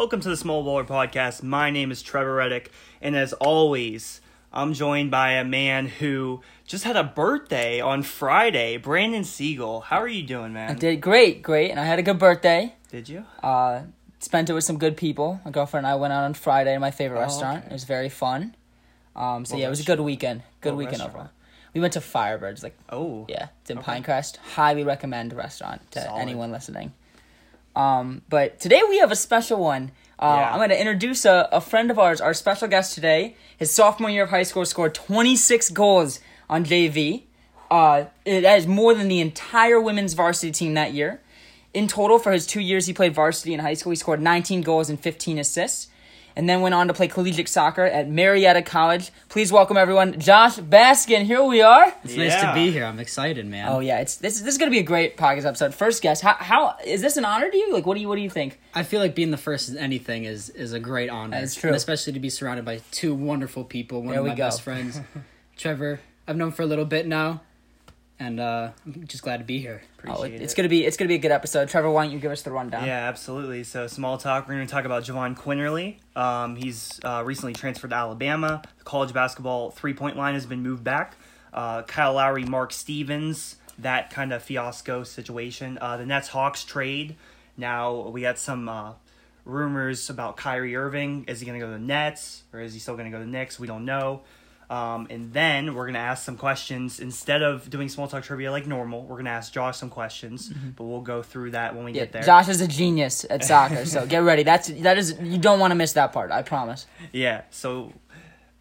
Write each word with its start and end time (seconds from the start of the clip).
Welcome 0.00 0.20
to 0.20 0.30
the 0.30 0.36
Small 0.38 0.64
Baller 0.64 0.86
Podcast. 0.86 1.42
My 1.42 1.68
name 1.70 1.90
is 1.90 2.00
Trevor 2.00 2.36
Reddick, 2.36 2.72
and 3.02 3.14
as 3.14 3.34
always, 3.34 4.22
I'm 4.50 4.72
joined 4.72 5.10
by 5.10 5.32
a 5.32 5.44
man 5.44 5.88
who 5.88 6.40
just 6.66 6.84
had 6.84 6.96
a 6.96 7.04
birthday 7.04 7.82
on 7.82 8.02
Friday, 8.02 8.78
Brandon 8.78 9.24
Siegel. 9.24 9.82
How 9.82 9.98
are 9.98 10.08
you 10.08 10.22
doing, 10.22 10.54
man? 10.54 10.70
I 10.70 10.72
did 10.74 11.02
great, 11.02 11.42
great, 11.42 11.70
and 11.70 11.78
I 11.78 11.84
had 11.84 11.98
a 11.98 12.02
good 12.02 12.18
birthday. 12.18 12.72
Did 12.90 13.10
you? 13.10 13.26
Uh, 13.42 13.82
spent 14.20 14.48
it 14.48 14.54
with 14.54 14.64
some 14.64 14.78
good 14.78 14.96
people. 14.96 15.38
My 15.44 15.50
girlfriend 15.50 15.84
and 15.84 15.92
I 15.92 15.96
went 15.96 16.14
out 16.14 16.24
on 16.24 16.32
Friday 16.32 16.72
to 16.72 16.80
my 16.80 16.90
favorite 16.90 17.18
Oh, 17.18 17.24
restaurant. 17.24 17.58
okay. 17.58 17.66
It 17.66 17.72
was 17.74 17.84
very 17.84 18.08
fun. 18.08 18.54
Um, 19.14 19.44
so 19.44 19.52
What 19.54 19.60
yeah, 19.60 19.66
it 19.66 19.68
was 19.70 19.80
a 19.80 19.84
good 19.84 20.00
weekend. 20.00 20.42
Good 20.62 20.70
what 20.70 20.78
weekend 20.78 21.00
restaurant? 21.00 21.14
overall. 21.14 21.30
We 21.74 21.82
went 21.82 21.92
to 21.92 22.00
Firebirds. 22.00 22.62
Like 22.62 22.74
Oh, 22.88 23.26
yeah, 23.28 23.48
it's 23.60 23.70
in 23.70 23.76
Okay. 23.80 24.00
Pinecrest. 24.00 24.38
Highly 24.38 24.82
recommend 24.82 25.34
restaurant 25.34 25.82
to 25.90 26.00
Solid. 26.00 26.20
anyone 26.22 26.50
listening. 26.52 26.94
Um, 27.76 28.22
but 28.28 28.58
today 28.60 28.82
we 28.88 28.98
have 28.98 29.10
a 29.12 29.16
special 29.16 29.58
one. 29.60 29.92
Uh, 30.18 30.36
Yeah. 30.38 30.50
I'm 30.52 30.58
going 30.58 30.68
to 30.70 30.78
introduce 30.78 31.24
a, 31.24 31.48
a 31.52 31.60
friend 31.60 31.90
of 31.90 31.98
ours. 31.98 32.20
Our 32.20 32.34
special 32.34 32.68
guest 32.68 32.94
today, 32.94 33.36
his 33.56 33.70
sophomore 33.70 34.10
year 34.10 34.24
of 34.24 34.30
high 34.30 34.42
school, 34.42 34.64
scored 34.66 34.94
26 34.94 35.70
goals 35.70 36.20
on 36.48 36.64
JV. 36.64 37.22
Uh, 37.70 38.04
it- 38.24 38.42
that 38.42 38.58
is 38.58 38.66
more 38.66 38.94
than 38.94 39.08
the 39.08 39.20
entire 39.20 39.80
women's 39.80 40.14
varsity 40.14 40.52
team 40.52 40.74
that 40.74 40.92
year. 40.92 41.20
In 41.72 41.86
total, 41.86 42.18
for 42.18 42.32
his 42.32 42.46
two 42.46 42.60
years 42.60 42.86
he 42.86 42.92
played 42.92 43.14
varsity 43.14 43.54
in 43.54 43.60
high 43.60 43.74
school, 43.74 43.90
he 43.92 43.96
scored 43.96 44.20
19 44.20 44.62
goals 44.62 44.90
and 44.90 44.98
15 44.98 45.38
assists, 45.38 45.86
and 46.40 46.48
then 46.48 46.62
went 46.62 46.74
on 46.74 46.88
to 46.88 46.94
play 46.94 47.06
collegiate 47.06 47.50
soccer 47.50 47.84
at 47.84 48.08
Marietta 48.08 48.62
College. 48.62 49.10
Please 49.28 49.52
welcome 49.52 49.76
everyone, 49.76 50.18
Josh 50.18 50.56
Baskin. 50.56 51.24
Here 51.26 51.42
we 51.44 51.60
are. 51.60 51.92
It's 52.02 52.16
nice 52.16 52.40
to 52.40 52.54
be 52.54 52.70
here. 52.70 52.86
I'm 52.86 52.98
excited, 52.98 53.44
man. 53.46 53.68
Oh 53.68 53.80
yeah, 53.80 54.00
it's 54.00 54.16
this. 54.16 54.40
This 54.40 54.54
is 54.54 54.56
gonna 54.56 54.70
be 54.70 54.78
a 54.78 54.82
great 54.82 55.18
podcast 55.18 55.44
episode. 55.44 55.74
First 55.74 56.02
guest, 56.02 56.22
how, 56.22 56.32
how 56.38 56.76
is 56.82 57.02
this 57.02 57.18
an 57.18 57.26
honor 57.26 57.50
to 57.50 57.56
you? 57.58 57.74
Like, 57.74 57.84
what 57.84 57.94
do 57.94 58.00
you 58.00 58.08
what 58.08 58.16
do 58.16 58.22
you 58.22 58.30
think? 58.30 58.58
I 58.74 58.84
feel 58.84 59.00
like 59.00 59.14
being 59.14 59.30
the 59.32 59.36
first 59.36 59.68
in 59.68 59.76
anything 59.76 60.24
is 60.24 60.48
is 60.48 60.72
a 60.72 60.80
great 60.80 61.10
honor. 61.10 61.38
That's 61.38 61.54
true. 61.56 61.68
And 61.68 61.76
especially 61.76 62.14
to 62.14 62.20
be 62.20 62.30
surrounded 62.30 62.64
by 62.64 62.80
two 62.90 63.14
wonderful 63.14 63.62
people. 63.64 63.98
One 64.00 64.12
There 64.12 64.20
of 64.20 64.24
we 64.24 64.30
my 64.30 64.36
go. 64.36 64.44
best 64.46 64.62
friends, 64.62 64.98
Trevor. 65.58 66.00
I've 66.26 66.36
known 66.38 66.52
for 66.52 66.62
a 66.62 66.66
little 66.66 66.86
bit 66.86 67.06
now, 67.06 67.42
and 68.20 68.38
uh, 68.38 68.70
I'm 68.86 69.06
just 69.08 69.24
glad 69.24 69.38
to 69.38 69.44
be 69.44 69.58
here. 69.58 69.82
Oh, 70.06 70.12
appreciate 70.12 70.34
it- 70.40 70.42
it's 70.44 70.52
it. 70.52 70.56
gonna 70.56 70.68
be 70.68 70.84
it's 70.84 70.96
gonna 70.96 71.08
be 71.08 71.16
a 71.16 71.18
good 71.18 71.32
episode. 71.32 71.68
Trevor, 71.68 71.90
why 71.90 72.04
don't 72.04 72.12
you 72.12 72.20
give 72.20 72.30
us 72.30 72.42
the 72.42 72.52
rundown? 72.52 72.84
Yeah, 72.86 73.08
absolutely. 73.08 73.64
So, 73.64 73.86
small 73.88 74.18
talk. 74.18 74.46
We're 74.46 74.54
going 74.54 74.66
to 74.66 74.72
talk 74.72 74.84
about 74.84 75.02
Jahvon 75.04 75.36
Quinerly. 75.36 75.96
Um, 76.14 76.54
he's 76.54 77.00
uh, 77.02 77.22
recently 77.26 77.54
transferred 77.54 77.90
to 77.90 77.96
Alabama. 77.96 78.62
The 78.78 78.84
college 78.84 79.12
basketball 79.12 79.70
three 79.72 79.94
point 79.94 80.16
line 80.16 80.34
has 80.34 80.46
been 80.46 80.62
moved 80.62 80.84
back. 80.84 81.16
Uh, 81.52 81.82
Kyle 81.82 82.12
Lowry, 82.14 82.44
Mark 82.44 82.72
Stevens, 82.72 83.56
that 83.78 84.10
kind 84.10 84.32
of 84.32 84.42
fiasco 84.42 85.02
situation. 85.02 85.78
Uh, 85.80 85.96
the 85.96 86.06
Nets 86.06 86.28
Hawks 86.28 86.62
trade. 86.62 87.16
Now 87.56 88.08
we 88.10 88.20
got 88.20 88.38
some 88.38 88.68
uh, 88.68 88.92
rumors 89.44 90.10
about 90.10 90.36
Kyrie 90.36 90.76
Irving. 90.76 91.24
Is 91.28 91.40
he 91.40 91.46
going 91.46 91.58
to 91.58 91.64
go 91.66 91.72
to 91.72 91.78
the 91.78 91.84
Nets 91.84 92.42
or 92.52 92.60
is 92.60 92.72
he 92.72 92.78
still 92.78 92.94
going 92.94 93.06
to 93.06 93.10
go 93.10 93.18
to 93.18 93.24
the 93.24 93.30
Knicks? 93.30 93.58
We 93.58 93.66
don't 93.66 93.84
know. 93.84 94.22
Um, 94.70 95.08
and 95.10 95.32
then 95.32 95.74
we're 95.74 95.84
going 95.84 95.94
to 95.94 96.00
ask 96.00 96.24
some 96.24 96.36
questions. 96.36 97.00
Instead 97.00 97.42
of 97.42 97.68
doing 97.68 97.88
small 97.88 98.06
talk 98.06 98.22
trivia 98.22 98.52
like 98.52 98.68
normal, 98.68 99.02
we're 99.02 99.16
going 99.16 99.24
to 99.24 99.32
ask 99.32 99.52
Josh 99.52 99.76
some 99.76 99.90
questions, 99.90 100.48
but 100.76 100.84
we'll 100.84 101.00
go 101.00 101.22
through 101.22 101.50
that 101.50 101.74
when 101.74 101.84
we 101.84 101.90
Yeah, 101.92 102.02
get 102.02 102.12
there. 102.12 102.22
Josh 102.22 102.48
is 102.48 102.60
a 102.60 102.68
genius 102.68 103.26
at 103.28 103.44
soccer, 103.44 103.84
so 103.84 104.06
get 104.06 104.22
ready. 104.22 104.44
That's 104.44 104.68
that 104.68 104.96
is 104.96 105.18
you 105.20 105.38
don't 105.38 105.58
want 105.58 105.72
to 105.72 105.74
miss 105.74 105.94
that 105.94 106.12
part. 106.12 106.30
I 106.30 106.42
promise. 106.42 106.86
Yeah, 107.12 107.42
so 107.50 107.92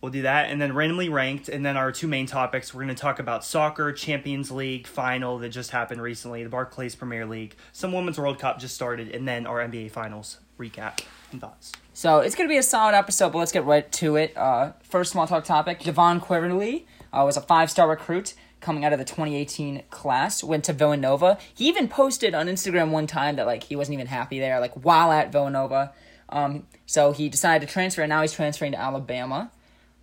we'll 0.02 0.12
do 0.12 0.22
that 0.24 0.50
and 0.50 0.62
then 0.62 0.74
randomly 0.74 1.10
ranked 1.10 1.50
and 1.50 1.66
then 1.66 1.76
our 1.76 1.92
two 1.92 2.08
main 2.08 2.26
topics 2.26 2.74
we're 2.74 2.84
going 2.84 2.96
to 2.96 3.00
talk 3.00 3.20
about 3.20 3.44
soccer, 3.44 3.92
Champions 3.92 4.50
League 4.50 4.88
final 4.88 5.38
that 5.40 5.50
just 5.50 5.72
happened 5.72 6.02
recently, 6.02 6.42
the 6.44 6.50
Barclays 6.50 6.96
Premier 6.96 7.26
League, 7.26 7.54
some 7.74 7.92
Women's 7.92 8.18
World 8.18 8.40
Cup 8.40 8.60
just 8.60 8.74
started 8.74 9.10
and 9.10 9.28
then 9.28 9.46
our 9.46 9.60
NBA 9.60 9.92
finals 9.92 10.40
recap 10.60 11.00
and 11.32 11.42
thoughts. 11.42 11.72
So 11.94 12.20
it's 12.20 12.36
gonna 12.36 12.50
be 12.50 12.58
a 12.58 12.64
solid 12.64 12.96
episode, 12.96 13.32
but 13.32 13.40
let's 13.40 13.52
get 13.52 13.66
right 13.66 13.90
to 13.94 14.16
it. 14.16 14.36
Uh, 14.38 14.74
first 14.84 15.12
small 15.12 15.26
talk 15.28 15.44
topic: 15.46 15.80
Devon 15.80 16.22
Quinerly 16.22 16.84
uh, 17.12 17.24
was 17.26 17.38
a 17.38 17.42
five-star 17.42 17.90
recruit 17.90 18.36
coming 18.62 18.86
out 18.86 18.94
of 18.94 19.00
the 19.00 19.06
2018 19.06 19.84
class. 19.90 20.44
Went 20.44 20.66
to 20.66 20.74
Villanova. 20.74 21.38
He 21.54 21.68
even 21.68 21.88
posted 21.88 22.36
on 22.36 22.48
Instagram 22.48 22.92
one 22.92 23.08
time 23.08 23.38
that 23.38 23.46
like 23.48 23.64
he 23.64 23.76
wasn't 23.76 23.94
even 23.94 24.08
happy 24.08 24.40
there, 24.40 24.60
like 24.60 24.74
while 24.74 25.12
at 25.12 25.32
Villanova. 25.32 25.94
Um, 26.30 26.68
so 26.86 27.12
he 27.12 27.30
decided 27.30 27.68
to 27.68 27.74
transfer, 27.74 28.02
and 28.02 28.10
now 28.10 28.22
he's 28.22 28.34
transferring 28.34 28.74
to 28.74 28.80
Alabama. 28.80 29.52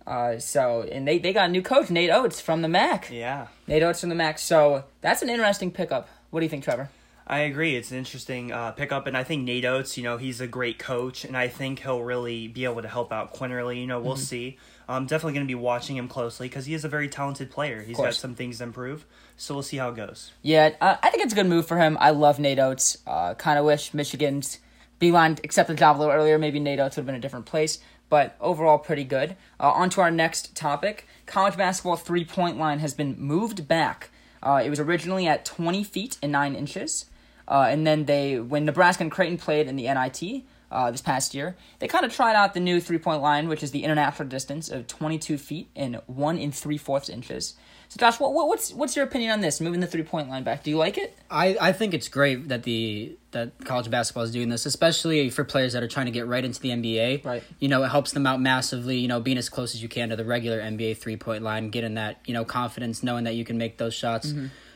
Uh, 0.05 0.39
so 0.39 0.87
and 0.89 1.07
they, 1.07 1.19
they 1.19 1.33
got 1.33 1.49
a 1.49 1.51
new 1.51 1.61
coach, 1.61 1.89
Nate 1.89 2.09
Oates 2.09 2.39
from 2.39 2.61
the 2.61 2.69
MAC. 2.69 3.09
Yeah. 3.11 3.47
Nate 3.67 3.83
Oates 3.83 3.99
from 3.99 4.09
the 4.09 4.15
MAC. 4.15 4.39
So 4.39 4.85
that's 5.01 5.21
an 5.21 5.29
interesting 5.29 5.71
pickup. 5.71 6.07
What 6.29 6.39
do 6.39 6.45
you 6.45 6.49
think, 6.49 6.63
Trevor? 6.63 6.89
I 7.29 7.39
agree. 7.39 7.75
It's 7.75 7.91
an 7.91 7.97
interesting 7.97 8.53
uh, 8.53 8.71
pickup, 8.71 9.05
and 9.05 9.17
I 9.17 9.23
think 9.25 9.43
Nate 9.43 9.65
Oates, 9.65 9.97
you 9.97 10.03
know, 10.03 10.15
he's 10.15 10.39
a 10.39 10.47
great 10.47 10.79
coach, 10.79 11.25
and 11.25 11.35
I 11.35 11.49
think 11.49 11.79
he'll 11.79 12.01
really 12.01 12.47
be 12.47 12.63
able 12.63 12.81
to 12.81 12.87
help 12.87 13.11
out 13.11 13.33
Quinerly. 13.33 13.81
You 13.81 13.87
know, 13.87 13.99
we'll 13.99 14.15
see. 14.15 14.57
I'm 14.87 15.05
definitely 15.05 15.33
going 15.33 15.45
to 15.45 15.51
be 15.51 15.55
watching 15.55 15.97
him 15.97 16.07
closely 16.07 16.47
because 16.47 16.65
he 16.65 16.73
is 16.73 16.85
a 16.85 16.89
very 16.89 17.09
talented 17.09 17.51
player. 17.51 17.81
He's 17.81 17.97
got 17.97 18.13
some 18.13 18.33
things 18.33 18.59
to 18.59 18.63
improve, 18.63 19.05
so 19.35 19.53
we'll 19.53 19.63
see 19.63 19.75
how 19.75 19.89
it 19.89 19.95
goes. 19.95 20.31
Yeah, 20.41 20.71
uh, 20.79 20.95
I 21.03 21.09
think 21.09 21.25
it's 21.25 21.33
a 21.33 21.35
good 21.35 21.47
move 21.47 21.67
for 21.67 21.77
him. 21.77 21.97
I 21.99 22.11
love 22.11 22.39
Nate 22.39 22.59
Oates. 22.59 22.97
Uh, 23.05 23.33
kind 23.33 23.59
of 23.59 23.65
wish 23.65 23.93
Michigan's 23.93 24.59
Beilein 25.01 25.43
accepted 25.43 25.75
the 25.75 25.79
job 25.79 25.97
a 25.97 25.99
little 25.99 26.13
earlier. 26.13 26.37
Maybe 26.37 26.61
Nate 26.61 26.79
Oates 26.79 26.95
would 26.95 27.01
have 27.01 27.05
been 27.07 27.15
a 27.15 27.19
different 27.19 27.45
place, 27.45 27.79
but 28.07 28.37
overall, 28.39 28.77
pretty 28.77 29.03
good. 29.03 29.35
Uh, 29.59 29.71
on 29.71 29.89
to 29.89 30.01
our 30.01 30.11
next 30.11 30.55
topic. 30.55 31.05
College 31.25 31.57
basketball 31.57 31.97
three 31.97 32.23
point 32.23 32.57
line 32.57 32.79
has 32.79 32.93
been 32.93 33.19
moved 33.19 33.67
back. 33.67 34.11
Uh, 34.41 34.61
it 34.63 34.69
was 34.69 34.79
originally 34.79 35.27
at 35.27 35.43
20 35.43 35.83
feet 35.83 36.17
and 36.23 36.31
9 36.31 36.55
inches. 36.55 37.05
Uh, 37.47 37.67
and 37.69 37.87
then 37.87 38.05
they, 38.05 38.39
when 38.39 38.65
Nebraska 38.65 39.03
and 39.03 39.11
Creighton 39.11 39.37
played 39.37 39.67
in 39.67 39.75
the 39.75 39.83
NIT 39.83 40.43
uh, 40.71 40.91
this 40.91 41.01
past 41.01 41.33
year, 41.33 41.55
they 41.79 41.87
kind 41.87 42.05
of 42.05 42.13
tried 42.13 42.35
out 42.35 42.53
the 42.53 42.59
new 42.59 42.81
three 42.81 42.97
point 42.97 43.21
line, 43.21 43.47
which 43.47 43.63
is 43.63 43.71
the 43.71 43.83
international 43.83 44.27
distance 44.27 44.69
of 44.69 44.87
22 44.87 45.37
feet 45.37 45.69
and 45.75 46.01
1 46.07 46.37
and 46.37 46.53
3 46.53 46.77
fourths 46.77 47.09
inches. 47.09 47.55
So, 47.89 47.97
Josh, 47.99 48.19
what, 48.19 48.33
what, 48.33 48.49
what's 48.49 48.73
what's 48.73 48.97
your 48.97 49.05
opinion 49.05 49.31
on 49.31 49.39
this, 49.39 49.61
moving 49.61 49.79
the 49.79 49.87
three 49.87 50.03
point 50.03 50.29
line 50.29 50.43
back? 50.43 50.61
Do 50.63 50.69
you 50.69 50.77
like 50.77 50.97
it? 50.97 51.17
I, 51.31 51.57
I 51.59 51.71
think 51.71 51.93
it's 51.93 52.09
great 52.09 52.49
that 52.49 52.63
the 52.63 53.17
that 53.31 53.63
college 53.63 53.89
basketball 53.89 54.23
is 54.23 54.31
doing 54.31 54.49
this, 54.49 54.65
especially 54.65 55.29
for 55.29 55.45
players 55.45 55.71
that 55.71 55.83
are 55.83 55.87
trying 55.87 56.07
to 56.07 56.11
get 56.11 56.27
right 56.27 56.43
into 56.43 56.59
the 56.59 56.69
NBA. 56.69 57.23
Right. 57.23 57.43
You 57.59 57.69
know, 57.69 57.83
it 57.83 57.87
helps 57.87 58.11
them 58.11 58.27
out 58.27 58.41
massively. 58.41 58.97
You 58.97 59.07
know, 59.07 59.21
being 59.21 59.37
as 59.37 59.47
close 59.47 59.73
as 59.73 59.81
you 59.81 59.87
can 59.87 60.09
to 60.09 60.17
the 60.17 60.25
regular 60.25 60.59
NBA 60.59 60.97
three 60.97 61.15
point 61.15 61.43
line, 61.43 61.69
getting 61.69 61.93
that 61.93 62.19
you 62.25 62.33
know 62.33 62.43
confidence, 62.43 63.03
knowing 63.03 63.23
that 63.23 63.35
you 63.35 63.45
can 63.45 63.57
make 63.57 63.77
those 63.77 63.93
shots 63.93 64.33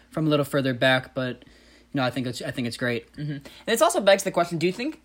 from 0.10 0.28
a 0.28 0.30
little 0.30 0.46
further 0.46 0.74
back. 0.74 1.14
But 1.14 1.44
know, 2.00 2.04
I 2.04 2.10
think 2.10 2.28
it's 2.28 2.42
I 2.42 2.52
think 2.52 2.68
it's 2.68 2.78
great. 2.78 3.08
And 3.18 3.42
this 3.66 3.82
also 3.82 4.02
begs 4.02 4.24
the 4.24 4.32
question: 4.32 4.58
Do 4.58 4.68
you 4.68 4.74
think, 4.74 5.02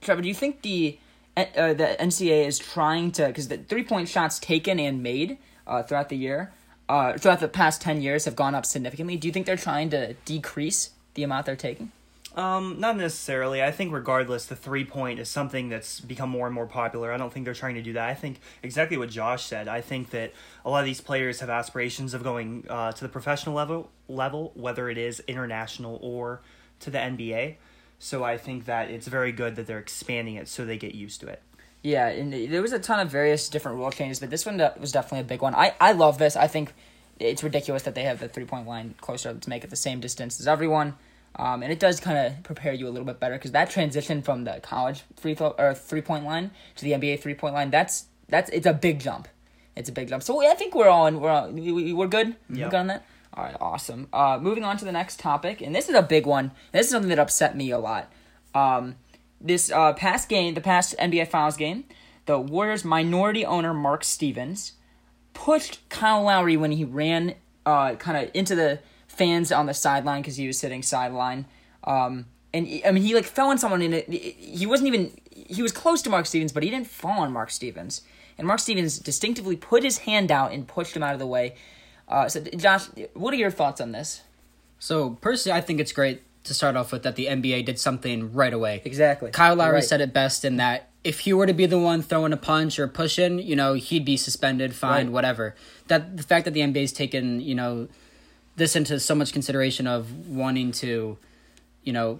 Trevor? 0.00 0.22
Do 0.22 0.28
you 0.28 0.34
think 0.34 0.62
the 0.62 0.98
uh, 1.36 1.74
the 1.74 1.96
NCAA 1.98 2.46
is 2.46 2.58
trying 2.58 3.12
to 3.12 3.26
because 3.26 3.48
the 3.48 3.58
three 3.58 3.84
point 3.84 4.08
shots 4.08 4.38
taken 4.38 4.78
and 4.78 5.02
made 5.02 5.38
uh, 5.66 5.82
throughout 5.82 6.08
the 6.08 6.16
year, 6.16 6.52
uh, 6.88 7.18
throughout 7.18 7.40
the 7.40 7.48
past 7.48 7.80
ten 7.80 8.00
years, 8.00 8.24
have 8.24 8.36
gone 8.36 8.54
up 8.54 8.66
significantly? 8.66 9.16
Do 9.16 9.28
you 9.28 9.32
think 9.32 9.46
they're 9.46 9.56
trying 9.56 9.90
to 9.90 10.14
decrease 10.24 10.90
the 11.14 11.22
amount 11.22 11.46
they're 11.46 11.56
taking? 11.56 11.92
Um, 12.38 12.78
not 12.78 12.96
necessarily. 12.96 13.64
I 13.64 13.72
think 13.72 13.92
regardless, 13.92 14.46
the 14.46 14.54
three 14.54 14.84
point 14.84 15.18
is 15.18 15.28
something 15.28 15.70
that's 15.70 15.98
become 15.98 16.30
more 16.30 16.46
and 16.46 16.54
more 16.54 16.68
popular. 16.68 17.12
I 17.12 17.16
don't 17.16 17.32
think 17.32 17.44
they're 17.44 17.52
trying 17.52 17.74
to 17.74 17.82
do 17.82 17.94
that. 17.94 18.08
I 18.08 18.14
think 18.14 18.38
exactly 18.62 18.96
what 18.96 19.10
Josh 19.10 19.44
said. 19.44 19.66
I 19.66 19.80
think 19.80 20.10
that 20.10 20.32
a 20.64 20.70
lot 20.70 20.78
of 20.78 20.84
these 20.84 21.00
players 21.00 21.40
have 21.40 21.50
aspirations 21.50 22.14
of 22.14 22.22
going 22.22 22.64
uh, 22.68 22.92
to 22.92 23.00
the 23.02 23.08
professional 23.08 23.56
level, 23.56 23.90
level, 24.06 24.52
whether 24.54 24.88
it 24.88 24.98
is 24.98 25.20
international 25.26 25.98
or 26.00 26.40
to 26.78 26.90
the 26.90 26.98
NBA. 26.98 27.56
So 27.98 28.22
I 28.22 28.36
think 28.36 28.66
that 28.66 28.88
it's 28.88 29.08
very 29.08 29.32
good 29.32 29.56
that 29.56 29.66
they're 29.66 29.80
expanding 29.80 30.36
it 30.36 30.46
so 30.46 30.64
they 30.64 30.78
get 30.78 30.94
used 30.94 31.20
to 31.22 31.26
it. 31.26 31.42
Yeah, 31.82 32.06
and 32.06 32.32
there 32.32 32.62
was 32.62 32.72
a 32.72 32.78
ton 32.78 33.00
of 33.00 33.10
various 33.10 33.48
different 33.48 33.78
rule 33.78 33.90
changes, 33.90 34.20
but 34.20 34.30
this 34.30 34.46
one 34.46 34.58
was 34.78 34.92
definitely 34.92 35.20
a 35.20 35.24
big 35.24 35.42
one. 35.42 35.56
I, 35.56 35.74
I 35.80 35.90
love 35.90 36.18
this. 36.18 36.36
I 36.36 36.46
think 36.46 36.72
it's 37.18 37.42
ridiculous 37.42 37.82
that 37.82 37.96
they 37.96 38.04
have 38.04 38.20
the 38.20 38.28
three 38.28 38.44
point 38.44 38.68
line 38.68 38.94
closer 39.00 39.34
to 39.34 39.48
make 39.50 39.64
it 39.64 39.70
the 39.70 39.76
same 39.76 39.98
distance 39.98 40.38
as 40.38 40.46
everyone. 40.46 40.94
Um, 41.38 41.62
and 41.62 41.70
it 41.72 41.78
does 41.78 42.00
kind 42.00 42.18
of 42.18 42.42
prepare 42.42 42.72
you 42.72 42.88
a 42.88 42.90
little 42.90 43.06
bit 43.06 43.20
better 43.20 43.34
because 43.36 43.52
that 43.52 43.70
transition 43.70 44.22
from 44.22 44.42
the 44.44 44.58
college 44.62 45.02
free 45.16 45.34
throw 45.34 45.54
or 45.58 45.72
three 45.74 46.00
point 46.02 46.24
line 46.24 46.50
to 46.76 46.84
the 46.84 46.92
NBA 46.92 47.20
three 47.20 47.34
point 47.34 47.54
line 47.54 47.70
that's 47.70 48.06
that's 48.28 48.50
it's 48.50 48.66
a 48.66 48.72
big 48.74 48.98
jump. 49.00 49.28
It's 49.76 49.88
a 49.88 49.92
big 49.92 50.08
jump. 50.08 50.24
So 50.24 50.44
I 50.44 50.54
think 50.54 50.74
we're 50.74 50.88
all 50.88 51.06
in, 51.06 51.20
we're 51.20 51.30
all, 51.30 51.48
we, 51.50 51.70
we- 51.70 51.92
we're 51.92 52.08
good. 52.08 52.34
Yeah. 52.50 52.64
We're 52.64 52.70
good 52.70 52.76
on 52.80 52.86
that. 52.88 53.06
All 53.34 53.44
right, 53.44 53.56
awesome. 53.60 54.08
Uh, 54.12 54.38
moving 54.42 54.64
on 54.64 54.76
to 54.78 54.84
the 54.84 54.90
next 54.90 55.20
topic, 55.20 55.60
and 55.60 55.72
this 55.72 55.88
is 55.88 55.94
a 55.94 56.02
big 56.02 56.26
one. 56.26 56.50
This 56.72 56.86
is 56.86 56.90
something 56.90 57.10
that 57.10 57.20
upset 57.20 57.56
me 57.56 57.70
a 57.70 57.78
lot. 57.78 58.10
Um, 58.52 58.96
this 59.40 59.70
uh, 59.70 59.92
past 59.92 60.28
game, 60.28 60.54
the 60.54 60.60
past 60.60 60.96
NBA 60.98 61.28
Finals 61.28 61.56
game, 61.56 61.84
the 62.26 62.40
Warriors' 62.40 62.84
minority 62.84 63.46
owner 63.46 63.72
Mark 63.72 64.02
Stevens 64.02 64.72
pushed 65.34 65.88
Kyle 65.88 66.22
Lowry 66.24 66.56
when 66.56 66.72
he 66.72 66.84
ran 66.84 67.34
uh, 67.64 67.94
kind 67.94 68.16
of 68.16 68.30
into 68.34 68.56
the 68.56 68.80
fans 69.18 69.52
on 69.52 69.66
the 69.66 69.74
sideline 69.74 70.22
because 70.22 70.36
he 70.36 70.46
was 70.46 70.58
sitting 70.58 70.82
sideline. 70.82 71.44
Um, 71.84 72.26
and 72.54 72.66
I 72.86 72.92
mean, 72.92 73.02
he 73.02 73.14
like 73.14 73.26
fell 73.26 73.48
on 73.50 73.58
someone, 73.58 73.82
and 73.82 73.92
it, 73.94 74.08
he 74.08 74.64
wasn't 74.64 74.88
even 74.88 75.12
he 75.30 75.60
was 75.62 75.72
close 75.72 76.00
to 76.02 76.10
Mark 76.10 76.24
Stevens, 76.26 76.52
but 76.52 76.62
he 76.62 76.70
didn't 76.70 76.86
fall 76.86 77.20
on 77.20 77.32
Mark 77.32 77.50
Stevens. 77.50 78.02
And 78.38 78.46
Mark 78.46 78.60
Stevens 78.60 78.98
distinctively 78.98 79.56
put 79.56 79.82
his 79.82 79.98
hand 79.98 80.30
out 80.30 80.52
and 80.52 80.66
pushed 80.66 80.94
him 80.96 81.02
out 81.02 81.12
of 81.12 81.18
the 81.18 81.26
way. 81.26 81.56
Uh, 82.08 82.28
so, 82.28 82.40
Josh, 82.40 82.86
what 83.14 83.34
are 83.34 83.36
your 83.36 83.50
thoughts 83.50 83.80
on 83.80 83.92
this? 83.92 84.22
So 84.78 85.10
personally, 85.20 85.58
I 85.58 85.60
think 85.60 85.80
it's 85.80 85.92
great 85.92 86.22
to 86.44 86.54
start 86.54 86.76
off 86.76 86.92
with 86.92 87.02
that 87.02 87.16
the 87.16 87.26
NBA 87.26 87.64
did 87.66 87.78
something 87.78 88.32
right 88.32 88.54
away. 88.54 88.80
Exactly. 88.84 89.30
Kyle 89.32 89.56
Lowry 89.56 89.74
Right. 89.74 89.84
said 89.84 90.00
it 90.00 90.12
best 90.12 90.44
in 90.44 90.56
that 90.56 90.88
if 91.04 91.20
he 91.20 91.32
were 91.32 91.46
to 91.46 91.52
be 91.52 91.66
the 91.66 91.78
one 91.78 92.00
throwing 92.00 92.32
a 92.32 92.36
punch 92.36 92.78
or 92.78 92.86
pushing, 92.88 93.38
you 93.40 93.56
know, 93.56 93.74
he'd 93.74 94.04
be 94.04 94.16
suspended, 94.16 94.74
fined, 94.74 95.08
Right. 95.08 95.12
whatever. 95.14 95.54
That 95.88 96.16
the 96.16 96.22
fact 96.22 96.44
that 96.44 96.54
the 96.54 96.60
NBA's 96.60 96.92
taken, 96.92 97.40
you 97.40 97.54
know, 97.54 97.88
this 98.58 98.76
into 98.76 99.00
so 99.00 99.14
much 99.14 99.32
consideration 99.32 99.86
of 99.86 100.28
wanting 100.28 100.72
to, 100.72 101.16
you 101.82 101.92
know, 101.92 102.18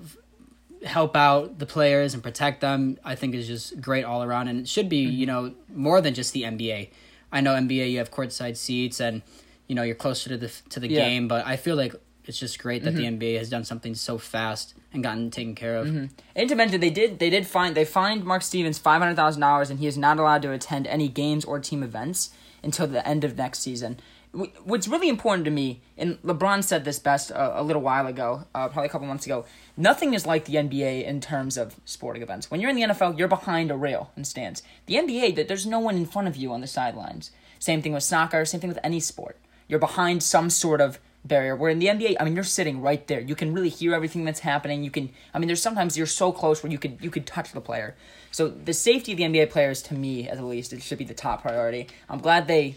help 0.85 1.17
out 1.17 1.59
the 1.59 1.67
players 1.67 2.15
and 2.15 2.23
protect 2.23 2.61
them, 2.61 2.99
I 3.05 3.15
think 3.15 3.35
is 3.35 3.47
just 3.47 3.81
great 3.81 4.05
all 4.05 4.23
around, 4.23 4.49
and 4.49 4.61
it 4.61 4.69
should 4.69 4.89
be, 4.89 5.07
mm-hmm. 5.07 5.17
you 5.17 5.27
know, 5.27 5.55
more 5.75 6.01
than 6.01 6.15
just 6.15 6.33
the 6.33 6.45
NBA. 6.45 6.91
I 7.33 7.41
know 7.41 7.55
NBA, 7.55 7.91
you 7.91 7.99
have 7.99 8.11
courtside 8.11 8.57
seats, 8.57 9.01
and 9.01 9.23
you 9.67 9.75
know 9.75 9.83
you're 9.83 9.95
closer 9.95 10.31
to 10.31 10.37
the 10.39 10.49
to 10.71 10.81
the 10.81 10.89
Yeah. 10.89 11.01
game, 11.01 11.29
but 11.29 11.47
I 11.47 11.57
feel 11.57 11.77
like 11.77 11.95
it's 12.25 12.39
just 12.39 12.59
great 12.59 12.85
that 12.85 12.95
the 12.95 13.05
mm-hmm. 13.05 13.19
NBA 13.19 13.39
has 13.39 13.49
done 13.49 13.65
something 13.65 13.95
so 13.95 14.19
fast 14.19 14.75
and 14.93 15.03
gotten 15.03 15.31
taken 15.31 15.55
care 15.55 15.77
of. 15.77 15.89
Mm-hmm. 15.89 16.07
And 16.37 16.49
to 16.49 16.55
mention, 16.55 16.81
they 16.81 16.91
did 16.91 17.19
they 17.19 17.31
did 17.31 17.47
find 17.47 17.75
they 17.75 17.85
fined 17.85 18.25
Mark 18.25 18.43
Stevens 18.43 18.79
five 18.79 19.01
hundred 19.01 19.17
thousand 19.17 19.41
dollars, 19.41 19.71
and 19.71 19.81
he 19.81 19.87
is 19.87 19.99
not 19.99 20.19
allowed 20.19 20.43
to 20.43 20.53
attend 20.53 20.87
any 20.87 21.09
games 21.09 21.45
or 21.45 21.59
team 21.59 21.83
events 21.83 22.31
until 22.63 22.87
the 22.87 23.07
end 23.07 23.25
of 23.25 23.37
next 23.37 23.61
season. 23.61 23.99
Wh- 24.33 24.67
What's 24.67 24.89
really 24.89 25.09
important 25.09 25.45
to 25.47 25.51
me, 25.51 25.83
and 25.97 26.21
LeBron 26.23 26.63
said 26.65 26.85
this 26.85 26.99
best 26.99 27.33
uh, 27.33 27.53
a 27.55 27.63
little 27.63 27.83
while 27.83 28.07
ago, 28.07 28.45
uh, 28.55 28.69
probably 28.69 28.87
a 28.87 28.91
couple 28.91 29.07
months 29.07 29.27
ago. 29.27 29.45
Nothing 29.77 30.15
is 30.15 30.27
like 30.27 30.45
the 30.45 30.55
NBA 30.55 31.05
in 31.05 31.21
terms 31.21 31.57
of 31.57 31.77
sporting 31.85 32.23
events. 32.23 32.51
When 32.51 32.61
you're 32.61 32.71
in 32.71 32.77
the 32.77 32.83
NFL, 32.83 33.19
you're 33.19 33.29
behind 33.29 33.71
a 33.71 33.77
rail 33.77 34.11
and 34.17 34.27
stands. 34.27 34.63
The 34.87 34.95
NBA, 34.95 35.37
that 35.37 35.49
there's 35.49 35.67
no 35.67 35.79
one 35.79 35.97
in 35.97 36.07
front 36.07 36.29
of 36.29 36.37
you 36.37 36.53
on 36.53 36.61
the 36.61 36.67
sidelines. 36.67 37.31
Same 37.59 37.83
thing 37.83 37.93
with 37.93 38.03
soccer. 38.03 38.45
Same 38.45 38.61
thing 38.61 38.69
with 38.69 38.79
any 38.85 39.01
sport. 39.01 39.39
You're 39.67 39.79
behind 39.79 40.23
some 40.23 40.51
sort 40.51 40.81
of 40.81 40.99
barrier. 41.25 41.57
Where 41.57 41.71
in 41.71 41.79
the 41.79 41.87
NBA, 41.87 42.17
I 42.19 42.25
mean, 42.25 42.35
you're 42.35 42.45
sitting 42.45 42.81
right 42.81 43.07
there. 43.07 43.21
You 43.21 43.35
can 43.35 43.53
really 43.53 43.69
hear 43.69 43.95
everything 43.95 44.25
that's 44.25 44.41
happening. 44.41 44.85
You 44.85 44.91
can, 44.91 45.11
I 45.35 45.39
mean, 45.39 45.47
there's 45.47 45.63
sometimes 45.63 45.97
you're 45.97 46.07
so 46.07 46.33
close 46.33 46.63
where 46.63 46.73
you 46.73 46.79
could 46.79 46.99
you 47.01 47.11
could 47.11 47.27
touch 47.27 47.53
the 47.53 47.61
player. 47.61 47.97
So 48.31 48.49
the 48.49 48.73
safety 48.73 49.13
of 49.13 49.19
the 49.19 49.25
NBA 49.25 49.51
players, 49.51 49.83
to 49.83 49.95
me 49.95 50.29
at 50.29 50.43
least, 50.43 50.73
it 50.73 50.83
should 50.83 50.99
be 50.99 51.05
the 51.05 51.15
top 51.15 51.43
priority. 51.43 51.89
I'm 52.09 52.21
glad 52.21 52.47
they 52.47 52.77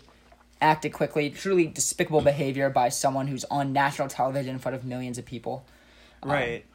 acted 0.62 0.94
quickly. 0.94 1.30
Truly 1.30 1.68
despicable 1.68 2.22
behavior 2.22 2.69
by 2.69 2.90
someone 2.90 3.28
who's 3.28 3.44
on 3.46 3.74
national 3.74 4.08
television 4.08 4.54
in 4.56 4.60
front 4.60 4.75
of 4.75 4.86
millions 4.86 5.18
of 5.18 5.25
people. 5.25 5.66
Right. 6.24 6.66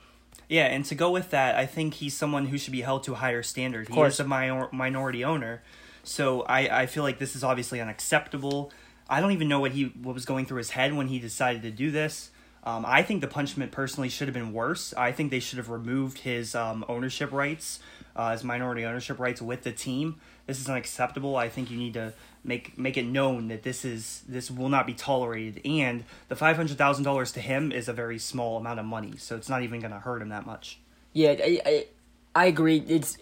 Yeah, 0.49 0.67
and 0.67 0.85
to 0.87 0.95
go 0.95 1.11
with 1.11 1.31
that, 1.31 1.57
I 1.57 1.67
think 1.67 1.95
he's 1.95 2.15
someone 2.15 2.47
who 2.47 2.59
should 2.59 2.73
be 2.73 2.83
held 2.83 3.03
to 3.05 3.13
a 3.13 3.17
higher 3.17 3.43
standard. 3.43 3.89
He 3.89 4.01
is 4.01 4.21
a 4.21 4.25
minor- 4.25 4.69
minority 4.71 5.25
owner, 5.25 5.63
so 6.05 6.43
I, 6.43 6.83
I 6.83 6.87
feel 6.87 7.03
like 7.03 7.19
this 7.19 7.35
is 7.35 7.43
obviously 7.43 7.81
unacceptable. 7.81 8.73
I 9.09 9.21
don't 9.21 9.33
even 9.33 9.49
know 9.49 9.61
what 9.61 9.73
he 9.73 9.87
what 10.03 10.15
was 10.15 10.25
going 10.25 10.47
through 10.47 10.59
his 10.59 10.71
head 10.71 10.95
when 10.95 11.09
he 11.09 11.19
decided 11.19 11.63
to 11.63 11.71
do 11.71 11.91
this. 11.91 12.31
Um, 12.63 12.85
I 12.87 13.03
think 13.03 13.21
the 13.21 13.29
punishment 13.29 13.71
personally 13.71 14.09
should 14.09 14.27
have 14.27 14.35
been 14.35 14.53
worse. 14.53 14.93
I 14.95 15.13
think 15.13 15.31
they 15.31 15.39
should 15.39 15.59
have 15.59 15.71
removed 15.71 16.19
his 16.19 16.57
um, 16.57 16.85
ownership 16.89 17.31
rights, 17.31 17.79
uh, 18.17 18.33
his 18.33 18.43
minority 18.43 18.85
ownership 18.85 19.21
rights 19.21 19.41
with 19.41 19.63
the 19.63 19.71
team. 19.71 20.17
This 20.47 20.61
is 20.61 20.69
unacceptable. 20.69 21.37
I 21.37 21.49
think 21.49 21.71
you 21.71 21.79
need 21.79 21.95
to 21.95 22.13
make 22.47 22.79
make 22.79 22.97
it 22.97 23.05
known 23.05 23.49
that 23.49 23.63
this 23.63 23.85
is 23.85 24.23
this 24.29 24.51
will 24.51 24.69
not 24.69 24.87
be 24.87 24.95
tolerated. 24.95 25.61
And 25.65 26.05
the 26.29 26.37
five 26.37 26.57
hundred 26.57 26.79
thousand 26.79 27.05
dollars 27.05 27.33
to 27.33 27.41
him 27.41 27.73
is 27.73 27.89
a 27.89 27.93
very 27.93 28.19
small 28.19 28.57
amount 28.57 28.81
of 28.81 28.87
money, 28.87 29.15
so 29.19 29.37
it's 29.37 29.49
not 29.49 29.63
even 29.63 29.81
going 29.81 29.93
to 29.93 29.99
hurt 29.99 30.23
him 30.23 30.29
that 30.31 30.47
much. 30.47 30.79
Yeah, 31.13 31.31
I, 31.31 31.61
I, 31.65 31.87
I 32.35 32.47
agree. 32.47 32.85
It's 32.87 33.19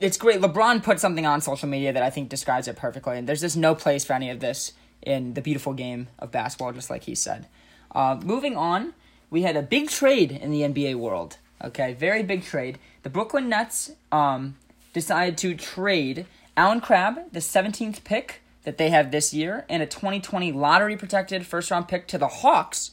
it's 0.00 0.16
great. 0.16 0.40
LeBron 0.40 0.82
put 0.82 1.00
something 1.00 1.26
on 1.26 1.40
social 1.40 1.68
media 1.68 1.92
that 1.92 2.02
I 2.02 2.10
think 2.10 2.28
describes 2.28 2.68
it 2.68 2.76
perfectly, 2.76 3.18
and 3.18 3.28
there's 3.28 3.40
just 3.40 3.56
no 3.56 3.74
place 3.74 4.04
for 4.04 4.14
any 4.14 4.30
of 4.30 4.40
this 4.40 4.72
in 5.02 5.34
the 5.34 5.42
beautiful 5.42 5.74
game 5.74 6.08
of 6.18 6.30
basketball, 6.30 6.72
just 6.72 6.90
like 6.90 7.04
he 7.04 7.14
said. 7.14 7.46
Uh, 7.92 8.20
moving 8.22 8.56
on, 8.56 8.94
we 9.30 9.42
had 9.42 9.56
a 9.56 9.62
big 9.62 9.88
trade 9.88 10.32
in 10.32 10.50
the 10.50 10.62
NBA 10.62 10.96
world. 10.96 11.38
Okay, 11.62 11.94
very 11.94 12.22
big 12.22 12.44
trade. 12.44 12.78
The 13.02 13.10
Brooklyn 13.10 13.48
Nets 13.48 13.90
um, 14.12 14.56
decided 14.92 15.36
to 15.38 15.54
trade 15.54 16.26
Allen 16.58 16.80
Crabbe, 16.80 17.20
the 17.30 17.38
17th 17.38 18.02
pick 18.02 18.42
that 18.64 18.78
they 18.78 18.90
have 18.90 19.12
this 19.12 19.32
year, 19.32 19.64
and 19.68 19.80
a 19.80 19.86
2020 19.86 20.50
lottery 20.50 20.96
protected 20.96 21.46
first 21.46 21.70
round 21.70 21.86
pick 21.86 22.08
to 22.08 22.18
the 22.18 22.26
Hawks 22.26 22.90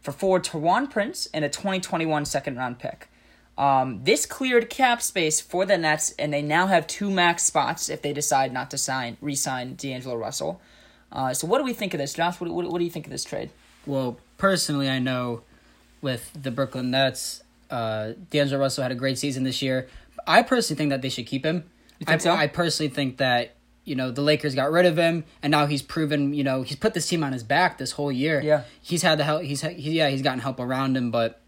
for 0.00 0.12
forward 0.12 0.44
Taurean 0.44 0.90
Prince 0.90 1.28
and 1.34 1.44
a 1.44 1.50
2021 1.50 2.24
second 2.24 2.56
round 2.56 2.78
pick. 2.78 3.10
Um, 3.58 4.02
this 4.04 4.24
cleared 4.24 4.70
cap 4.70 5.02
space 5.02 5.42
for 5.42 5.66
the 5.66 5.76
Nets, 5.76 6.14
and 6.18 6.32
they 6.32 6.40
now 6.40 6.68
have 6.68 6.86
two 6.86 7.10
max 7.10 7.42
spots 7.42 7.90
if 7.90 8.00
they 8.00 8.14
decide 8.14 8.50
not 8.50 8.70
to 8.70 8.78
sign 8.78 9.18
re-sign 9.20 9.74
D'Angelo 9.74 10.16
Russell. 10.16 10.62
Uh, 11.12 11.34
so, 11.34 11.46
what 11.46 11.58
do 11.58 11.64
we 11.64 11.74
think 11.74 11.92
of 11.92 11.98
this, 11.98 12.14
Josh? 12.14 12.40
What, 12.40 12.48
what, 12.48 12.64
what 12.64 12.78
do 12.78 12.84
you 12.84 12.90
think 12.90 13.06
of 13.06 13.12
this 13.12 13.24
trade? 13.24 13.50
Well, 13.84 14.16
personally, 14.38 14.88
I 14.88 15.00
know 15.00 15.42
with 16.00 16.30
the 16.32 16.50
Brooklyn 16.50 16.90
Nets, 16.90 17.42
uh, 17.70 18.12
D'Angelo 18.30 18.58
Russell 18.58 18.84
had 18.84 18.90
a 18.90 18.94
great 18.94 19.18
season 19.18 19.44
this 19.44 19.60
year. 19.60 19.86
I 20.26 20.40
personally 20.40 20.78
think 20.78 20.88
that 20.88 21.02
they 21.02 21.10
should 21.10 21.26
keep 21.26 21.44
him. 21.44 21.64
I, 22.06 22.18
so? 22.18 22.32
I 22.32 22.46
personally 22.46 22.90
think 22.90 23.18
that 23.18 23.56
you 23.84 23.94
know 23.94 24.10
the 24.10 24.22
Lakers 24.22 24.54
got 24.54 24.70
rid 24.70 24.86
of 24.86 24.96
him, 24.96 25.24
and 25.42 25.50
now 25.50 25.66
he's 25.66 25.82
proven 25.82 26.34
you 26.34 26.44
know 26.44 26.62
he's 26.62 26.76
put 26.76 26.94
this 26.94 27.06
team 27.08 27.22
on 27.24 27.32
his 27.32 27.42
back 27.42 27.78
this 27.78 27.92
whole 27.92 28.12
year. 28.12 28.40
Yeah. 28.40 28.62
he's 28.80 29.02
had 29.02 29.18
the 29.18 29.24
help. 29.24 29.42
He's 29.42 29.62
he, 29.62 29.92
yeah 29.92 30.08
he's 30.08 30.22
gotten 30.22 30.40
help 30.40 30.60
around 30.60 30.96
him, 30.96 31.10
but 31.10 31.40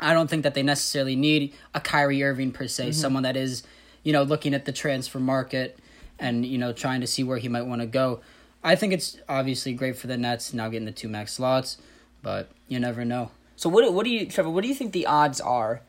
I 0.00 0.12
don't 0.12 0.28
think 0.28 0.42
that 0.42 0.54
they 0.54 0.62
necessarily 0.62 1.16
need 1.16 1.54
a 1.74 1.80
Kyrie 1.80 2.22
Irving 2.22 2.52
per 2.52 2.66
se, 2.66 2.84
mm-hmm. 2.84 2.92
someone 2.92 3.22
that 3.22 3.36
is 3.36 3.62
you 4.02 4.12
know 4.12 4.22
looking 4.22 4.54
at 4.54 4.64
the 4.64 4.72
transfer 4.72 5.18
market 5.18 5.78
and 6.18 6.44
you 6.44 6.58
know 6.58 6.72
trying 6.72 7.00
to 7.00 7.06
see 7.06 7.24
where 7.24 7.38
he 7.38 7.48
might 7.48 7.66
want 7.66 7.80
to 7.80 7.86
go. 7.86 8.20
I 8.62 8.74
think 8.74 8.92
it's 8.92 9.18
obviously 9.28 9.74
great 9.74 9.96
for 9.96 10.08
the 10.08 10.16
Nets 10.16 10.52
now 10.52 10.68
getting 10.68 10.86
the 10.86 10.92
two 10.92 11.08
max 11.08 11.34
slots, 11.34 11.78
but 12.22 12.48
you 12.66 12.80
never 12.80 13.04
know. 13.04 13.30
So, 13.56 13.70
what, 13.70 13.92
what 13.92 14.04
do 14.04 14.10
you, 14.10 14.26
Trevor? 14.26 14.50
What 14.50 14.62
do 14.62 14.68
you 14.68 14.74
think 14.74 14.92
the 14.92 15.06
odds 15.06 15.40
are 15.40 15.80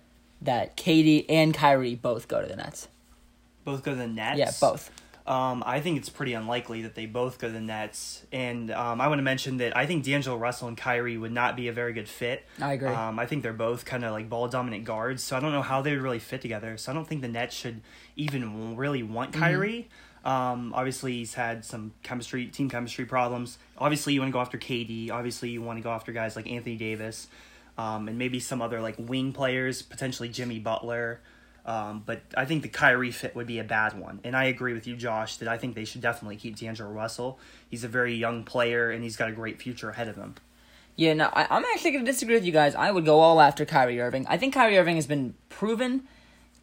that 0.41 0.77
KD 0.77 1.25
and 1.27 1.53
Kyrie 1.53 1.95
both 1.95 2.27
go 2.27 2.41
to 2.41 2.47
the 2.47 2.55
Nets? 2.55 2.88
Both 3.68 3.84
go 3.84 3.92
to 3.92 3.98
the 3.98 4.08
Nets. 4.08 4.40
Yeah, 4.40 4.52
both. 4.62 4.90
Um, 5.25 5.62
I 5.66 5.81
think 5.81 5.98
it's 5.98 6.08
pretty 6.08 6.31
unlikely 6.31 6.84
that 6.84 6.96
they 6.96 7.06
both 7.06 7.38
go 7.38 7.48
to 7.48 7.54
the 7.54 7.60
Nets. 7.60 8.24
And 8.31 8.72
um, 8.72 9.02
I 9.02 9.10
want 9.10 9.19
to 9.19 9.24
mention 9.24 9.58
that 9.58 9.75
I 9.75 9.86
think 9.86 10.06
D'Angelo 10.06 10.38
Russell 10.38 10.69
and 10.69 10.78
Kyrie 10.78 11.18
would 11.18 11.34
not 11.34 11.58
be 11.58 11.68
a 11.68 11.74
very 11.74 11.92
good 11.92 12.08
fit. 12.08 12.46
I 12.62 12.74
agree. 12.74 12.88
Um, 12.88 13.19
I 13.19 13.25
think 13.25 13.44
they're 13.44 13.52
both 13.52 13.84
kind 13.84 14.06
of 14.06 14.14
like 14.14 14.30
ball 14.30 14.48
dominant 14.48 14.86
guards, 14.86 15.22
so 15.22 15.36
I 15.36 15.42
don't 15.42 15.52
know 15.52 15.62
how 15.62 15.81
they 15.81 15.92
would 15.92 16.02
really 16.02 16.19
fit 16.19 16.40
together. 16.42 16.78
So 16.78 16.94
I 16.94 16.96
don't 16.96 17.06
think 17.06 17.22
the 17.22 17.28
Nets 17.28 17.54
should 17.54 17.81
even 18.16 18.78
really 18.78 19.04
want 19.04 19.31
Mm-hmm. 19.34 19.42
Kyrie. 19.42 19.90
Um, 20.24 20.74
obviously, 20.74 21.12
he's 21.12 21.34
had 21.34 21.66
some 21.66 21.92
chemistry, 22.04 22.46
team 22.48 22.69
chemistry 22.69 23.04
problems. 23.06 23.58
Obviously, 23.78 24.14
you 24.14 24.22
want 24.22 24.30
to 24.30 24.34
go 24.34 24.40
after 24.40 24.58
KD. 24.58 25.12
Obviously, 25.12 25.50
you 25.50 25.62
want 25.62 25.78
to 25.78 25.84
go 25.84 25.92
after 25.92 26.14
guys 26.14 26.38
like 26.38 26.50
Anthony 26.50 26.78
Davis, 26.78 27.28
um, 27.78 28.08
and 28.08 28.18
maybe 28.18 28.40
some 28.40 28.62
other 28.62 28.80
like 28.80 28.96
wing 28.98 29.34
players, 29.34 29.81
potentially 29.81 30.30
Jimmy 30.30 30.60
Butler. 30.60 31.19
Um, 31.68 32.02
but 32.06 32.22
I 32.36 32.46
think 32.46 32.64
the 32.64 32.69
Kyrie 32.69 33.12
fit 33.12 33.36
would 33.36 33.46
be 33.46 33.60
a 33.60 33.64
bad 33.64 34.00
one. 34.00 34.22
And 34.24 34.38
I 34.38 34.46
agree 34.46 34.74
with 34.74 34.88
you, 34.88 34.96
Josh, 34.96 35.36
that 35.38 35.50
I 35.50 35.57
think 35.57 35.76
they 35.76 35.83
should 35.83 36.00
definitely 36.00 36.38
keep 36.38 36.56
D'Angelo 36.56 36.90
Russell. 36.90 37.40
He's 37.69 37.83
a 37.83 37.90
very 37.90 38.16
young 38.16 38.45
player, 38.45 38.90
and 38.90 39.04
he's 39.04 39.18
got 39.18 39.28
a 39.28 39.33
great 39.33 39.62
future 39.62 39.90
ahead 39.90 40.07
of 40.07 40.16
him. 40.16 40.36
Yeah, 40.95 41.14
no, 41.14 41.26
I, 41.26 41.45
I'm 41.50 41.66
actually 41.66 41.92
going 41.92 42.06
to 42.06 42.12
disagree 42.12 42.36
with 42.36 42.45
you 42.45 42.54
guys. 42.54 42.74
I 42.74 42.90
would 42.90 43.04
go 43.04 43.19
all 43.19 43.42
after 43.42 43.66
Kyrie 43.66 44.00
Irving. 44.00 44.26
I 44.30 44.38
think 44.38 44.54
Kyrie 44.54 44.78
Irving 44.78 44.95
has 44.95 45.07
been 45.07 45.36
proven. 45.50 46.07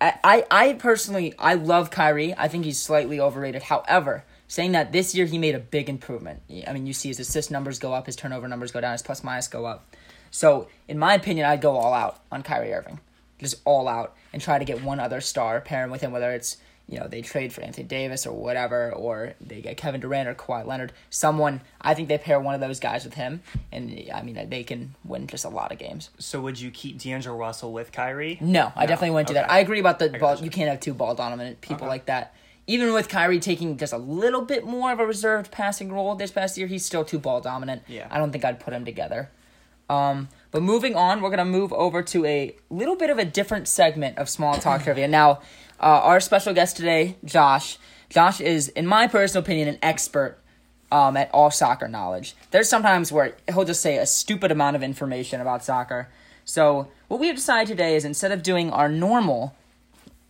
I, 0.00 0.18
I, 0.24 0.46
I 0.50 0.72
personally, 0.72 1.34
I 1.38 1.54
love 1.54 1.90
Kyrie. 1.90 2.34
I 2.34 2.48
think 2.48 2.64
he's 2.64 2.80
slightly 2.80 3.20
overrated. 3.20 3.64
However, 3.64 4.24
saying 4.48 4.72
that 4.72 4.90
this 4.90 5.14
year 5.14 5.26
he 5.26 5.36
made 5.36 5.54
a 5.54 5.60
big 5.60 5.90
improvement. 5.90 6.40
I 6.66 6.72
mean, 6.72 6.86
you 6.86 6.94
see 6.94 7.08
his 7.08 7.20
assist 7.20 7.50
numbers 7.50 7.78
go 7.78 7.92
up, 7.92 8.06
his 8.06 8.16
turnover 8.16 8.48
numbers 8.48 8.72
go 8.72 8.80
down, 8.80 8.92
his 8.92 9.02
plus 9.02 9.22
minus 9.22 9.48
go 9.48 9.66
up. 9.66 9.94
So, 10.30 10.68
in 10.88 10.98
my 10.98 11.14
opinion, 11.14 11.46
I'd 11.46 11.60
go 11.60 11.76
all 11.76 11.92
out 11.92 12.20
on 12.32 12.42
Kyrie 12.42 12.72
Irving. 12.72 13.00
Just 13.44 13.60
all 13.64 13.86
out 13.88 14.16
and 14.32 14.40
try 14.42 14.58
to 14.58 14.64
get 14.64 14.82
one 14.82 14.98
other 14.98 15.20
star, 15.20 15.60
pairing 15.60 15.90
with 15.90 16.00
him, 16.00 16.10
whether 16.12 16.30
it's, 16.32 16.56
you 16.88 16.98
know, 16.98 17.06
they 17.06 17.22
trade 17.22 17.52
for 17.52 17.60
Anthony 17.62 17.86
Davis 17.86 18.26
or 18.26 18.32
whatever, 18.32 18.90
or 18.92 19.34
they 19.40 19.60
get 19.60 19.76
Kevin 19.76 20.00
Durant 20.00 20.28
or 20.28 20.34
Kawhi 20.34 20.66
Leonard. 20.66 20.92
Someone, 21.10 21.60
I 21.80 21.94
think 21.94 22.08
they 22.08 22.18
pair 22.18 22.40
one 22.40 22.54
of 22.54 22.60
those 22.60 22.80
guys 22.80 23.04
with 23.04 23.14
him, 23.14 23.42
and 23.72 24.10
I 24.12 24.22
mean, 24.22 24.48
they 24.50 24.64
can 24.64 24.94
win 25.04 25.26
just 25.26 25.44
a 25.44 25.48
lot 25.48 25.72
of 25.72 25.78
games. 25.78 26.10
So 26.18 26.40
would 26.40 26.58
you 26.60 26.70
keep 26.70 26.98
D'Angelo 26.98 27.36
Russell 27.36 27.72
with 27.72 27.92
Kyrie? 27.92 28.38
No, 28.40 28.72
I 28.76 28.86
definitely 28.86 29.10
wouldn't 29.12 29.28
do 29.28 29.34
that. 29.34 29.50
I 29.50 29.60
agree 29.60 29.80
about 29.80 29.98
the 29.98 30.08
ball. 30.10 30.36
You 30.36 30.50
can't 30.50 30.68
have 30.70 30.80
two 30.80 30.94
ball 30.94 31.14
dominant 31.14 31.60
people 31.60 31.84
Okay. 31.84 31.88
like 31.88 32.06
that. 32.06 32.34
Even 32.66 32.94
with 32.94 33.10
Kyrie 33.10 33.40
taking 33.40 33.76
just 33.76 33.92
a 33.92 33.98
little 33.98 34.40
bit 34.42 34.64
more 34.66 34.90
of 34.90 34.98
a 34.98 35.04
reserved 35.06 35.50
passing 35.50 35.92
role 35.92 36.14
this 36.14 36.30
past 36.30 36.56
year, 36.56 36.66
he's 36.66 36.84
still 36.84 37.04
too 37.04 37.18
ball 37.18 37.42
dominant. 37.42 37.82
Yeah. 37.86 38.08
I 38.10 38.16
don't 38.18 38.32
think 38.32 38.42
I'd 38.44 38.58
put 38.58 38.72
him 38.72 38.86
together. 38.86 39.28
Um, 39.90 40.28
but 40.54 40.62
moving 40.62 40.94
on, 40.94 41.20
we're 41.20 41.30
gonna 41.30 41.44
move 41.44 41.72
over 41.72 42.00
to 42.00 42.24
a 42.24 42.54
little 42.70 42.94
bit 42.94 43.10
of 43.10 43.18
a 43.18 43.24
different 43.24 43.66
segment 43.66 44.18
of 44.18 44.28
small 44.28 44.54
talk 44.54 44.82
trivia. 44.84 45.08
Now, 45.08 45.40
uh, 45.80 45.98
our 46.04 46.20
special 46.20 46.54
guest 46.54 46.76
today, 46.76 47.16
Josh. 47.24 47.76
Josh 48.08 48.40
is, 48.40 48.68
in 48.68 48.86
my 48.86 49.08
personal 49.08 49.42
opinion, 49.42 49.66
an 49.66 49.78
expert 49.82 50.38
um, 50.92 51.16
at 51.16 51.28
all 51.34 51.50
soccer 51.50 51.88
knowledge. 51.88 52.36
There's 52.52 52.68
sometimes 52.68 53.10
where 53.10 53.36
he'll 53.52 53.64
just 53.64 53.82
say 53.82 53.96
a 53.96 54.06
stupid 54.06 54.52
amount 54.52 54.76
of 54.76 54.84
information 54.84 55.40
about 55.40 55.64
soccer. 55.64 56.08
So 56.44 56.86
what 57.08 57.18
we 57.18 57.26
have 57.26 57.34
decided 57.34 57.66
today 57.66 57.96
is 57.96 58.04
instead 58.04 58.30
of 58.30 58.44
doing 58.44 58.70
our 58.70 58.88
normal 58.88 59.56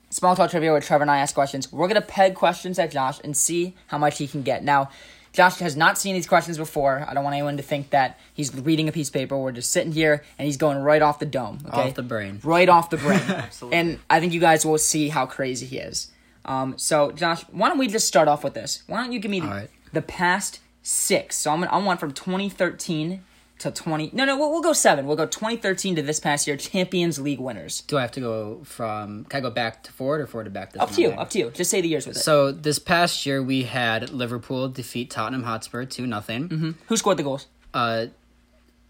small 0.09 0.35
talk 0.35 0.50
trivia 0.50 0.73
where 0.73 0.81
Trevor 0.81 1.02
and 1.02 1.11
I 1.11 1.19
ask 1.19 1.35
questions, 1.35 1.71
we're 1.71 1.88
gonna 1.88 2.00
peg 2.00 2.35
questions 2.35 2.78
at 2.78 2.90
Josh 2.90 3.21
and 3.23 3.37
see 3.37 3.75
how 3.88 3.99
much 3.99 4.16
he 4.16 4.26
can 4.26 4.40
get. 4.40 4.64
Now, 4.64 4.88
Josh 5.35 5.57
has 5.59 5.76
not 5.76 5.99
seen 5.99 6.14
these 6.14 6.29
questions 6.29 6.57
before. 6.57 7.05
I 7.09 7.12
don't 7.12 7.25
want 7.25 7.35
anyone 7.35 7.57
to 7.57 7.62
think 7.62 7.91
that 7.91 8.21
he's 8.33 8.55
reading 8.55 8.88
a 8.88 8.93
piece 8.93 9.09
of 9.09 9.14
paper. 9.14 9.37
We're 9.37 9.50
just 9.50 9.71
sitting 9.71 9.91
here 9.91 10.23
and 10.38 10.47
he's 10.47 10.57
going 10.57 10.79
right 10.79 11.03
off 11.03 11.19
the 11.19 11.26
dome. 11.26 11.59
Okay? 11.67 11.88
Off 11.88 11.95
the 11.95 12.05
brain. 12.05 12.38
Right 12.45 12.69
off 12.69 12.88
the 12.88 12.99
brain. 12.99 13.19
Absolutely. 13.29 13.76
And 13.76 13.99
I 14.09 14.21
think 14.21 14.33
you 14.33 14.38
guys 14.38 14.64
will 14.64 14.79
see 14.79 15.09
how 15.09 15.26
crazy 15.26 15.67
he 15.67 15.79
is. 15.79 16.12
Um, 16.45 16.79
so 16.79 17.11
Josh, 17.11 17.43
why 17.50 17.69
don't 17.69 17.79
we 17.79 17.88
just 17.88 18.07
start 18.07 18.29
off 18.29 18.45
with 18.45 18.55
this? 18.55 18.85
Why 18.87 19.03
don't 19.03 19.12
you 19.12 19.19
give 19.19 19.31
me 19.31 19.41
the, 19.41 19.49
right. 19.49 19.71
the 19.93 20.03
past 20.03 20.61
six? 20.83 21.35
So 21.35 21.50
I'm 21.50 21.61
gonna, 21.61 21.73
I 21.73 21.79
want 21.79 21.99
from 21.99 22.12
2013 22.12 23.25
to 23.61 23.70
20. 23.70 24.11
No, 24.12 24.25
no, 24.25 24.37
we'll, 24.37 24.50
we'll 24.50 24.62
go 24.62 24.73
seven. 24.73 25.06
We'll 25.06 25.16
go 25.16 25.26
2013 25.26 25.96
to 25.96 26.02
this 26.02 26.20
past 26.20 26.46
year 26.46 26.56
Champions 26.56 27.18
League 27.18 27.40
winners. 27.40 27.82
Do 27.82 27.99
I 27.99 28.02
have 28.02 28.12
to 28.12 28.20
go 28.20 28.61
from? 28.64 29.25
Can 29.26 29.38
I 29.38 29.40
go 29.40 29.50
back 29.50 29.82
to 29.84 29.92
forward 29.92 30.20
or 30.20 30.26
forward 30.26 30.44
to 30.44 30.50
back? 30.50 30.73
This 30.73 30.82
Up 30.82 30.90
to 30.92 31.00
you. 31.00 31.11
Up 31.11 31.30
to 31.30 31.38
you. 31.38 31.50
Just 31.50 31.70
say 31.70 31.80
the 31.80 31.88
years 31.88 32.06
with 32.06 32.16
it. 32.16 32.20
So 32.20 32.52
this 32.52 32.78
past 32.78 33.25
year 33.26 33.42
we 33.42 33.64
had 33.64 34.11
Liverpool 34.11 34.68
defeat 34.68 35.11
Tottenham 35.11 35.44
Hotspur 35.44 35.84
two 35.84 36.06
nothing. 36.06 36.76
Who 36.87 36.96
scored 36.96 37.16
the 37.16 37.23
goals? 37.23 37.46
Uh, 37.73 38.06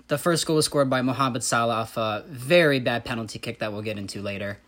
the 0.09 0.19
first 0.19 0.47
goal 0.47 0.57
was 0.57 0.67
scored 0.67 0.91
by 0.91 1.03
Mohamed 1.03 1.43
Salah 1.43 1.75
off 1.75 1.97
a 1.97 2.25
very 2.29 2.81
bad 2.81 3.05
penalty 3.05 3.39
kick 3.39 3.59
that 3.61 3.73
we'll 3.73 3.83
get 3.83 3.99
into 3.99 4.21
later, 4.21 4.59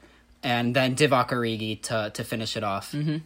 and 0.43 0.75
then 0.75 0.95
Divock 0.95 1.29
Origi 1.29 1.81
to 1.83 2.11
to 2.15 2.25
finish 2.25 2.57
it 2.57 2.65
off. 2.65 2.93
Mm-hmm. 2.93 3.19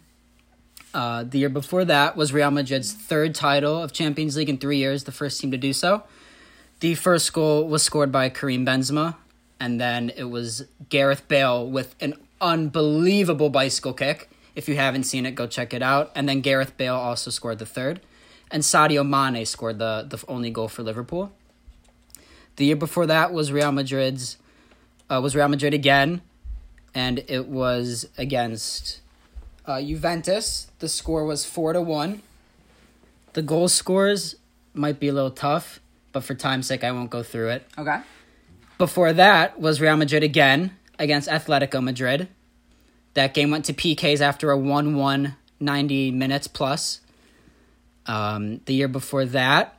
Uh, 0.92 1.22
the 1.22 1.38
year 1.38 1.48
before 1.48 1.84
that 1.84 2.16
was 2.16 2.32
Real 2.32 2.50
Madrid's 2.50 2.92
third 2.92 3.34
title 3.34 3.80
of 3.80 3.92
Champions 3.92 4.36
League 4.36 4.48
in 4.48 4.58
three 4.58 4.78
years, 4.78 5.04
the 5.04 5.12
first 5.12 5.40
team 5.40 5.52
to 5.52 5.56
do 5.56 5.72
so. 5.72 6.02
The 6.80 6.94
first 6.94 7.34
goal 7.34 7.68
was 7.68 7.82
scored 7.82 8.10
by 8.10 8.30
Karim 8.30 8.64
Benzema, 8.64 9.16
and 9.60 9.78
then 9.78 10.10
it 10.16 10.24
was 10.24 10.64
Gareth 10.88 11.28
Bale 11.28 11.68
with 11.68 11.94
an 12.00 12.14
unbelievable 12.40 13.50
bicycle 13.50 13.92
kick. 13.92 14.30
If 14.54 14.66
you 14.66 14.76
haven't 14.76 15.04
seen 15.04 15.26
it, 15.26 15.34
go 15.34 15.46
check 15.46 15.74
it 15.74 15.82
out. 15.82 16.10
And 16.14 16.26
then 16.26 16.40
Gareth 16.40 16.78
Bale 16.78 16.94
also 16.94 17.30
scored 17.30 17.58
the 17.58 17.66
third, 17.66 18.00
and 18.50 18.62
Sadio 18.62 19.06
Mane 19.06 19.44
scored 19.44 19.78
the 19.78 20.06
the 20.08 20.24
only 20.26 20.50
goal 20.50 20.68
for 20.68 20.82
Liverpool. 20.82 21.32
The 22.56 22.64
year 22.64 22.76
before 22.76 23.04
that 23.04 23.30
was 23.30 23.52
Real 23.52 23.72
Madrid's 23.72 24.38
uh, 25.10 25.20
was 25.22 25.36
Real 25.36 25.48
Madrid 25.48 25.74
again, 25.74 26.22
and 26.94 27.22
it 27.28 27.46
was 27.46 28.08
against 28.16 29.00
uh, 29.66 29.82
Juventus. 29.82 30.70
The 30.78 30.88
score 30.88 31.26
was 31.26 31.44
four 31.44 31.74
to 31.74 31.82
one. 31.82 32.22
The 33.34 33.42
goal 33.42 33.68
scores 33.68 34.36
might 34.72 34.98
be 34.98 35.08
a 35.08 35.12
little 35.12 35.30
tough, 35.30 35.78
but 36.12 36.24
for 36.24 36.34
time's 36.34 36.66
sake, 36.66 36.84
I 36.84 36.92
won't 36.92 37.10
go 37.10 37.22
through 37.22 37.50
it. 37.50 37.66
Okay. 37.78 38.00
Before 38.78 39.12
that 39.12 39.60
was 39.60 39.80
Real 39.80 39.96
Madrid 39.96 40.22
again 40.22 40.76
against 40.98 41.28
Atletico 41.28 41.82
Madrid. 41.82 42.28
That 43.14 43.34
game 43.34 43.50
went 43.50 43.64
to 43.66 43.72
PKs 43.72 44.20
after 44.20 44.50
a 44.50 44.56
1 44.56 44.96
1 44.96 45.36
90 45.60 46.10
minutes 46.12 46.46
plus. 46.46 47.00
Um, 48.06 48.60
the 48.64 48.74
year 48.74 48.88
before 48.88 49.26
that 49.26 49.76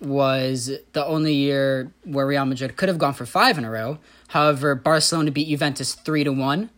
was 0.00 0.70
the 0.92 1.04
only 1.04 1.34
year 1.34 1.92
where 2.04 2.26
Real 2.26 2.44
Madrid 2.44 2.76
could 2.76 2.88
have 2.88 2.98
gone 2.98 3.14
for 3.14 3.26
five 3.26 3.58
in 3.58 3.64
a 3.64 3.70
row. 3.70 3.98
However, 4.28 4.74
Barcelona 4.74 5.30
beat 5.30 5.48
Juventus 5.48 5.94
3 5.94 6.24
to 6.24 6.32
1. 6.32 6.70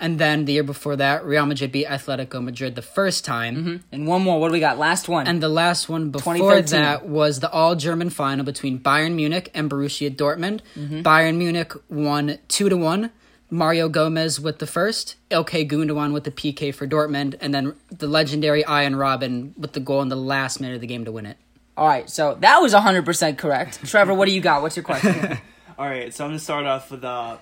And 0.00 0.18
then 0.18 0.46
the 0.46 0.54
year 0.54 0.62
before 0.62 0.96
that, 0.96 1.24
Real 1.24 1.44
Madrid 1.44 1.72
beat 1.72 1.86
Atletico 1.86 2.42
Madrid 2.42 2.74
the 2.74 2.82
first 2.82 3.24
time. 3.24 3.84
And 3.92 4.06
one 4.06 4.22
more. 4.22 4.40
What 4.40 4.48
do 4.48 4.52
we 4.52 4.60
got? 4.60 4.78
Last 4.78 5.08
one. 5.08 5.26
And 5.26 5.42
the 5.42 5.48
last 5.48 5.88
one 5.88 6.10
before 6.10 6.62
that 6.62 7.06
was 7.06 7.40
the 7.40 7.50
all 7.50 7.76
German 7.76 8.08
final 8.08 8.44
between 8.44 8.78
Bayern 8.78 9.14
Munich 9.14 9.50
and 9.54 9.70
Borussia 9.70 10.14
Dortmund. 10.14 10.60
Mm-hmm. 10.74 11.02
Bayern 11.02 11.36
Munich 11.36 11.72
won 11.88 12.38
two 12.48 12.68
to 12.70 12.76
one. 12.76 13.10
Mario 13.52 13.88
Gomez 13.88 14.40
with 14.40 14.60
the 14.60 14.66
first, 14.66 15.16
Ilkay 15.30 15.68
Gundogan 15.68 16.12
with 16.12 16.22
the 16.22 16.30
PK 16.30 16.72
for 16.72 16.86
Dortmund, 16.86 17.34
and 17.40 17.52
then 17.52 17.74
the 17.90 18.06
legendary 18.06 18.64
Arjen 18.64 18.94
Robben 18.94 19.58
with 19.58 19.72
the 19.72 19.80
goal 19.80 20.02
in 20.02 20.08
the 20.08 20.16
last 20.16 20.60
minute 20.60 20.76
of 20.76 20.80
the 20.80 20.86
game 20.86 21.04
to 21.04 21.10
win 21.10 21.26
it. 21.26 21.36
All 21.76 21.88
right. 21.88 22.08
So 22.08 22.36
that 22.40 22.58
was 22.58 22.72
100% 22.72 23.38
correct. 23.38 23.84
Trevor, 23.84 24.14
what 24.14 24.26
do 24.26 24.32
you 24.32 24.40
got? 24.40 24.62
What's 24.62 24.76
your 24.76 24.84
question? 24.84 25.38
All 25.80 25.86
right, 25.86 26.12
so 26.12 26.24
I'm 26.24 26.30
gonna 26.32 26.38
start 26.38 26.66
off 26.66 26.90
with 26.90 27.02
uh, 27.04 27.38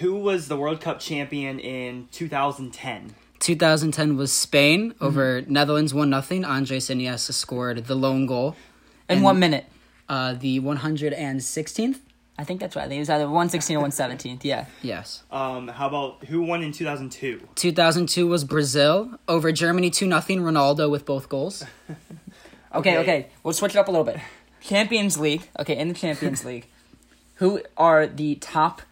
who 0.00 0.16
was 0.16 0.48
the 0.48 0.56
World 0.56 0.80
Cup 0.80 1.00
champion 1.00 1.58
in 1.58 2.08
2010? 2.12 3.14
2010 3.40 4.16
was 4.16 4.32
Spain 4.32 4.92
Mm-hmm. 4.92 5.04
over 5.04 5.42
Netherlands 5.46 5.92
one 5.94 6.10
nothing. 6.10 6.44
Andres 6.44 6.88
Iniesta 6.88 7.32
scored 7.32 7.84
the 7.86 7.94
lone 7.94 8.26
goal. 8.26 8.56
In 9.08 9.22
one 9.22 9.38
minute. 9.38 9.66
Uh, 10.08 10.34
the 10.34 10.60
116th. 10.60 11.98
I 12.36 12.42
think 12.44 12.58
that's 12.60 12.74
right. 12.74 12.84
I 12.84 12.88
think 12.88 12.96
it 12.96 13.00
was 13.00 13.10
either 13.10 13.24
116 13.26 13.76
or 13.76 13.86
117th. 13.86 14.40
Yeah. 14.42 14.66
Yes. 14.82 15.22
Um, 15.30 15.68
how 15.68 15.86
about 15.88 16.24
who 16.24 16.42
won 16.42 16.62
in 16.62 16.72
2002? 16.72 17.40
2002 17.54 18.26
was 18.26 18.44
Brazil 18.44 19.18
over 19.28 19.52
Germany 19.52 19.88
2 19.90 20.06
nothing. 20.06 20.40
Ronaldo 20.40 20.90
with 20.90 21.04
both 21.06 21.28
goals. 21.28 21.62
Okay, 21.84 21.96
Okay. 22.74 22.98
okay. 22.98 23.26
We'll 23.42 23.54
switch 23.54 23.74
it 23.74 23.78
up 23.78 23.88
a 23.88 23.90
little 23.90 24.04
bit. 24.04 24.18
Champions 24.60 25.18
League. 25.18 25.48
Okay, 25.60 25.76
in 25.76 25.88
the 25.88 25.94
Champions 25.94 26.44
League, 26.50 26.66
who 27.36 27.60
are 27.76 28.06
the 28.06 28.34
top 28.36 28.82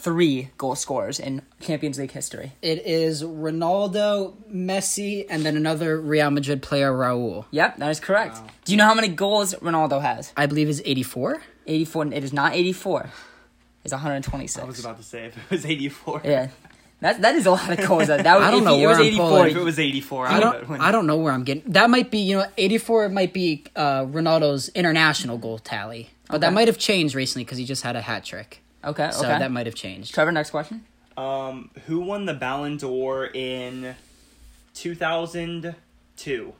three 0.00 0.50
goal 0.58 0.74
scorers 0.74 1.20
in 1.20 1.42
Champions 1.60 1.98
League 1.98 2.10
history? 2.12 2.52
It 2.62 2.84
is 2.86 3.22
Ronaldo, 3.22 4.34
Messi, 4.52 5.26
and 5.28 5.44
then 5.44 5.56
another 5.56 6.00
Real 6.00 6.30
Madrid 6.30 6.62
player, 6.62 6.92
Raul. 6.92 7.44
Yep, 7.50 7.76
that 7.78 7.90
is 7.90 8.00
correct. 8.00 8.38
Do 8.64 8.72
you 8.72 8.78
know 8.78 8.86
how 8.86 8.94
many 8.94 9.08
goals 9.08 9.54
Ronaldo 9.54 10.00
has? 10.00 10.32
I 10.36 10.46
believe 10.46 10.68
is 10.68 10.82
84. 10.84 11.42
84. 11.66 12.06
It 12.12 12.24
is 12.24 12.32
not 12.32 12.54
84. 12.54 13.10
It's 13.84 13.92
126. 13.92 14.62
I 14.62 14.66
was 14.66 14.80
about 14.80 14.96
to 14.98 15.02
say 15.02 15.26
if 15.26 15.36
it 15.36 15.50
was 15.50 15.64
84. 15.66 16.22
Yeah. 16.24 16.48
That, 17.00 17.22
that 17.22 17.34
is 17.34 17.46
a 17.46 17.50
lot 17.52 17.70
of 17.70 17.86
goals. 17.88 18.08
That, 18.08 18.24
that 18.24 18.38
was, 18.38 18.44
I 18.48 18.50
don't 18.50 18.58
if 18.60 18.64
know 18.64 18.76
he- 18.76 18.82
it 18.82 18.86
where 18.86 18.88
was 18.90 18.98
I'm 18.98 19.04
84. 19.06 19.28
pulling. 19.28 19.50
If 19.52 19.56
it 19.56 19.62
was 19.64 19.78
84, 19.78 20.26
I 20.26 20.36
I 20.36 20.40
don't, 20.40 20.68
would 20.68 20.80
I 20.80 20.92
don't 20.92 21.06
know 21.06 21.16
where 21.16 21.32
I'm 21.32 21.44
getting. 21.44 21.70
That 21.72 21.88
might 21.88 22.10
be, 22.10 22.18
you 22.18 22.38
know, 22.38 22.46
84 22.58 23.08
might 23.08 23.32
be 23.32 23.64
uh, 23.76 24.04
Ronaldo's 24.04 24.68
international 24.70 25.38
goal 25.38 25.58
tally. 25.58 26.10
But 26.28 26.42
that 26.42 26.52
might 26.52 26.68
have 26.68 26.78
changed 26.78 27.14
recently 27.14 27.44
because 27.44 27.58
he 27.58 27.64
just 27.64 27.82
had 27.82 27.96
a 27.96 28.00
hat 28.02 28.24
trick. 28.24 28.62
Okay, 28.84 29.04
okay. 29.04 29.12
So 29.12 29.22
that 29.22 29.50
might 29.50 29.66
have 29.66 29.74
changed. 29.74 30.14
Trevor, 30.14 30.32
next 30.32 30.50
question. 30.50 30.84
Um, 31.16 31.70
who 31.86 32.00
won 32.00 32.24
the 32.26 32.34
Ballon 32.34 32.76
d'Or 32.78 33.26
in 33.26 33.94
2002? 34.74 36.52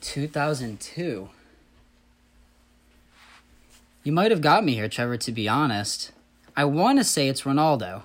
2002. 0.00 1.28
You 4.04 4.12
might 4.12 4.30
have 4.30 4.40
got 4.40 4.64
me 4.64 4.74
here, 4.74 4.88
Trevor, 4.88 5.16
to 5.18 5.32
be 5.32 5.48
honest. 5.48 6.12
I 6.56 6.64
want 6.64 6.98
to 6.98 7.04
say 7.04 7.28
it's 7.28 7.42
Ronaldo. 7.42 8.02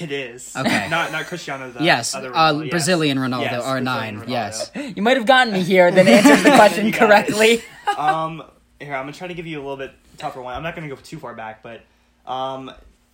It 0.00 0.12
is. 0.12 0.52
Okay. 0.58 0.88
not 0.90 1.10
not 1.12 1.24
Cristiano. 1.26 1.70
The 1.70 1.82
Yes, 1.82 2.14
other 2.14 2.34
uh, 2.34 2.52
Ronaldo, 2.52 2.64
yes. 2.64 2.70
Brazilian 2.70 3.18
Ronaldo, 3.18 3.42
Yes, 3.42 3.62
R9, 3.64 3.82
Brazilian 3.84 4.20
Ronaldo. 4.20 4.28
yes. 4.28 4.70
You 4.96 5.02
might 5.02 5.16
have 5.16 5.24
gotten 5.26 5.52
me 5.54 5.62
here, 5.62 5.90
then 5.90 6.06
answered 6.06 6.44
the 6.50 6.54
question 6.56 6.84
You 6.86 6.92
got 6.92 7.02
it. 7.02 7.06
correctly. 7.06 7.62
um, 7.96 8.42
here 8.78 8.94
I'm 8.94 9.04
gonna 9.04 9.12
try 9.12 9.28
to 9.28 9.34
give 9.34 9.46
you 9.46 9.56
a 9.58 9.62
little 9.62 9.78
bit 9.78 9.92
tougher 10.18 10.42
one. 10.42 10.54
I'm 10.54 10.62
not 10.62 10.74
gonna 10.74 10.88
go 10.88 10.96
too 10.96 11.18
far 11.18 11.34
back, 11.34 11.62
but 11.62 11.82
um, 12.26 12.66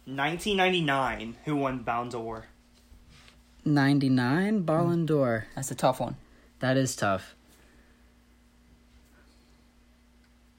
1999, 0.06 1.36
who 1.44 1.56
won 1.56 1.78
Ballon 1.82 2.08
d'Or? 2.08 2.46
99 3.64 4.62
Ballon 4.62 5.06
d'Or. 5.06 5.46
That's 5.54 5.70
a 5.70 5.74
tough 5.74 6.00
one. 6.00 6.16
That 6.60 6.76
is 6.76 6.94
tough. 6.96 7.34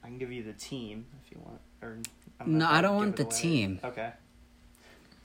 I 0.04 0.08
can 0.08 0.18
give 0.18 0.32
you 0.32 0.44
the 0.44 0.54
team 0.54 1.06
if 1.24 1.32
you 1.32 1.40
want. 1.44 1.60
Or 1.82 1.98
I'm 2.40 2.58
No, 2.58 2.68
I 2.68 2.82
don't 2.82 2.96
want 2.96 3.16
the 3.16 3.24
away. 3.24 3.36
team. 3.36 3.80
Okay. 3.84 4.12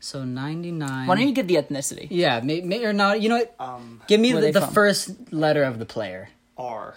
So 0.01 0.25
99. 0.25 1.07
Why 1.07 1.15
don't 1.15 1.27
you 1.29 1.35
give 1.35 1.47
the 1.47 1.57
ethnicity? 1.57 2.09
Yeah, 2.11 2.41
may, 2.41 2.63
may, 2.63 2.85
or 2.85 2.93
not. 2.95 3.21
You 3.21 3.29
know 3.29 3.37
what? 3.39 3.55
Um, 3.59 4.01
Give 4.07 4.19
me 4.19 4.33
the, 4.33 4.51
the 4.51 4.67
first 4.67 5.31
letter 5.33 5.63
of 5.63 5.79
the 5.79 5.85
player. 5.85 6.31
R. 6.57 6.95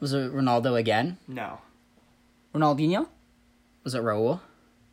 Was 0.00 0.14
it 0.14 0.32
Ronaldo 0.34 0.78
again? 0.78 1.18
No. 1.28 1.58
Ronaldinho? 2.54 3.08
Was 3.82 3.94
it 3.94 4.02
Raul? 4.02 4.40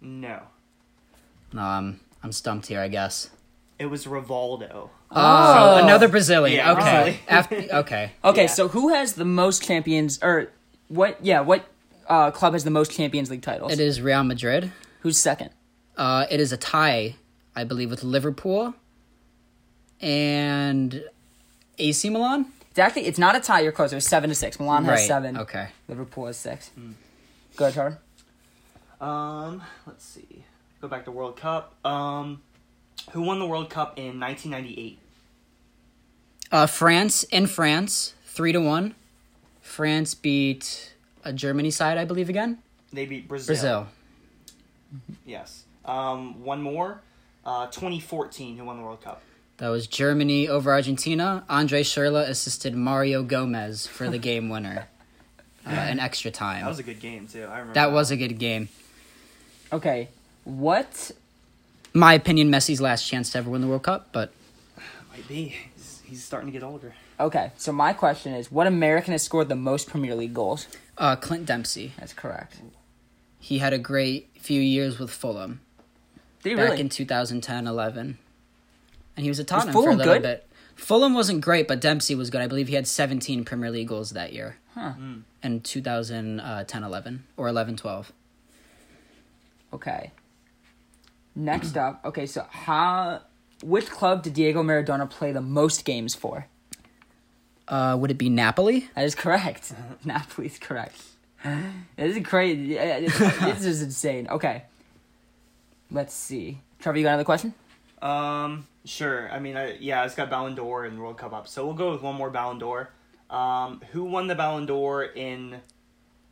No. 0.01 0.41
No, 1.53 1.61
I'm, 1.61 1.99
I'm 2.23 2.31
stumped 2.31 2.67
here, 2.67 2.81
I 2.81 2.87
guess. 2.87 3.29
It 3.77 3.85
was 3.85 4.05
Rivaldo. 4.05 4.89
Oh, 5.11 5.79
another 5.83 6.07
Brazilian. 6.07 6.57
Yeah, 6.57 6.71
okay. 6.73 6.81
probably. 6.81 7.19
After, 7.27 7.55
okay. 7.79 8.11
Okay, 8.23 8.41
Yeah. 8.43 8.47
so 8.47 8.67
who 8.69 8.89
has 8.89 9.13
the 9.13 9.25
most 9.25 9.63
champions, 9.63 10.19
or 10.21 10.49
what, 10.87 11.17
yeah, 11.23 11.41
what 11.41 11.65
uh, 12.07 12.31
club 12.31 12.53
has 12.53 12.63
the 12.63 12.69
most 12.71 12.91
Champions 12.91 13.29
League 13.29 13.41
titles? 13.41 13.71
It 13.71 13.79
is 13.79 14.01
Real 14.01 14.23
Madrid. 14.23 14.71
Who's 15.01 15.17
second? 15.17 15.49
Uh, 15.97 16.25
it 16.29 16.39
is 16.39 16.51
a 16.51 16.57
tie, 16.57 17.15
I 17.55 17.63
believe, 17.63 17.89
with 17.89 18.03
Liverpool 18.03 18.73
and 19.99 21.03
AC 21.77 22.09
Milan. 22.09 22.47
It's 22.69 22.79
actually, 22.79 23.05
it's 23.05 23.19
not 23.19 23.35
a 23.35 23.39
tie, 23.39 23.61
you're 23.61 23.71
closer. 23.71 23.97
It's 23.97 24.07
seven 24.07 24.29
to 24.29 24.35
six. 24.35 24.59
Milan 24.59 24.85
has 24.85 24.99
right. 24.99 25.07
seven. 25.07 25.37
Okay. 25.37 25.67
Liverpool 25.87 26.27
has 26.27 26.37
six. 26.37 26.71
Go 27.55 27.65
ahead, 27.65 27.73
Trevor. 27.73 27.99
Um, 28.99 29.61
let's 29.87 30.05
see. 30.05 30.45
Go 30.79 30.87
back 30.87 31.05
to 31.05 31.11
World 31.11 31.37
Cup. 31.37 31.75
Um, 31.85 32.41
who 33.11 33.21
won 33.21 33.39
the 33.39 33.45
World 33.47 33.69
Cup 33.69 33.97
in 33.97 34.19
1998? 34.19 34.99
Uh, 36.51 36.65
France 36.67 37.23
in 37.23 37.47
France, 37.47 38.13
three 38.25 38.51
to 38.51 38.59
one. 38.59 38.95
France 39.61 40.13
beat 40.15 40.93
a 41.23 41.31
Germany 41.31 41.71
side, 41.71 41.97
I 41.97 42.05
believe, 42.05 42.29
again. 42.29 42.59
They 42.91 43.05
beat 43.05 43.27
Brazil. 43.27 43.53
Brazil. 43.53 43.87
Yes. 45.25 45.63
Um, 45.85 46.43
one 46.43 46.61
more. 46.61 47.01
Uh, 47.45 47.67
2014. 47.67 48.57
Who 48.57 48.65
won 48.65 48.77
the 48.77 48.83
World 48.83 49.01
Cup? 49.01 49.21
That 49.57 49.69
was 49.69 49.87
Germany 49.87 50.47
over 50.47 50.71
Argentina. 50.71 51.45
Andre 51.47 51.83
Schürrle 51.83 52.27
assisted 52.27 52.75
Mario 52.75 53.23
Gomez 53.23 53.87
for 53.87 54.09
the 54.09 54.17
game 54.17 54.49
winner 54.49 54.87
uh, 55.65 55.87
in 55.89 55.99
extra 55.99 56.31
time. 56.31 56.61
That 56.63 56.69
was 56.69 56.79
a 56.79 56.83
good 56.83 56.99
game 56.99 57.27
too. 57.27 57.43
I 57.43 57.59
remember. 57.59 57.73
That 57.73 57.91
was 57.91 58.11
a 58.11 58.17
good 58.17 58.37
game. 58.39 58.69
Okay, 59.73 60.09
what? 60.43 61.11
My 61.93 62.13
opinion, 62.13 62.49
Messi's 62.49 62.81
last 62.81 63.07
chance 63.07 63.31
to 63.31 63.37
ever 63.39 63.49
win 63.49 63.61
the 63.61 63.67
World 63.67 63.83
Cup, 63.83 64.09
but 64.11 64.31
Might 65.11 65.27
be. 65.27 65.55
He's, 65.75 66.01
he's 66.05 66.23
starting 66.23 66.47
to 66.47 66.53
get 66.57 66.63
older. 66.63 66.93
Okay, 67.19 67.51
so 67.57 67.71
my 67.71 67.93
question 67.93 68.33
is, 68.33 68.51
what 68.51 68.65
American 68.65 69.11
has 69.11 69.23
scored 69.23 69.49
the 69.49 69.55
most 69.55 69.87
Premier 69.87 70.15
League 70.15 70.33
goals? 70.33 70.67
Uh, 70.97 71.15
Clint 71.15 71.45
Dempsey. 71.45 71.93
That's 71.99 72.13
correct. 72.13 72.59
He 73.39 73.59
had 73.59 73.73
a 73.73 73.77
great 73.77 74.29
few 74.39 74.61
years 74.61 74.99
with 74.99 75.11
Fulham 75.11 75.61
Did 76.43 76.49
he 76.51 76.55
back 76.55 76.69
really? 76.69 76.81
in 76.81 76.89
2010 76.89 77.67
11. 77.67 78.17
And 79.17 79.23
he 79.23 79.29
was 79.29 79.39
at 79.39 79.47
Tottenham 79.47 79.73
for 79.73 79.79
a 79.79 79.83
Fulham 79.83 79.97
little 79.97 80.13
good? 80.13 80.21
bit. 80.21 80.47
Fulham 80.75 81.13
wasn't 81.13 81.41
great, 81.41 81.67
but 81.67 81.79
Dempsey 81.79 82.15
was 82.15 82.29
good. 82.29 82.41
I 82.41 82.47
believe 82.47 82.67
he 82.67 82.75
had 82.75 82.87
17 82.87 83.45
Premier 83.45 83.71
League 83.71 83.87
goals 83.87 84.11
that 84.11 84.33
year. 84.33 84.57
Huh. 84.73 84.93
In 85.43 85.61
2010 85.61 86.83
11 86.83 87.23
or 87.37 87.47
11 87.47 87.77
12. 87.77 88.11
Okay. 89.73 90.11
Next 91.35 91.77
up, 91.77 92.01
okay, 92.03 92.25
so 92.25 92.45
how, 92.49 93.21
which 93.63 93.89
club 93.89 94.23
did 94.23 94.33
Diego 94.33 94.63
Maradona 94.63 95.09
play 95.09 95.31
the 95.31 95.41
most 95.41 95.85
games 95.85 96.13
for? 96.13 96.47
Uh, 97.67 97.95
would 97.97 98.11
it 98.11 98.17
be 98.17 98.29
Napoli? 98.29 98.89
That 98.95 99.05
is 99.05 99.15
correct. 99.15 99.73
Napoli's 100.05 100.59
correct. 100.59 101.01
This 101.95 102.17
is 102.17 102.25
crazy. 102.25 102.75
This 102.75 103.17
this 103.39 103.65
is 103.65 103.81
insane. 103.81 104.27
Okay. 104.27 104.63
Let's 105.89 106.13
see. 106.13 106.59
Trevor, 106.79 106.97
you 106.99 107.03
got 107.03 107.11
another 107.11 107.23
question? 107.23 107.53
Um, 108.01 108.67
sure. 108.85 109.31
I 109.31 109.39
mean, 109.39 109.55
I, 109.55 109.77
yeah, 109.79 110.03
it's 110.05 110.15
got 110.15 110.29
Ballon 110.29 110.55
d'Or 110.55 110.85
and 110.85 110.99
World 110.99 111.17
Cup 111.17 111.33
up. 111.33 111.47
So 111.47 111.65
we'll 111.65 111.75
go 111.75 111.91
with 111.91 112.01
one 112.01 112.15
more 112.15 112.29
Ballon 112.29 112.59
d'Or. 112.59 112.89
Um, 113.29 113.81
who 113.91 114.03
won 114.03 114.27
the 114.27 114.35
Ballon 114.35 114.65
d'Or 114.65 115.03
in 115.03 115.61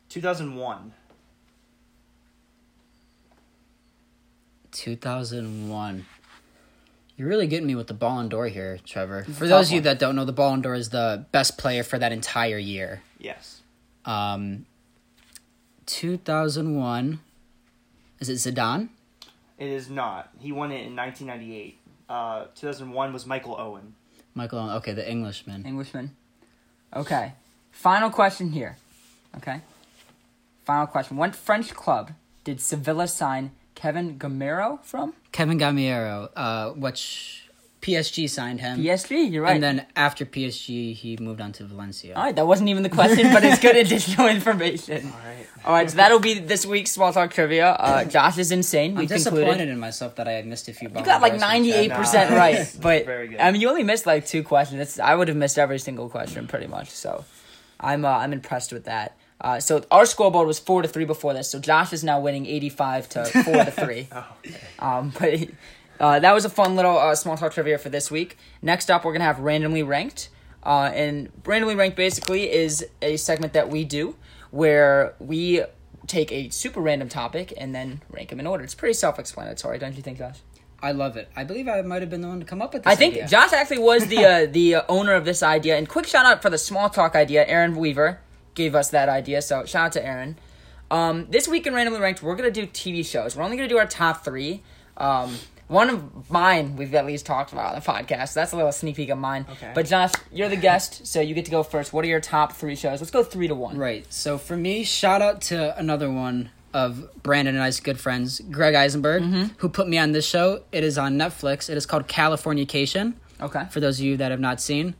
2001? 0.09 0.93
2001. 4.71 6.05
You're 7.17 7.27
really 7.27 7.47
getting 7.47 7.67
me 7.67 7.75
with 7.75 7.87
the 7.87 7.93
Ballon 7.93 8.29
d'Or 8.29 8.47
here, 8.47 8.79
Trevor. 8.85 9.25
For 9.25 9.47
those 9.47 9.67
of 9.67 9.73
you 9.75 9.81
that 9.81 9.99
don't 9.99 10.15
know, 10.15 10.25
the 10.25 10.31
Ballon 10.33 10.61
d'Or 10.61 10.73
is 10.73 10.89
the 10.89 11.25
best 11.31 11.57
player 11.57 11.83
for 11.83 11.99
that 11.99 12.11
entire 12.11 12.57
year. 12.57 13.01
Yes. 13.19 13.61
Um, 14.05 14.65
2001. 15.85 17.19
Is 18.19 18.29
it 18.29 18.35
Zidane? 18.35 18.89
It 19.59 19.67
is 19.67 19.89
not. 19.89 20.29
He 20.39 20.51
won 20.51 20.71
it 20.71 20.85
in 20.87 20.95
1998. 20.95 21.77
Uh, 22.09 22.45
2001 22.55 23.13
was 23.13 23.25
Michael 23.27 23.55
Owen. 23.59 23.93
Michael. 24.33 24.59
Owen- 24.59 24.75
Okay, 24.77 24.93
the 24.93 25.07
Englishman. 25.07 25.65
Englishman. 25.65 26.15
Okay. 26.95 27.33
Final 27.71 28.09
question 28.09 28.51
here. 28.51 28.77
Okay. 29.37 29.61
Final 30.65 30.87
question. 30.87 31.17
What 31.17 31.35
French 31.35 31.73
club 31.73 32.11
did 32.43 32.61
Sevilla 32.61 33.07
sign 33.07 33.51
Kevin 33.75 34.17
Gameiro 34.17 34.81
from? 34.83 35.13
Kevin 35.31 35.59
Gameiro, 35.59 36.29
uh, 36.35 36.71
which 36.71 37.48
PSG 37.81 38.29
signed 38.29 38.59
him. 38.59 38.79
PSG, 38.79 39.31
you're 39.31 39.43
right. 39.43 39.53
And 39.53 39.63
then 39.63 39.85
after 39.95 40.25
PSG, 40.25 40.93
he 40.93 41.15
moved 41.17 41.39
on 41.39 41.53
to 41.53 41.63
Valencia. 41.63 42.13
All 42.15 42.23
right, 42.23 42.35
that 42.35 42.45
wasn't 42.45 42.69
even 42.69 42.83
the 42.83 42.89
question, 42.89 43.31
but 43.31 43.43
it's 43.45 43.59
good 43.59 43.77
additional 43.77 44.27
information. 44.37 45.05
All 45.05 45.11
right. 45.11 45.47
All 45.65 45.73
right, 45.73 45.89
so 45.89 45.95
that'll 45.97 46.19
be 46.19 46.39
this 46.39 46.65
week's 46.65 46.91
small 46.91 47.13
talk 47.13 47.33
trivia. 47.33 47.69
Uh, 47.71 48.03
Josh 48.03 48.37
is 48.37 48.51
insane. 48.51 48.91
I'm 48.91 48.97
We 48.97 49.05
disappointed 49.05 49.45
concluded. 49.45 49.69
in 49.69 49.79
myself 49.79 50.15
that 50.15 50.27
I 50.27 50.33
had 50.33 50.45
missed 50.45 50.67
a 50.67 50.73
few. 50.73 50.89
You 50.89 51.03
got 51.05 51.21
like 51.21 51.39
ninety 51.39 51.71
eight 51.71 51.91
percent 51.91 52.31
Nah, 52.31 52.37
right, 52.37 52.77
but 52.81 53.05
very 53.05 53.29
good. 53.29 53.39
I 53.39 53.51
mean, 53.51 53.61
you 53.61 53.69
only 53.69 53.83
missed 53.83 54.05
like 54.05 54.25
two 54.25 54.43
questions. 54.43 54.81
It's, 54.81 54.99
I 54.99 55.15
would 55.15 55.27
have 55.29 55.37
missed 55.37 55.57
every 55.57 55.79
single 55.79 56.09
question 56.09 56.47
pretty 56.47 56.67
much. 56.67 56.89
So, 56.89 57.23
I'm 57.79 58.03
uh, 58.03 58.09
I'm 58.09 58.33
impressed 58.33 58.73
with 58.73 58.85
that. 58.85 59.15
Uh, 59.41 59.57
so 59.61 59.81
our 59.89 60.05
scoreboard 60.05 60.45
was 60.47 60.59
four 60.59 60.81
to 60.81 60.87
three 60.89 61.05
before 61.05 61.33
this. 61.33 61.49
So 61.49 61.59
Josh 61.59 61.93
is 61.93 62.03
now 62.03 62.19
winning 62.19 62.45
eighty 62.45 62.67
five 62.69 63.07
to 63.09 63.23
four 63.25 63.63
to 63.63 63.71
three. 63.71 64.09
Oh, 64.13 64.25
okay. 64.45 64.57
Um, 64.79 65.13
but 65.17 65.39
uh, 65.99 66.19
that 66.19 66.33
was 66.33 66.45
a 66.45 66.49
fun 66.49 66.75
little 66.75 66.97
uh, 66.97 67.15
small 67.15 67.37
talk 67.37 67.53
trivia 67.53 67.77
for 67.77 67.89
this 67.89 68.09
week. 68.09 68.37
Next 68.61 68.89
up, 68.89 69.03
we're 69.03 69.13
gonna 69.13 69.25
have 69.25 69.39
randomly 69.39 69.83
ranked, 69.83 70.29
uh, 70.63 70.91
and 70.93 71.29
randomly 71.45 71.75
ranked 71.75 71.97
basically 71.97 72.51
is 72.51 72.85
a 73.01 73.17
segment 73.17 73.53
that 73.53 73.69
we 73.69 73.83
do 73.83 74.15
where 74.51 75.13
we 75.19 75.63
take 76.07 76.31
a 76.31 76.49
super 76.49 76.81
random 76.81 77.07
topic 77.07 77.53
and 77.57 77.73
then 77.73 78.01
rank 78.09 78.29
them 78.29 78.39
in 78.39 78.47
order. 78.47 78.63
It's 78.63 78.75
pretty 78.75 78.93
self-explanatory, 78.93 79.77
don't 79.77 79.95
you 79.95 80.01
think, 80.01 80.17
Josh? 80.17 80.39
I 80.81 80.91
love 80.93 81.17
it. 81.17 81.29
I 81.35 81.43
believe 81.43 81.67
I 81.67 81.81
might 81.81 82.01
have 82.01 82.09
been 82.09 82.21
the 82.21 82.27
one 82.27 82.39
to 82.39 82.45
come 82.45 82.61
up 82.61 82.73
with 82.73 82.83
this. 82.83 82.91
I 82.91 82.95
think 82.95 83.15
idea. 83.15 83.27
Josh 83.27 83.53
actually 83.53 83.79
was 83.79 84.07
the 84.07 84.25
uh, 84.25 84.45
the 84.51 84.75
uh, 84.75 84.81
owner 84.87 85.13
of 85.13 85.25
this 85.25 85.43
idea. 85.43 85.77
And 85.77 85.87
quick 85.87 86.07
shout 86.07 86.25
out 86.25 86.41
for 86.41 86.49
the 86.49 86.57
small 86.57 86.89
talk 86.89 87.15
idea. 87.15 87.45
Aaron 87.45 87.75
Weaver 87.75 88.21
gave 88.55 88.75
us 88.75 88.89
that 88.91 89.09
idea, 89.09 89.41
so 89.41 89.65
shout 89.65 89.87
out 89.87 89.91
to 89.93 90.05
Aaron. 90.05 90.37
Um, 90.91 91.27
this 91.29 91.47
week 91.47 91.67
in 91.67 91.73
randomly 91.73 91.99
ranked, 91.99 92.23
we're 92.23 92.35
gonna 92.35 92.49
do 92.49 92.65
TV 92.65 93.05
shows. 93.05 93.35
We're 93.35 93.43
only 93.43 93.57
gonna 93.57 93.69
do 93.69 93.77
our 93.77 93.85
top 93.85 94.23
three. 94.23 94.63
Um, 94.97 95.35
one 95.69 95.89
of 95.89 96.29
mine 96.29 96.75
we've 96.75 96.93
at 96.95 97.05
least 97.05 97.25
talked 97.25 97.53
about 97.53 97.73
on 97.73 97.75
the 97.75 97.85
podcast. 97.85 98.29
So 98.29 98.41
that's 98.41 98.51
a 98.51 98.57
little 98.57 98.71
sneak 98.71 98.97
peek 98.97 99.09
of 99.09 99.17
mine. 99.17 99.45
Okay. 99.49 99.71
But 99.73 99.85
Josh, 99.85 100.11
you're 100.33 100.49
the 100.49 100.57
guest, 100.57 101.07
so 101.07 101.21
you 101.21 101.33
get 101.33 101.45
to 101.45 101.51
go 101.51 101.63
first. 101.63 101.93
What 101.93 102.03
are 102.03 102.07
your 102.07 102.19
top 102.19 102.53
three 102.53 102.75
shows? 102.75 102.99
Let's 102.99 103.11
go 103.11 103.23
three 103.23 103.47
to 103.47 103.55
one. 103.55 103.77
Right. 103.77 104.05
So 104.11 104.37
for 104.37 104.57
me, 104.57 104.83
shout 104.83 105.21
out 105.21 105.41
to 105.43 105.77
another 105.77 106.11
one 106.11 106.49
of 106.73 107.07
Brandon 107.23 107.55
and 107.55 107.63
I's 107.63 107.79
good 107.79 107.99
friends, 107.99 108.41
Greg 108.51 108.75
Eisenberg, 108.75 109.23
mm-hmm. 109.23 109.43
who 109.57 109.69
put 109.69 109.87
me 109.87 109.97
on 109.97 110.11
this 110.11 110.27
show. 110.27 110.63
It 110.71 110.83
is 110.83 110.97
on 110.97 111.17
Netflix. 111.17 111.69
It 111.69 111.77
is 111.77 111.85
called 111.85 112.07
Californication. 112.07 113.13
Okay. 113.39 113.65
For 113.69 113.79
those 113.79 113.99
of 113.99 114.05
you 114.05 114.17
that 114.17 114.31
have 114.31 114.39
not 114.39 114.59
seen, 114.59 114.95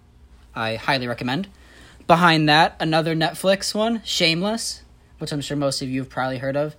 I 0.55 0.75
highly 0.75 1.07
recommend. 1.07 1.47
Behind 2.07 2.47
that, 2.47 2.75
another 2.79 3.15
Netflix 3.15 3.75
one, 3.75 4.01
Shameless, 4.03 4.83
which 5.17 5.31
I'm 5.31 5.41
sure 5.41 5.57
most 5.57 5.81
of 5.81 5.89
you 5.89 6.01
have 6.01 6.09
probably 6.09 6.37
heard 6.37 6.55
of. 6.55 6.75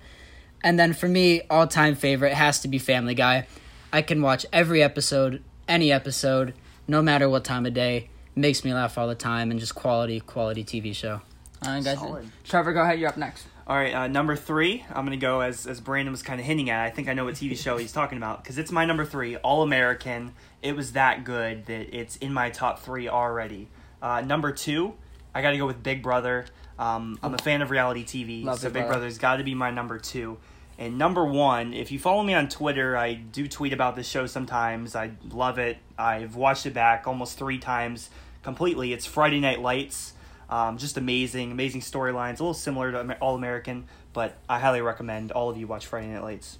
And 0.63 0.79
then 0.79 0.93
for 0.93 1.07
me, 1.07 1.41
all 1.49 1.67
time 1.67 1.95
favorite 1.95 2.33
has 2.33 2.59
to 2.61 2.67
be 2.67 2.79
Family 2.79 3.15
Guy. 3.15 3.47
I 3.93 4.01
can 4.01 4.21
watch 4.21 4.45
every 4.53 4.81
episode, 4.81 5.43
any 5.67 5.91
episode, 5.91 6.53
no 6.87 7.01
matter 7.01 7.27
what 7.29 7.43
time 7.43 7.65
of 7.65 7.73
day. 7.73 8.09
Makes 8.35 8.63
me 8.63 8.73
laugh 8.73 8.97
all 8.97 9.07
the 9.07 9.15
time 9.15 9.51
and 9.51 9.59
just 9.59 9.75
quality, 9.75 10.21
quality 10.21 10.63
TV 10.63 10.95
show. 10.95 11.21
All 11.63 11.73
right, 11.73 11.83
guys. 11.83 11.99
Solid. 11.99 12.29
Trevor, 12.45 12.71
go 12.73 12.81
ahead. 12.81 12.99
You're 12.99 13.09
up 13.09 13.17
next. 13.17 13.45
All 13.67 13.75
right, 13.75 13.93
uh, 13.93 14.07
number 14.07 14.35
three. 14.35 14.83
I'm 14.89 15.05
gonna 15.05 15.17
go 15.17 15.41
as 15.41 15.67
as 15.67 15.79
Brandon 15.79 16.11
was 16.11 16.23
kind 16.23 16.39
of 16.39 16.45
hinting 16.45 16.69
at. 16.69 16.83
I 16.83 16.89
think 16.89 17.07
I 17.07 17.13
know 17.13 17.25
what 17.25 17.35
TV 17.35 17.57
show 17.57 17.77
he's 17.77 17.91
talking 17.91 18.17
about 18.17 18.43
because 18.43 18.57
it's 18.57 18.71
my 18.71 18.85
number 18.85 19.05
three, 19.05 19.37
All 19.37 19.61
American. 19.61 20.33
It 20.61 20.75
was 20.75 20.93
that 20.93 21.23
good 21.23 21.65
that 21.67 21.95
it's 21.95 22.15
in 22.17 22.33
my 22.33 22.49
top 22.49 22.79
three 22.79 23.07
already. 23.07 23.69
Uh, 24.01 24.21
number 24.21 24.51
two, 24.51 24.95
I 25.35 25.41
got 25.41 25.51
to 25.51 25.57
go 25.57 25.67
with 25.67 25.83
Big 25.83 26.01
Brother. 26.01 26.45
Um, 26.79 27.19
I'm 27.21 27.35
a 27.35 27.37
fan 27.37 27.61
of 27.61 27.69
reality 27.69 28.03
TV, 28.03 28.43
Love 28.43 28.59
so 28.59 28.67
Big 28.67 28.73
Big 28.73 28.81
Brother. 28.83 28.93
Brother's 29.01 29.17
got 29.19 29.37
to 29.37 29.43
be 29.43 29.53
my 29.53 29.69
number 29.69 29.99
two. 29.99 30.37
And 30.81 30.97
number 30.97 31.23
one, 31.23 31.75
if 31.75 31.91
you 31.91 31.99
follow 31.99 32.23
me 32.23 32.33
on 32.33 32.49
Twitter, 32.49 32.97
I 32.97 33.13
do 33.13 33.47
tweet 33.47 33.71
about 33.71 33.95
this 33.95 34.07
show 34.07 34.25
sometimes. 34.25 34.95
I 34.95 35.11
love 35.29 35.59
it. 35.59 35.77
I've 35.95 36.35
watched 36.35 36.65
it 36.65 36.73
back 36.73 37.05
almost 37.05 37.37
three 37.37 37.59
times 37.59 38.09
completely. 38.41 38.91
It's 38.91 39.05
Friday 39.05 39.39
Night 39.39 39.61
Lights. 39.61 40.13
Um, 40.49 40.79
just 40.79 40.97
amazing, 40.97 41.51
amazing 41.51 41.81
storylines. 41.81 42.39
A 42.39 42.41
little 42.41 42.55
similar 42.55 42.91
to 42.93 43.15
All 43.19 43.35
American, 43.35 43.85
but 44.11 44.39
I 44.49 44.57
highly 44.57 44.81
recommend 44.81 45.31
all 45.31 45.51
of 45.51 45.57
you 45.57 45.67
watch 45.67 45.85
Friday 45.85 46.07
Night 46.07 46.23
Lights. 46.23 46.57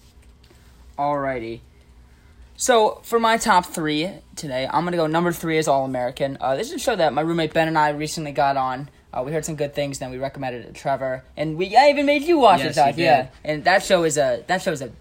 Alrighty. 0.99 1.61
So 2.55 3.01
for 3.01 3.19
my 3.19 3.37
top 3.37 3.65
three 3.65 4.07
today, 4.35 4.69
I'm 4.71 4.83
gonna 4.83 4.97
go 4.97 5.07
number 5.07 5.31
three 5.31 5.57
is 5.57 5.67
All 5.67 5.83
American. 5.83 6.37
Uh, 6.39 6.55
this 6.55 6.67
is 6.67 6.73
a 6.73 6.79
show 6.79 6.95
that 6.95 7.11
my 7.11 7.21
roommate 7.21 7.55
Ben 7.55 7.67
and 7.67 7.75
I 7.75 7.89
recently 7.89 8.33
got 8.33 8.55
on. 8.55 8.87
Uh, 9.13 9.23
we 9.25 9.31
heard 9.31 9.43
some 9.45 9.55
good 9.55 9.73
things, 9.73 9.99
then 9.99 10.09
we 10.11 10.17
recommended 10.17 10.63
it 10.65 10.67
to 10.67 10.73
Trevor, 10.73 11.23
and 11.35 11.57
we 11.57 11.75
I 11.75 11.89
even 11.89 12.05
made 12.05 12.23
you 12.23 12.37
watch 12.39 12.61
Yes, 12.63 12.77
it. 12.77 12.97
Yeah, 12.97 13.27
and 13.43 13.63
that 13.65 13.83
show 13.83 14.03
is 14.03 14.17
a 14.17 14.43
that 14.47 14.61
show 14.61 14.71
is 14.71 14.81
a 14.81 14.91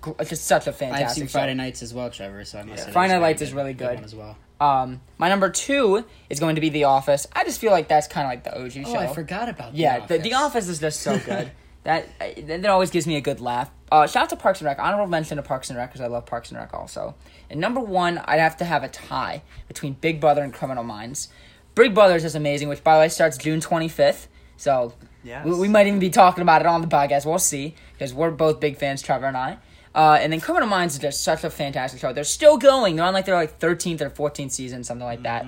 gr- 0.00 0.12
it's 0.20 0.30
just 0.30 0.44
such 0.46 0.66
a 0.66 0.70
I've 0.70 0.76
fantastic 0.76 1.20
seen 1.22 1.26
show. 1.28 1.32
Friday 1.38 1.54
Nights 1.54 1.82
as 1.82 1.92
well, 1.92 2.08
Trevor. 2.10 2.44
So 2.44 2.58
I 2.58 2.62
must 2.62 2.78
Yeah. 2.78 2.86
say 2.86 2.92
Friday 2.92 3.08
that's 3.08 3.14
Night 3.14 3.18
very 3.20 3.22
Lights 3.32 3.42
is 3.42 3.52
really 3.52 3.74
good. 3.74 3.94
one 3.96 4.04
as 4.04 4.14
well. 4.14 4.36
Um, 4.58 5.00
my 5.18 5.28
number 5.28 5.50
two 5.50 6.04
is 6.30 6.40
going 6.40 6.54
to 6.54 6.60
be 6.62 6.70
The 6.70 6.84
Office. 6.84 7.26
I 7.34 7.44
just 7.44 7.60
feel 7.60 7.72
like 7.72 7.88
that's 7.88 8.06
kind 8.06 8.24
of 8.26 8.30
like 8.30 8.44
the 8.44 8.58
OG 8.58 8.70
show. 8.84 8.90
Oh, 8.90 8.92
show. 8.94 8.98
I 9.00 9.06
forgot 9.14 9.48
about 9.50 9.74
Yeah, 9.74 10.06
the 10.06 10.16
the, 10.16 10.22
the 10.30 10.34
Office 10.34 10.68
is 10.68 10.78
just 10.78 11.00
so 11.00 11.18
good. 11.26 11.50
that 11.84 12.06
that 12.46 12.64
always 12.66 12.90
gives 12.90 13.06
me 13.06 13.16
a 13.16 13.20
good 13.20 13.40
laugh. 13.40 13.70
Uh, 13.92 14.06
shout 14.06 14.24
out 14.24 14.30
to 14.30 14.36
Parks 14.36 14.60
and 14.60 14.66
Rec. 14.66 14.78
Honorable 14.78 15.06
mention 15.08 15.36
to 15.36 15.42
Parks 15.42 15.70
and 15.70 15.78
Rec 15.78 15.90
because 15.90 16.00
I 16.00 16.06
love 16.08 16.24
Parks 16.26 16.50
and 16.50 16.58
Rec 16.58 16.72
also. 16.72 17.14
And 17.50 17.60
number 17.60 17.80
one, 17.80 18.18
I'd 18.24 18.40
have 18.40 18.56
to 18.58 18.64
have 18.64 18.82
a 18.82 18.88
tie 18.88 19.42
between 19.68 19.92
Big 19.94 20.20
Brother 20.20 20.42
and 20.42 20.52
Criminal 20.54 20.82
Minds. 20.84 21.28
Big 21.76 21.94
Brothers 21.94 22.24
is 22.24 22.34
amazing, 22.34 22.68
which 22.68 22.82
by 22.82 22.94
the 22.94 23.00
way 23.00 23.08
starts 23.08 23.36
June 23.36 23.60
twenty 23.60 23.86
fifth. 23.86 24.28
So 24.56 24.94
Yes. 25.22 25.44
we, 25.44 25.54
we 25.54 25.68
might 25.68 25.86
even 25.86 25.98
be 26.00 26.10
talking 26.10 26.42
about 26.42 26.62
it 26.62 26.66
on 26.66 26.80
the 26.80 26.88
podcast. 26.88 27.26
We'll 27.26 27.38
see 27.38 27.74
because 27.92 28.14
we're 28.14 28.30
both 28.30 28.60
big 28.60 28.78
fans, 28.78 29.02
Trevor 29.02 29.26
and 29.26 29.36
I. 29.36 29.58
Uh, 29.94 30.18
and 30.20 30.32
then 30.32 30.40
Criminal 30.40 30.68
Minds 30.68 30.94
is 30.94 31.00
just 31.00 31.22
such 31.22 31.44
a 31.44 31.50
fantastic 31.50 32.00
show. 32.00 32.12
They're 32.12 32.24
still 32.24 32.56
going. 32.58 32.96
They're 32.96 33.04
on 33.04 33.12
like 33.14 33.26
their 33.26 33.34
like 33.34 33.58
thirteenth 33.58 34.00
or 34.00 34.08
fourteenth 34.10 34.52
season, 34.52 34.84
something 34.84 35.06
like 35.06 35.22
that. 35.24 35.46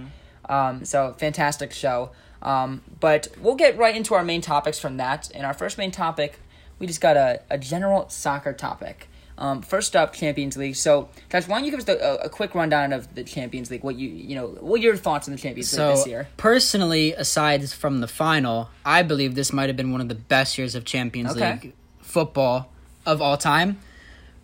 Um, 0.48 0.84
so 0.84 1.14
fantastic 1.18 1.72
show. 1.72 2.10
Um, 2.42 2.82
but 3.00 3.28
we'll 3.40 3.56
get 3.56 3.76
right 3.78 3.96
into 3.96 4.14
our 4.14 4.22
main 4.24 4.42
topics 4.42 4.78
from 4.78 4.98
that. 4.98 5.30
And 5.34 5.46
our 5.46 5.54
first 5.54 5.78
main 5.78 5.90
topic, 5.90 6.38
we 6.78 6.86
just 6.86 7.00
got 7.00 7.16
a, 7.16 7.40
a 7.50 7.56
general 7.58 8.08
soccer 8.10 8.52
topic. 8.52 9.07
Um, 9.38 9.62
first 9.62 9.94
up, 9.94 10.12
Champions 10.12 10.56
League. 10.56 10.74
So, 10.74 11.08
Josh, 11.30 11.46
why 11.46 11.56
don't 11.58 11.64
you 11.64 11.70
give 11.70 11.78
us 11.78 11.86
the, 11.86 12.22
a, 12.22 12.26
a 12.26 12.28
quick 12.28 12.54
rundown 12.56 12.92
of 12.92 13.14
the 13.14 13.22
Champions 13.22 13.70
League? 13.70 13.84
What 13.84 13.94
you 13.94 14.08
you 14.08 14.34
know, 14.34 14.48
what 14.48 14.80
your 14.80 14.96
thoughts 14.96 15.28
on 15.28 15.32
the 15.32 15.40
Champions 15.40 15.70
So 15.70 15.88
League 15.88 15.96
this 15.96 16.06
year? 16.08 16.28
personally, 16.36 17.12
aside 17.12 17.68
from 17.70 18.00
the 18.00 18.08
final, 18.08 18.68
I 18.84 19.02
believe 19.04 19.36
this 19.36 19.52
might 19.52 19.68
have 19.68 19.76
been 19.76 19.92
one 19.92 20.00
of 20.00 20.08
the 20.08 20.16
best 20.16 20.58
years 20.58 20.74
of 20.74 20.84
Champions 20.84 21.32
Okay. 21.36 21.52
League 21.62 21.72
football 22.00 22.72
of 23.06 23.22
all 23.22 23.36
time. 23.36 23.78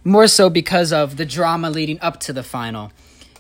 More 0.05 0.29
so 0.29 0.49
because 0.49 0.93
of 0.93 1.17
the 1.17 1.25
drama 1.27 1.71
leading 1.71 1.99
up 2.01 2.21
to 2.21 2.33
the 2.33 2.43
final. 2.43 2.93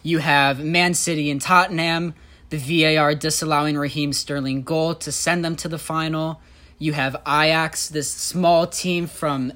You 0.03 0.19
have 0.19 0.63
Man 0.65 0.95
City 0.95 1.31
and 1.31 1.41
Tottenham, 1.41 2.15
the 2.51 2.57
VAR 2.57 3.15
disallowing 3.15 3.77
Raheem 3.79 4.13
Sterling 4.13 4.63
goal 4.63 4.95
to 4.97 5.13
send 5.13 5.45
them 5.45 5.57
to 5.57 5.69
the 5.69 5.79
final. 5.79 6.41
You 6.79 6.95
have 6.95 7.15
Ajax, 7.27 7.89
this 7.89 8.11
small 8.11 8.67
team 8.67 9.07
from 9.07 9.53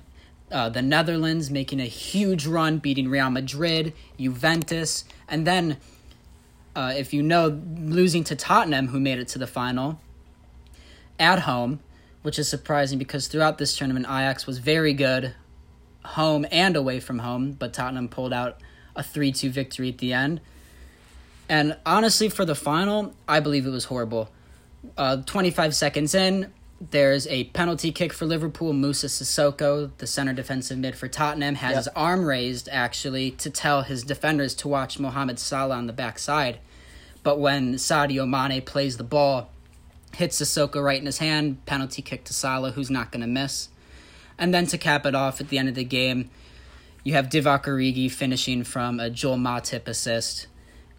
uh, 0.50 0.68
the 0.68 0.82
Netherlands, 0.82 1.50
making 1.50 1.80
a 1.80 1.87
huge 1.87 2.46
run, 2.46 2.78
beating 2.78 3.08
Real 3.08 3.30
Madrid, 3.30 3.92
Juventus, 4.18 5.04
and 5.28 5.46
then, 5.46 5.78
uh, 6.74 6.94
if 6.96 7.12
you 7.12 7.22
know, 7.22 7.61
losing 7.76 8.24
to 8.24 8.37
Tottenham, 8.37 8.88
who 8.88 9.00
made 9.00 9.18
it 9.18 9.28
to 9.28 9.38
the 9.38 9.46
final 9.46 10.00
at 11.18 11.40
home, 11.40 11.80
which 12.22 12.38
is 12.38 12.48
surprising 12.48 12.98
because 12.98 13.28
throughout 13.28 13.58
this 13.58 13.76
tournament, 13.76 14.06
Ajax 14.06 14.46
was 14.46 14.58
very 14.58 14.94
good, 14.94 15.34
home 16.04 16.46
and 16.50 16.76
away 16.76 17.00
from 17.00 17.18
home, 17.18 17.52
but 17.52 17.72
Tottenham 17.72 18.08
pulled 18.08 18.32
out 18.32 18.61
a 18.96 19.02
3 19.02 19.32
2 19.32 19.50
victory 19.50 19.88
at 19.90 19.98
the 19.98 20.12
end. 20.12 20.40
And 21.48 21.76
honestly, 21.87 22.28
for 22.28 22.44
the 22.44 22.54
final, 22.54 23.14
I 23.26 23.40
believe 23.40 23.66
it 23.66 23.70
was 23.70 23.87
horrible. 23.87 24.30
Uh, 24.96 25.18
25 25.18 25.74
seconds 25.74 26.14
in, 26.14 26.52
there's 26.80 27.26
a 27.26 27.44
penalty 27.44 27.90
kick 27.90 28.12
for 28.12 28.24
Liverpool. 28.24 28.72
Moussa 28.72 29.08
Sissoko, 29.08 29.90
the 29.98 30.06
center 30.06 30.32
defensive 30.32 30.78
mid 30.78 30.94
for 30.94 31.08
Tottenham, 31.08 31.56
has 31.56 31.70
Yep. 31.70 31.76
his 31.78 31.88
arm 31.88 32.24
raised 32.24 32.68
actually 32.70 33.32
to 33.32 33.50
tell 33.50 33.82
his 33.82 34.04
defenders 34.04 34.54
to 34.56 34.68
watch 34.68 34.98
Mohamed 34.98 35.38
Salah 35.38 35.76
on 35.76 35.86
the 35.86 35.92
backside. 35.92 36.58
But 37.24 37.40
when 37.40 37.74
Sadio 37.74 38.28
Mane 38.28 38.62
plays 38.62 38.96
the 38.96 39.04
ball, 39.04 39.50
hits 40.14 40.40
Sissoko 40.40 40.82
right 40.82 41.00
in 41.00 41.06
his 41.06 41.18
hand, 41.18 41.64
penalty 41.66 42.00
kick 42.00 42.24
to 42.24 42.32
Salah, 42.32 42.70
who's 42.72 42.90
not 42.90 43.10
going 43.10 43.22
to 43.22 43.26
miss. 43.26 43.68
And 44.38 44.54
then 44.54 44.66
to 44.66 44.78
cap 44.78 45.04
it 45.04 45.16
off 45.16 45.40
at 45.40 45.48
the 45.48 45.58
end 45.58 45.68
of 45.68 45.74
the 45.74 45.84
game, 45.84 46.30
you 47.02 47.14
have 47.14 47.26
Divock 47.28 47.64
Origi 47.64 48.10
finishing 48.10 48.62
from 48.62 49.00
a 49.00 49.10
Joel 49.10 49.36
Matip 49.36 49.88
assist. 49.88 50.46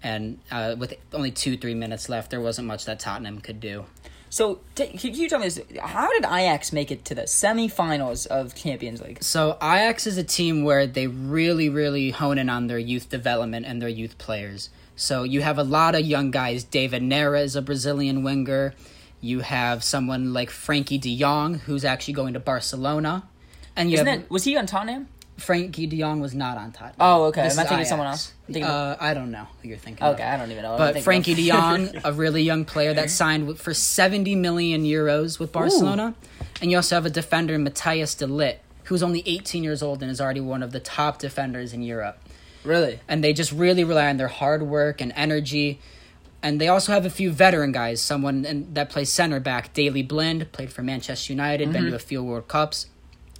And 0.03 0.39
uh, 0.51 0.75
with 0.77 0.93
only 1.13 1.31
two, 1.31 1.57
three 1.57 1.73
minutes 1.73 2.09
left, 2.09 2.31
there 2.31 2.41
wasn't 2.41 2.67
much 2.67 2.85
that 2.85 2.99
Tottenham 2.99 3.39
could 3.39 3.59
do. 3.61 3.85
So, 4.29 4.59
t- 4.75 4.87
can 4.87 5.13
you 5.15 5.27
tell 5.27 5.39
me 5.39 5.45
this? 5.45 5.59
How 5.81 6.11
did 6.11 6.23
Ajax 6.23 6.71
make 6.71 6.91
it 6.91 7.03
to 7.05 7.15
the 7.15 7.23
semifinals 7.23 8.27
of 8.27 8.53
Champions 8.55 9.01
League? 9.01 9.23
So 9.23 9.57
Ajax 9.61 10.05
is 10.05 10.17
a 10.17 10.23
team 10.23 10.63
where 10.63 10.85
they 10.85 11.07
really, 11.07 11.69
really 11.69 12.11
hone 12.11 12.37
in 12.37 12.49
on 12.49 12.67
their 12.67 12.77
youth 12.77 13.09
development 13.09 13.65
and 13.65 13.81
their 13.81 13.89
youth 13.89 14.17
players. 14.17 14.69
So 14.95 15.23
you 15.23 15.41
have 15.41 15.57
a 15.57 15.63
lot 15.63 15.95
of 15.95 16.01
young 16.01 16.29
guys. 16.29 16.63
David 16.63 17.01
Nera 17.01 17.41
is 17.41 17.55
a 17.55 17.61
Brazilian 17.61 18.21
winger. 18.21 18.75
You 19.21 19.39
have 19.39 19.83
someone 19.83 20.33
like 20.33 20.49
Frenkie 20.49 20.99
De 20.99 21.17
Jong, 21.17 21.55
who's 21.55 21.83
actually 21.83 22.13
going 22.13 22.33
to 22.33 22.39
Barcelona. 22.39 23.27
And 23.75 23.89
you 23.89 23.95
Isn't 23.95 24.07
have 24.07 24.19
it? 24.21 24.29
Was 24.29 24.43
he 24.43 24.57
on 24.57 24.65
Tottenham? 24.65 25.07
Frenkie 25.39 25.89
De 25.89 25.99
Jong 25.99 26.19
was 26.21 26.33
not 26.33 26.57
on 26.57 26.71
Tottenham. 26.71 26.95
Oh, 26.99 27.25
okay. 27.25 27.43
This 27.43 27.57
Am 27.57 27.59
I 27.59 27.63
thinking 27.63 27.81
of 27.81 27.87
someone 27.87 28.07
else? 28.07 28.33
Thinking 28.45 28.63
uh, 28.63 28.97
I 28.99 29.13
don't 29.13 29.31
know 29.31 29.47
who 29.61 29.69
you're 29.69 29.77
thinking. 29.77 30.05
Okay, 30.05 30.23
of. 30.23 30.33
I 30.33 30.37
don't 30.37 30.51
even 30.51 30.63
know. 30.63 30.77
But 30.77 30.95
Frenkie 30.97 31.35
Jong, 31.47 31.89
a 32.03 32.13
really 32.13 32.43
young 32.43 32.65
player 32.65 32.93
that 32.93 33.09
signed 33.09 33.59
for 33.59 33.73
70 33.73 34.35
million 34.35 34.83
euros 34.83 35.39
with 35.39 35.51
Barcelona. 35.51 36.15
And 36.61 36.71
you 36.71 36.77
also 36.77 36.95
have 36.95 37.05
a 37.05 37.09
defender, 37.09 37.57
Matthijs 37.57 38.17
de 38.17 38.27
Ligt, 38.27 38.57
who's 38.85 39.03
only 39.03 39.23
18 39.25 39.63
years 39.63 39.81
old 39.81 40.01
and 40.01 40.11
is 40.11 40.19
already 40.19 40.41
one 40.41 40.63
of 40.63 40.71
the 40.71 40.79
top 40.79 41.19
defenders 41.19 41.73
in 41.73 41.81
Europe. 41.81 42.17
really? 42.63 42.99
And 43.07 43.23
they 43.23 43.33
just 43.33 43.51
really 43.51 43.83
rely 43.83 44.09
on 44.09 44.17
their 44.17 44.27
hard 44.27 44.63
work 44.63 44.99
and 45.01 45.13
energy. 45.15 45.79
And 46.41 46.59
they 46.59 46.67
also 46.67 46.91
have 46.93 47.05
a 47.05 47.09
few 47.09 47.31
veteran 47.31 47.71
guys. 47.71 48.01
Someone 48.01 48.45
in, 48.45 48.73
that 48.73 48.89
plays 48.89 49.09
center 49.09 49.39
back, 49.39 49.73
Daley 49.73 50.03
Blind, 50.03 50.51
played 50.51 50.71
for 50.71 50.83
Manchester 50.83 51.33
United, 51.33 51.71
been 51.73 51.85
to 51.85 51.95
a 51.95 51.99
few 51.99 52.23
World 52.23 52.47
Cups. 52.47 52.87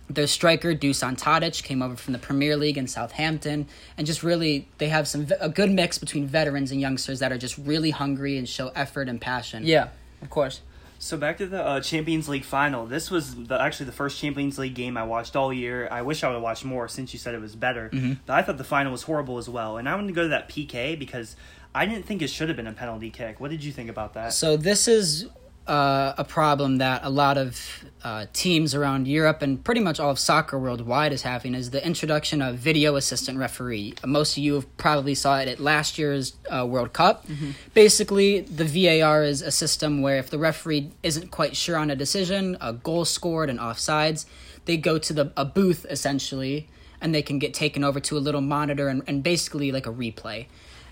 Their 0.09 0.27
striker, 0.27 0.73
Dusan 0.73 1.19
Tadic, 1.19 1.63
came 1.63 1.81
over 1.81 1.95
from 1.95 2.13
the 2.13 2.19
Premier 2.19 2.57
League 2.57 2.77
in 2.77 2.87
Southampton. 2.87 3.67
And 3.97 4.07
just 4.07 4.23
really, 4.23 4.67
they 4.79 4.89
have 4.89 5.07
some 5.07 5.27
a 5.39 5.49
good 5.49 5.71
mix 5.71 5.97
between 5.97 6.25
veterans 6.25 6.71
and 6.71 6.81
youngsters 6.81 7.19
that 7.19 7.31
are 7.31 7.37
just 7.37 7.57
really 7.57 7.91
hungry 7.91 8.37
and 8.37 8.49
show 8.49 8.69
effort 8.69 9.07
and 9.07 9.21
passion. 9.21 9.63
Yeah, 9.65 9.89
of 10.21 10.29
course. 10.29 10.61
So 11.01 11.15
back 11.15 11.37
to 11.37 11.47
the 11.47 11.63
uh, 11.63 11.79
Champions 11.79 12.27
League 12.27 12.43
final. 12.43 12.85
This 12.85 13.09
was 13.09 13.33
the, 13.45 13.61
actually 13.61 13.85
the 13.85 13.93
first 13.93 14.19
Champions 14.19 14.57
League 14.57 14.73
game 14.73 14.97
I 14.97 15.03
watched 15.03 15.35
all 15.37 15.53
year. 15.53 15.87
I 15.89 16.01
wish 16.01 16.25
I 16.25 16.27
would 16.27 16.33
have 16.33 16.43
watched 16.43 16.65
more 16.65 16.89
since 16.89 17.13
you 17.13 17.19
said 17.19 17.33
it 17.33 17.39
was 17.39 17.55
better. 17.55 17.89
But 18.25 18.33
I 18.33 18.41
thought 18.41 18.57
the 18.57 18.65
final 18.65 18.91
was 18.91 19.03
horrible 19.03 19.37
as 19.37 19.47
well. 19.47 19.77
And 19.77 19.87
I 19.87 19.95
wanted 19.95 20.07
to 20.07 20.13
go 20.13 20.23
to 20.23 20.29
that 20.29 20.49
PK 20.49 20.99
because 20.99 21.37
I 21.73 21.85
didn't 21.85 22.05
think 22.05 22.21
it 22.21 22.29
should 22.29 22.49
have 22.49 22.57
been 22.57 22.67
a 22.67 22.73
penalty 22.73 23.11
kick. 23.11 23.39
What 23.39 23.49
did 23.49 23.63
you 23.63 23.71
think 23.71 23.89
about 23.89 24.13
that? 24.15 24.33
So 24.33 24.57
this 24.57 24.89
is 24.89 25.29
uh, 25.67 26.13
a 26.17 26.23
problem 26.23 26.77
that 26.77 27.01
a 27.03 27.09
lot 27.09 27.37
of 27.37 27.83
uh, 28.03 28.25
teams 28.33 28.73
around 28.73 29.07
Europe 29.07 29.41
and 29.41 29.63
pretty 29.63 29.81
much 29.81 29.99
all 29.99 30.09
of 30.09 30.17
soccer 30.17 30.57
worldwide 30.57 31.13
is 31.13 31.21
having 31.21 31.53
is 31.53 31.69
the 31.69 31.85
introduction 31.85 32.41
of 32.41 32.55
video 32.55 32.95
assistant 32.95 33.37
referee. 33.37 33.93
Most 34.05 34.37
of 34.37 34.43
you 34.43 34.55
have 34.55 34.77
probably 34.77 35.13
saw 35.13 35.37
it 35.39 35.47
at 35.47 35.59
last 35.59 35.97
year's 35.99 36.33
uh, 36.49 36.65
World 36.65 36.93
Cup. 36.93 37.25
Basically, 37.73 38.41
the 38.41 38.65
VAR 38.65 39.23
is 39.23 39.41
a 39.41 39.51
system 39.51 40.01
where 40.01 40.17
if 40.17 40.29
the 40.29 40.39
referee 40.39 40.91
isn't 41.03 41.29
quite 41.29 41.55
sure 41.55 41.77
on 41.77 41.91
a 41.91 41.95
decision, 41.95 42.57
a 42.61 42.73
goal 42.73 43.05
scored 43.05 43.49
and 43.49 43.59
offsides, 43.59 44.25
they 44.65 44.77
go 44.77 44.97
to 44.97 45.13
the 45.13 45.31
a 45.37 45.45
booth 45.45 45.85
essentially, 45.89 46.67
and 47.01 47.13
they 47.13 47.21
can 47.21 47.39
get 47.39 47.53
taken 47.53 47.83
over 47.83 47.99
to 47.99 48.17
a 48.17 48.19
little 48.19 48.41
monitor 48.41 48.87
and, 48.87 49.03
and 49.07 49.23
basically 49.23 49.71
like 49.71 49.85
a 49.85 49.91
replay. 49.91 50.47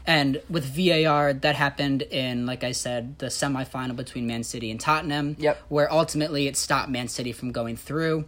And 0.07 0.41
with 0.49 0.63
VAR, 0.63 1.33
that 1.33 1.55
happened 1.55 2.01
in, 2.01 2.45
like 2.45 2.63
I 2.63 2.71
said, 2.71 3.19
the 3.19 3.25
semifinal 3.27 3.95
between 3.95 4.25
Man 4.25 4.43
City 4.43 4.71
and 4.71 4.79
Tottenham, 4.79 5.35
Yep. 5.37 5.61
where 5.67 5.91
ultimately 5.91 6.47
it 6.47 6.55
stopped 6.55 6.89
Man 6.89 7.09
City 7.09 7.33
from 7.33 7.51
going 7.51 7.75
through. 7.75 8.23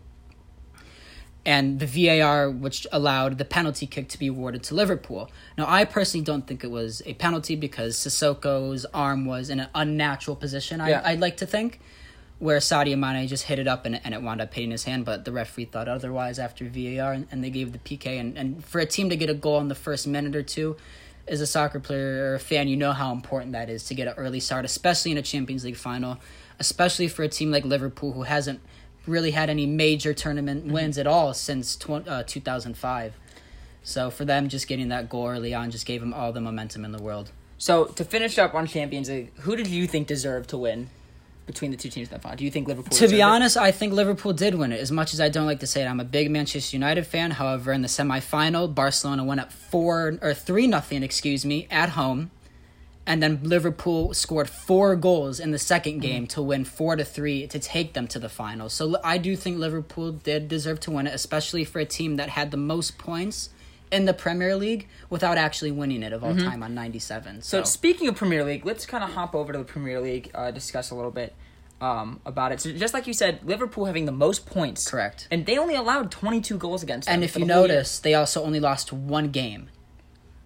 And 1.46 1.80
the 1.80 1.88
VAR, 1.88 2.50
which 2.52 2.86
allowed 2.92 3.38
the 3.38 3.46
penalty 3.46 3.88
kick 3.88 4.10
to 4.10 4.20
be 4.20 4.28
awarded 4.28 4.62
to 4.64 4.76
Liverpool. 4.76 5.32
Now, 5.58 5.66
I 5.70 5.86
personally 5.86 6.24
don't 6.24 6.46
think 6.46 6.66
it 6.66 6.70
was 6.70 7.02
a 7.06 7.14
penalty 7.14 7.56
because 7.56 7.96
Sissoko's 7.96 8.86
arm 8.94 9.26
was 9.26 9.50
in 9.50 9.62
an 9.62 9.70
unnatural 9.74 10.36
position, 10.36 10.80
Yeah. 10.86 11.02
I, 11.04 11.12
I'd 11.12 11.22
like 11.22 11.38
to 11.38 11.46
think, 11.46 11.80
where 12.40 12.60
Sadio 12.60 13.00
Mane 13.00 13.26
just 13.28 13.46
hit 13.46 13.58
it 13.58 13.68
up 13.70 13.86
and, 13.86 14.02
and 14.04 14.14
it 14.14 14.22
wound 14.22 14.42
up 14.42 14.54
hitting 14.54 14.72
his 14.72 14.84
hand, 14.84 15.06
but 15.06 15.24
the 15.24 15.32
referee 15.32 15.66
thought 15.66 15.88
otherwise 15.88 16.40
after 16.40 16.66
VAR 16.66 17.14
and, 17.14 17.28
and 17.32 17.42
they 17.42 17.50
gave 17.50 17.72
the 17.72 17.80
PK. 17.80 18.20
And, 18.20 18.38
and 18.38 18.64
for 18.64 18.80
a 18.80 18.86
team 18.86 19.10
to 19.10 19.16
get 19.16 19.30
a 19.30 19.34
goal 19.34 19.62
in 19.62 19.70
the 19.70 19.76
first 19.76 20.08
minute 20.08 20.36
or 20.36 20.44
two, 20.44 20.76
as 21.30 21.42
a 21.42 21.48
soccer 21.48 21.80
player 21.80 22.32
or 22.32 22.36
a 22.36 22.40
fan, 22.40 22.68
you 22.68 22.76
know 22.76 22.92
how 22.92 23.12
important 23.14 23.52
that 23.54 23.70
is 23.70 23.84
to 23.86 23.94
get 23.94 24.08
an 24.08 24.16
early 24.18 24.40
start, 24.40 24.66
especially 24.66 25.12
in 25.12 25.18
a 25.18 25.22
Champions 25.22 25.64
League 25.64 25.78
final, 25.78 26.18
especially 26.60 27.08
for 27.08 27.24
a 27.24 27.30
team 27.30 27.52
like 27.52 27.64
Liverpool 27.64 28.14
who 28.14 28.24
hasn't 28.24 28.60
really 29.06 29.32
had 29.32 29.50
any 29.50 29.66
major 29.66 30.14
tournament 30.14 30.66
wins 30.66 30.98
at 30.98 31.08
all 31.08 31.34
since 31.34 31.76
tw- 31.76 32.08
uh, 32.08 32.24
2005. 32.24 33.14
So 33.84 34.10
for 34.10 34.26
them, 34.26 34.50
just 34.50 34.68
getting 34.68 34.90
that 34.90 35.08
goal 35.08 35.28
early 35.28 35.54
on 35.54 35.72
just 35.72 35.86
gave 35.86 36.02
them 36.02 36.14
all 36.14 36.34
the 36.34 36.42
momentum 36.42 36.84
in 36.84 36.92
the 36.92 37.02
world. 37.02 37.32
So 37.58 37.86
to 37.86 38.04
finish 38.04 38.38
up 38.38 38.54
on 38.54 38.68
Champions 38.68 39.10
League, 39.10 39.32
who 39.40 39.56
did 39.56 39.68
you 39.68 39.88
think 39.88 40.08
deserved 40.08 40.50
to 40.50 40.58
win 40.58 40.90
between 41.50 41.72
the 41.72 41.78
two 41.78 41.90
teams 41.90 42.10
that 42.10 42.22
final? 42.22 42.38
Do 42.38 42.46
you 42.46 42.52
think 42.52 42.68
Liverpool? 42.68 42.96
To 42.96 43.08
be 43.08 43.22
it? 43.22 43.24
honest, 43.24 43.58
I 43.58 43.72
think 43.72 43.92
Liverpool 43.92 44.34
did 44.34 44.54
win 44.54 44.72
it. 44.72 44.80
As 44.80 44.92
much 44.92 45.16
as 45.16 45.20
I 45.20 45.30
don't 45.30 45.48
like 45.48 45.62
to 45.62 45.68
say 45.68 45.82
it, 45.82 45.88
I'm 45.88 46.00
a 46.00 46.06
big 46.06 46.30
Manchester 46.30 46.76
United 46.76 47.08
fan. 47.08 47.32
However, 47.32 47.74
in 47.74 47.82
the 47.82 47.88
semifinal, 47.88 48.74
Barcelona 48.74 49.24
went 49.24 49.42
up 49.42 49.52
four 49.52 50.20
or 50.22 50.36
three 50.36 50.68
nothing, 50.68 51.02
excuse 51.02 51.44
me, 51.48 51.68
at 51.72 51.90
home, 51.90 52.30
and 53.08 53.24
then 53.24 53.40
Liverpool 53.42 54.14
scored 54.14 54.48
four 54.48 54.96
goals 54.96 55.40
in 55.40 55.50
the 55.50 55.58
second 55.58 55.94
mm-hmm. 55.94 56.02
game 56.02 56.28
to 56.28 56.42
win 56.44 56.66
four 56.66 56.96
to 56.96 57.04
three 57.04 57.48
to 57.48 57.58
take 57.58 57.94
them 57.94 58.08
to 58.10 58.20
the 58.20 58.30
final. 58.30 58.70
So 58.70 58.98
I 59.04 59.18
do 59.18 59.36
think 59.36 59.58
Liverpool 59.58 60.12
did 60.12 60.48
deserve 60.48 60.80
to 60.82 60.92
win 60.92 61.08
it, 61.08 61.16
especially 61.16 61.66
for 61.66 61.80
a 61.80 61.86
team 61.86 62.18
that 62.18 62.30
had 62.30 62.52
the 62.52 62.58
most 62.58 63.00
points 63.00 63.50
in 63.92 64.06
the 64.06 64.14
Premier 64.14 64.56
League 64.56 64.88
without 65.10 65.38
actually 65.38 65.72
winning 65.72 66.04
it 66.04 66.14
of 66.14 66.24
all 66.24 66.36
time 66.36 66.64
on 66.64 66.74
97. 66.76 67.42
So 67.42 67.60
So, 67.60 67.64
speaking 67.64 68.08
of 68.08 68.16
Premier 68.16 68.44
League, 68.44 68.66
let's 68.66 68.86
kind 68.86 69.04
of 69.04 69.12
hop 69.12 69.36
over 69.36 69.52
to 69.54 69.60
the 69.60 69.66
Premier 69.66 70.00
League, 70.00 70.32
uh, 70.36 70.52
discuss 70.52 70.92
a 70.92 70.96
little 70.96 71.12
bit 71.12 71.34
um, 71.82 72.20
about 72.26 72.52
it. 72.52 72.60
So 72.62 72.72
just 72.72 72.94
like 72.94 73.08
you 73.08 73.14
said, 73.14 73.40
Liverpool 73.44 73.86
having 73.86 74.06
the 74.06 74.12
most 74.12 74.46
points, 74.46 74.90
Correct. 74.90 75.28
and 75.32 75.46
they 75.46 75.58
only 75.58 75.76
allowed 75.76 76.12
twenty 76.12 76.42
two 76.42 76.58
goals 76.58 76.84
against. 76.84 77.08
them 77.08 77.16
And 77.16 77.24
if 77.24 77.36
you 77.36 77.46
year. 77.46 77.56
notice, 77.56 78.00
they 78.00 78.14
also 78.14 78.44
only 78.44 78.60
lost 78.60 78.92
one 78.92 79.30
game. 79.30 79.70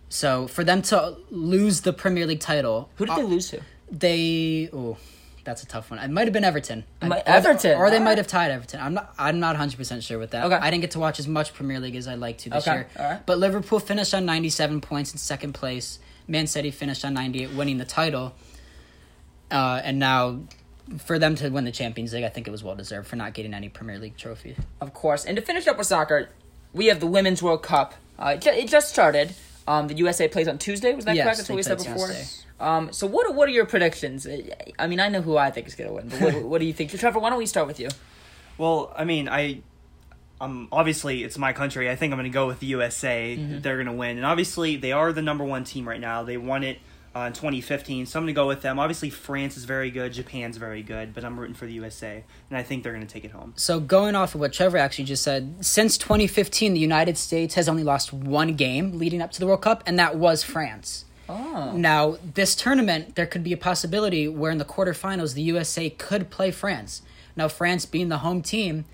So 0.09 0.47
for 0.47 0.63
them 0.63 0.81
to 0.83 1.17
lose 1.31 1.81
the 1.81 1.93
Premier 1.93 2.25
League 2.25 2.39
title, 2.39 2.89
who 2.95 3.05
did 3.05 3.13
uh, 3.13 3.15
they 3.17 3.23
lose 3.23 3.49
to? 3.49 3.61
They 3.91 4.69
oh, 4.71 4.97
that's 5.43 5.61
a 5.63 5.65
tough 5.65 5.89
one. 5.91 5.99
It 5.99 6.09
might 6.09 6.25
have 6.25 6.33
been 6.33 6.43
Everton. 6.43 6.83
It 7.01 7.07
might- 7.07 7.21
Or 7.21 7.23
they- 7.25 7.31
Everton, 7.31 7.77
or 7.77 7.89
they 7.89 7.99
might 7.99 8.17
have 8.17 8.27
tied 8.27 8.51
Everton. 8.51 8.79
I'm 8.79 8.93
not. 8.93 9.13
I'm 9.17 9.39
not 9.39 9.55
100 9.55 9.77
percent 9.77 10.03
sure 10.03 10.17
with 10.19 10.31
that. 10.31 10.45
Okay. 10.45 10.55
I 10.55 10.69
didn't 10.71 10.81
get 10.81 10.91
to 10.91 10.99
watch 10.99 11.19
as 11.19 11.27
much 11.27 11.53
Premier 11.53 11.79
League 11.79 11.95
as 11.95 12.07
I'd 12.07 12.19
like 12.19 12.37
to 12.39 12.49
this 12.49 12.67
Okay, 12.67 12.77
year. 12.77 12.87
alright. 12.97 13.25
But 13.25 13.37
Liverpool 13.39 13.79
finished 13.79 14.13
on 14.13 14.25
97 14.25 14.81
points 14.81 15.11
in 15.11 15.17
second 15.17 15.53
place. 15.53 15.99
Man 16.27 16.47
City 16.47 16.71
finished 16.71 17.03
on 17.03 17.13
98, 17.13 17.51
winning 17.53 17.77
the 17.77 17.85
title. 17.85 18.33
Uh, 19.51 19.81
and 19.83 19.99
now, 19.99 20.39
for 21.05 21.19
them 21.19 21.35
to 21.35 21.49
win 21.49 21.65
the 21.65 21.71
Champions 21.71 22.13
League, 22.13 22.23
I 22.23 22.29
think 22.29 22.47
it 22.47 22.51
was 22.51 22.63
well 22.63 22.75
deserved 22.75 23.07
for 23.07 23.15
not 23.17 23.33
getting 23.33 23.53
any 23.53 23.69
Premier 23.69 23.99
League 23.99 24.17
trophy. 24.17 24.55
Of 24.81 24.93
course. 24.93 25.25
And 25.25 25.35
to 25.35 25.41
finish 25.41 25.67
up 25.67 25.77
with 25.77 25.87
soccer, 25.87 26.29
we 26.73 26.87
have 26.87 26.99
the 26.99 27.07
Women's 27.07 27.43
World 27.43 27.61
Cup. 27.63 27.93
Uh, 28.17 28.37
it 28.41 28.67
just 28.67 28.89
started. 28.89 29.33
Um, 29.67 29.87
the 29.87 29.95
USA 29.95 30.27
plays 30.27 30.47
on 30.47 30.57
Tuesday. 30.57 30.93
Was 30.93 31.05
that 31.05 31.15
Yes, 31.15 31.23
correct? 31.23 31.37
That's 31.37 31.49
what 31.49 31.55
we 31.55 31.63
said 31.63 31.77
before. 31.77 32.11
Um, 32.59 32.91
so 32.91 33.07
what 33.07 33.27
are, 33.27 33.31
what 33.33 33.47
are 33.47 33.51
your 33.51 33.65
predictions? 33.65 34.25
Uh, 34.27 34.41
I 34.77 34.87
mean, 34.87 34.99
I 34.99 35.09
know 35.09 35.21
who 35.21 35.37
I 35.37 35.51
think 35.51 35.67
is 35.67 35.75
going 35.75 35.89
to 35.89 35.93
win, 35.95 36.09
but 36.09 36.21
what, 36.21 36.43
what 36.49 36.59
do 36.59 36.65
you 36.65 36.73
think? 36.73 36.91
Trevor, 36.91 37.19
why 37.19 37.29
don't 37.29 37.39
we 37.39 37.45
start 37.45 37.67
with 37.67 37.79
you? 37.79 37.89
Well, 38.57 38.93
I 38.95 39.03
mean, 39.03 39.27
I 39.27 39.61
um, 40.39 40.67
obviously 40.71 41.23
it's 41.23 41.37
my 41.37 41.53
country. 41.53 41.89
I 41.89 41.95
think 41.95 42.11
I'm 42.11 42.19
going 42.19 42.29
to 42.29 42.33
go 42.33 42.47
with 42.47 42.59
the 42.59 42.67
USA. 42.67 43.37
Mm-hmm. 43.37 43.61
They're 43.61 43.75
going 43.75 43.87
to 43.87 43.93
win, 43.93 44.17
and 44.17 44.25
obviously 44.25 44.75
they 44.75 44.91
are 44.91 45.13
the 45.13 45.21
number 45.21 45.43
one 45.43 45.63
team 45.63 45.87
right 45.87 45.99
now. 45.99 46.23
They 46.23 46.37
won 46.37 46.63
it 46.63 46.79
uh, 47.15 47.21
in 47.21 47.33
2015, 47.33 48.05
so 48.05 48.19
I'm 48.19 48.23
going 48.25 48.33
to 48.33 48.35
go 48.35 48.47
with 48.47 48.61
them. 48.61 48.79
Obviously 48.79 49.09
France 49.09 49.55
is 49.57 49.65
very 49.65 49.91
good, 49.91 50.13
Japan's 50.13 50.57
very 50.57 50.81
good, 50.81 51.13
but 51.13 51.23
I'm 51.23 51.39
rooting 51.39 51.53
for 51.55 51.65
the 51.65 51.73
USA, 51.73 52.23
and 52.49 52.57
I 52.57 52.63
think 52.63 52.83
they're 52.83 52.93
going 52.93 53.05
to 53.05 53.11
take 53.13 53.23
it 53.25 53.31
home. 53.31 53.53
So 53.55 53.79
going 53.79 54.15
off 54.15 54.33
of 54.33 54.41
what 54.41 54.53
Trevor 54.53 54.77
actually 54.77 55.05
just 55.05 55.23
said, 55.23 55.63
since 55.63 55.97
2015, 55.97 56.73
the 56.73 56.79
United 56.79 57.17
States 57.17 57.55
has 57.55 57.69
only 57.69 57.83
lost 57.83 58.11
one 58.13 58.55
game 58.55 58.97
leading 58.97 59.21
up 59.21 59.31
to 59.33 59.39
the 59.39 59.45
World 59.45 59.61
Cup, 59.61 59.83
and 59.85 59.99
that 59.99 60.15
was 60.15 60.43
France. 60.43 61.05
Oh. 61.29 61.71
Now, 61.75 62.17
this 62.33 62.55
tournament, 62.55 63.15
there 63.15 63.25
could 63.25 63.43
be 63.43 63.53
a 63.53 63.57
possibility 63.57 64.27
where 64.27 64.51
in 64.51 64.57
the 64.57 64.65
quarterfinals, 64.65 65.35
the 65.35 65.41
USA 65.43 65.89
could 65.89 66.29
play 66.29 66.51
France. 66.51 67.01
Now, 67.35 67.47
France 67.47 67.85
being 67.85 68.09
the 68.09 68.19
home 68.19 68.41
team 68.41 68.85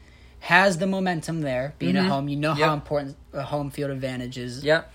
has 0.42 0.78
the 0.78 0.88
momentum 0.88 1.42
there, 1.42 1.74
being 1.80 1.98
at 1.98 2.06
home. 2.06 2.30
You 2.30 2.38
know 2.38 2.54
Yep. 2.56 2.68
how 2.68 2.74
important 2.74 3.18
a 3.34 3.44
home 3.44 3.70
field 3.72 3.92
advantage 3.92 4.38
is. 4.38 4.64
Yep. 4.64 4.92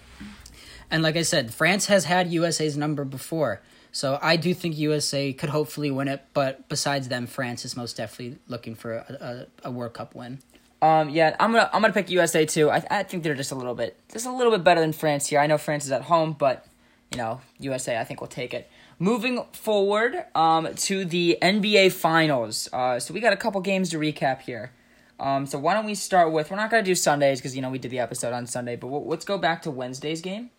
And 0.91 1.03
like 1.03 1.17
I 1.17 1.23
said, 1.23 1.53
France 1.53 1.87
has 1.87 2.05
had 2.05 2.33
USA's 2.33 2.77
number 2.77 3.05
before. 3.05 3.63
So 3.93 4.19
I 4.21 4.37
do 4.37 4.53
think 4.55 4.77
USA 4.77 5.33
could 5.33 5.51
hopefully 5.51 5.91
win 5.91 6.09
it, 6.09 6.25
but 6.35 6.69
besides 6.69 7.09
them, 7.09 7.29
France 7.29 7.65
is 7.65 7.77
most 7.77 7.97
definitely 7.97 8.39
looking 8.49 8.75
for 8.75 8.95
a, 8.95 9.47
a, 9.65 9.69
a 9.69 9.71
World 9.71 9.95
Cup 9.95 10.17
win. 10.17 10.41
Um, 10.83 11.09
yeah, 11.09 11.35
I'm 11.41 11.53
gonna 11.53 11.71
I'm 11.73 11.81
gonna 11.81 11.95
pick 11.95 12.11
USA 12.11 12.45
too. 12.45 12.71
I 12.71 12.85
I 12.91 13.03
think 13.05 13.23
they're 13.23 13.35
just 13.35 13.53
a 13.53 13.55
little 13.55 13.75
bit 13.75 13.97
just 14.13 14.27
a 14.27 14.33
little 14.33 14.53
bit 14.53 14.65
better 14.65 14.81
than 14.81 14.93
France 14.93 15.29
here. 15.29 15.39
I 15.39 15.47
know 15.47 15.57
France 15.57 15.87
is 15.87 15.93
at 15.93 16.03
home, 16.03 16.35
but 16.39 16.67
you 17.11 17.17
know 17.17 17.41
USA 17.61 17.99
I 17.99 18.05
think 18.05 18.21
will 18.21 18.29
take 18.29 18.53
it. 18.53 18.69
Moving 18.99 19.45
forward, 19.53 20.25
um, 20.35 20.75
to 20.75 21.05
the 21.05 21.39
NBA 21.41 21.93
Finals. 21.93 22.69
Uh, 22.73 22.99
so 22.99 23.15
we 23.15 23.21
got 23.21 23.33
a 23.33 23.37
couple 23.37 23.61
games 23.61 23.91
to 23.91 23.99
recap 23.99 24.43
here. 24.43 24.73
Um, 25.19 25.47
so 25.47 25.59
why 25.59 25.73
don't 25.73 25.87
we 25.87 25.95
start 25.95 26.33
with? 26.33 26.51
We're 26.51 26.57
not 26.57 26.71
gonna 26.71 26.83
do 26.83 26.95
Sundays 26.95 27.39
because 27.39 27.57
you 27.57 27.63
know 27.63 27.71
we 27.71 27.79
did 27.79 27.91
the 27.91 28.01
episode 28.01 28.33
on 28.33 28.47
Sunday, 28.47 28.77
but 28.77 28.89
we'll, 28.89 29.07
let's 29.07 29.25
go 29.25 29.39
back 29.39 29.63
to 29.63 29.71
Wednesday's 29.71 30.21
game. 30.21 30.51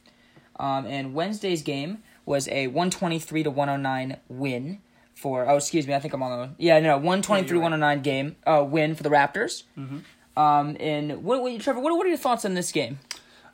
Um, 0.59 0.85
and 0.85 1.13
Wednesday's 1.13 1.61
game 1.61 1.99
was 2.25 2.47
a 2.47 2.67
123 2.67 3.43
to 3.43 3.51
109 3.51 4.17
win 4.29 4.79
for. 5.13 5.47
Oh, 5.49 5.57
excuse 5.57 5.87
me, 5.87 5.93
I 5.93 5.99
think 5.99 6.13
I'm 6.13 6.23
on 6.23 6.39
the. 6.39 6.63
Yeah, 6.63 6.79
no, 6.79 6.95
123 6.95 7.57
109 7.57 8.01
game 8.01 8.35
uh, 8.45 8.65
win 8.67 8.95
for 8.95 9.03
the 9.03 9.09
Raptors. 9.09 9.63
Um, 10.37 10.75
and 10.79 11.23
what, 11.23 11.41
what, 11.41 11.59
Trevor, 11.61 11.79
what, 11.79 11.95
what 11.95 12.05
are 12.05 12.09
your 12.09 12.17
thoughts 12.17 12.45
on 12.45 12.53
this 12.53 12.71
game? 12.71 12.99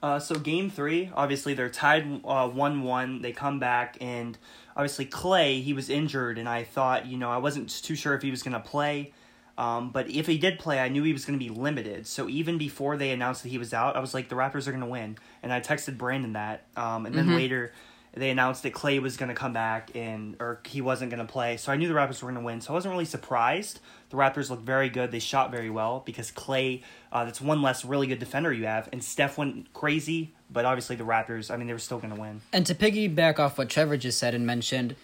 Uh, 0.02 0.18
so 0.18 0.36
game 0.36 0.70
three, 0.70 1.12
obviously 1.14 1.54
they're 1.54 1.70
tied 1.70 2.22
uh, 2.26 2.48
one 2.48 2.82
one. 2.82 3.22
They 3.22 3.32
come 3.32 3.60
back 3.60 3.98
and 4.02 4.36
obviously 4.76 5.06
Klay 5.06 5.62
he 5.62 5.74
was 5.74 5.90
injured, 5.92 6.40
and 6.40 6.50
I 6.50 6.64
thought 6.64 7.06
you 7.06 7.18
know 7.18 7.30
I 7.30 7.38
wasn't 7.38 7.70
too 7.70 7.94
sure 7.96 8.16
if 8.16 8.24
he 8.24 8.32
was 8.32 8.42
gonna 8.42 8.60
play. 8.60 9.14
Um, 9.62 9.92
but 9.92 10.10
if 10.10 10.26
he 10.26 10.40
did 10.40 10.58
play, 10.58 10.80
I 10.80 10.90
knew 10.90 11.04
he 11.04 11.14
was 11.14 11.24
going 11.24 11.38
to 11.38 11.46
be 11.46 11.52
limited. 11.52 12.08
So 12.08 12.28
even 12.28 12.58
before 12.58 12.98
they 12.98 13.12
announced 13.12 13.44
that 13.44 13.50
he 13.50 13.60
was 13.60 13.76
out, 13.76 13.96
I 13.96 14.00
was 14.00 14.12
like, 14.12 14.28
the 14.28 14.36
Raptors 14.36 14.68
are 14.68 14.72
going 14.72 14.82
to 14.82 14.90
win. 14.90 15.20
And 15.44 15.54
I 15.54 15.62
texted 15.62 16.00
Brandon 16.00 16.34
that. 16.34 16.64
Um, 16.76 17.06
and 17.06 17.14
then 17.14 17.36
later, 17.36 17.72
they 18.16 18.32
announced 18.32 18.64
that 18.64 18.74
Klay 18.74 19.00
was 19.00 19.18
going 19.18 19.30
to 19.30 19.36
come 19.36 19.54
back 19.54 19.92
and 19.94 20.36
or 20.40 20.62
he 20.66 20.82
wasn't 20.82 21.12
going 21.12 21.24
to 21.24 21.32
play. 21.32 21.58
So 21.58 21.72
I 21.72 21.76
knew 21.76 21.88
the 21.88 21.94
Raptors 21.94 22.24
were 22.24 22.32
going 22.32 22.42
to 22.42 22.46
win. 22.46 22.60
So 22.60 22.72
I 22.72 22.74
wasn't 22.74 22.94
really 22.94 23.06
surprised. 23.06 23.80
The 24.10 24.18
Raptors 24.18 24.50
looked 24.50 24.64
very 24.64 24.90
good. 24.90 25.12
They 25.12 25.20
shot 25.20 25.52
very 25.52 25.70
well 25.70 26.02
because 26.08 26.32
Klay, 26.32 26.82
uh, 27.12 27.26
that's 27.26 27.40
one 27.40 27.62
less 27.62 27.86
really 27.86 28.08
good 28.08 28.20
defender 28.20 28.52
you 28.52 28.66
have. 28.66 28.90
And 28.92 29.04
Steph 29.04 29.38
went 29.38 29.72
crazy. 29.74 30.34
But 30.50 30.66
obviously 30.66 30.96
the 30.96 31.06
Raptors, 31.06 31.52
I 31.52 31.58
mean, 31.58 31.68
they 31.68 31.74
were 31.74 31.80
still 31.80 32.00
going 32.00 32.16
to 32.16 32.20
win. 32.20 32.42
And 32.52 32.66
to 32.66 32.74
piggyback 32.74 33.38
off 33.38 33.60
what 33.60 33.70
Trevor 33.70 33.96
just 33.96 34.18
said 34.18 34.34
and 34.34 34.46
mentioned, 34.46 34.96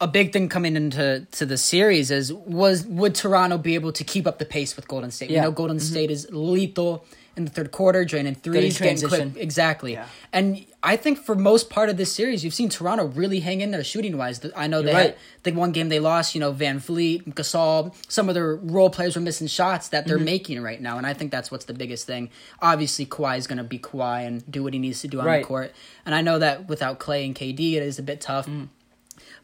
a 0.00 0.08
big 0.08 0.32
thing 0.32 0.48
coming 0.48 0.76
into 0.76 1.26
to 1.32 1.46
the 1.46 1.56
series 1.58 2.10
is 2.10 2.32
was 2.32 2.84
would 2.86 3.14
Toronto 3.14 3.58
be 3.58 3.74
able 3.74 3.92
to 3.92 4.04
keep 4.04 4.26
up 4.26 4.38
the 4.38 4.44
pace 4.44 4.76
with 4.76 4.88
Golden 4.88 5.10
State? 5.10 5.30
Yeah. 5.30 5.40
We 5.40 5.44
know 5.46 5.52
Golden 5.52 5.80
State 5.80 6.10
is 6.10 6.26
lethal 6.30 7.04
in 7.36 7.44
the 7.44 7.50
third 7.50 7.72
quarter, 7.72 8.04
draining 8.04 8.36
threes, 8.36 8.78
getting 8.78 8.96
transition. 8.96 9.32
quick, 9.32 9.42
exactly. 9.42 9.94
Yeah. 9.94 10.06
And 10.32 10.64
I 10.84 10.96
think 10.96 11.18
for 11.18 11.34
most 11.34 11.68
part 11.68 11.88
of 11.88 11.96
this 11.96 12.12
series, 12.12 12.44
you've 12.44 12.54
seen 12.54 12.68
Toronto 12.68 13.06
really 13.06 13.40
hang 13.40 13.60
in 13.60 13.72
there 13.72 13.82
shooting 13.82 14.16
wise. 14.16 14.40
I 14.54 14.68
know 14.68 14.82
they 14.82 14.90
You're 14.92 15.00
right. 15.00 15.06
had 15.10 15.16
the 15.42 15.50
one 15.52 15.72
game 15.72 15.88
they 15.88 15.98
lost. 15.98 16.36
You 16.36 16.40
know, 16.40 16.52
VanVleet, 16.52 17.34
Gasol, 17.34 17.92
some 18.08 18.28
of 18.28 18.36
their 18.36 18.54
role 18.54 18.88
players 18.88 19.16
were 19.16 19.22
missing 19.22 19.48
shots 19.48 19.88
that 19.88 20.02
Mm-hmm. 20.04 20.08
they're 20.10 20.18
making 20.24 20.62
right 20.62 20.80
now, 20.80 20.96
and 20.96 21.06
I 21.08 21.12
think 21.14 21.32
that's 21.32 21.50
what's 21.50 21.64
the 21.64 21.74
biggest 21.74 22.06
thing. 22.06 22.30
Obviously, 22.62 23.04
Kawhi 23.06 23.36
is 23.38 23.48
going 23.48 23.58
to 23.58 23.64
be 23.64 23.80
Kawhi 23.80 24.26
and 24.26 24.48
do 24.48 24.62
what 24.62 24.72
he 24.72 24.78
needs 24.78 25.00
to 25.00 25.08
do 25.08 25.18
on 25.18 25.26
Right. 25.26 25.42
the 25.42 25.46
court, 25.48 25.72
and 26.06 26.14
I 26.14 26.20
know 26.20 26.38
that 26.38 26.68
without 26.68 27.00
Klay 27.00 27.24
and 27.26 27.34
KD, 27.34 27.74
it 27.74 27.82
is 27.82 27.98
a 27.98 28.02
bit 28.04 28.20
tough. 28.20 28.46
Mm. 28.46 28.68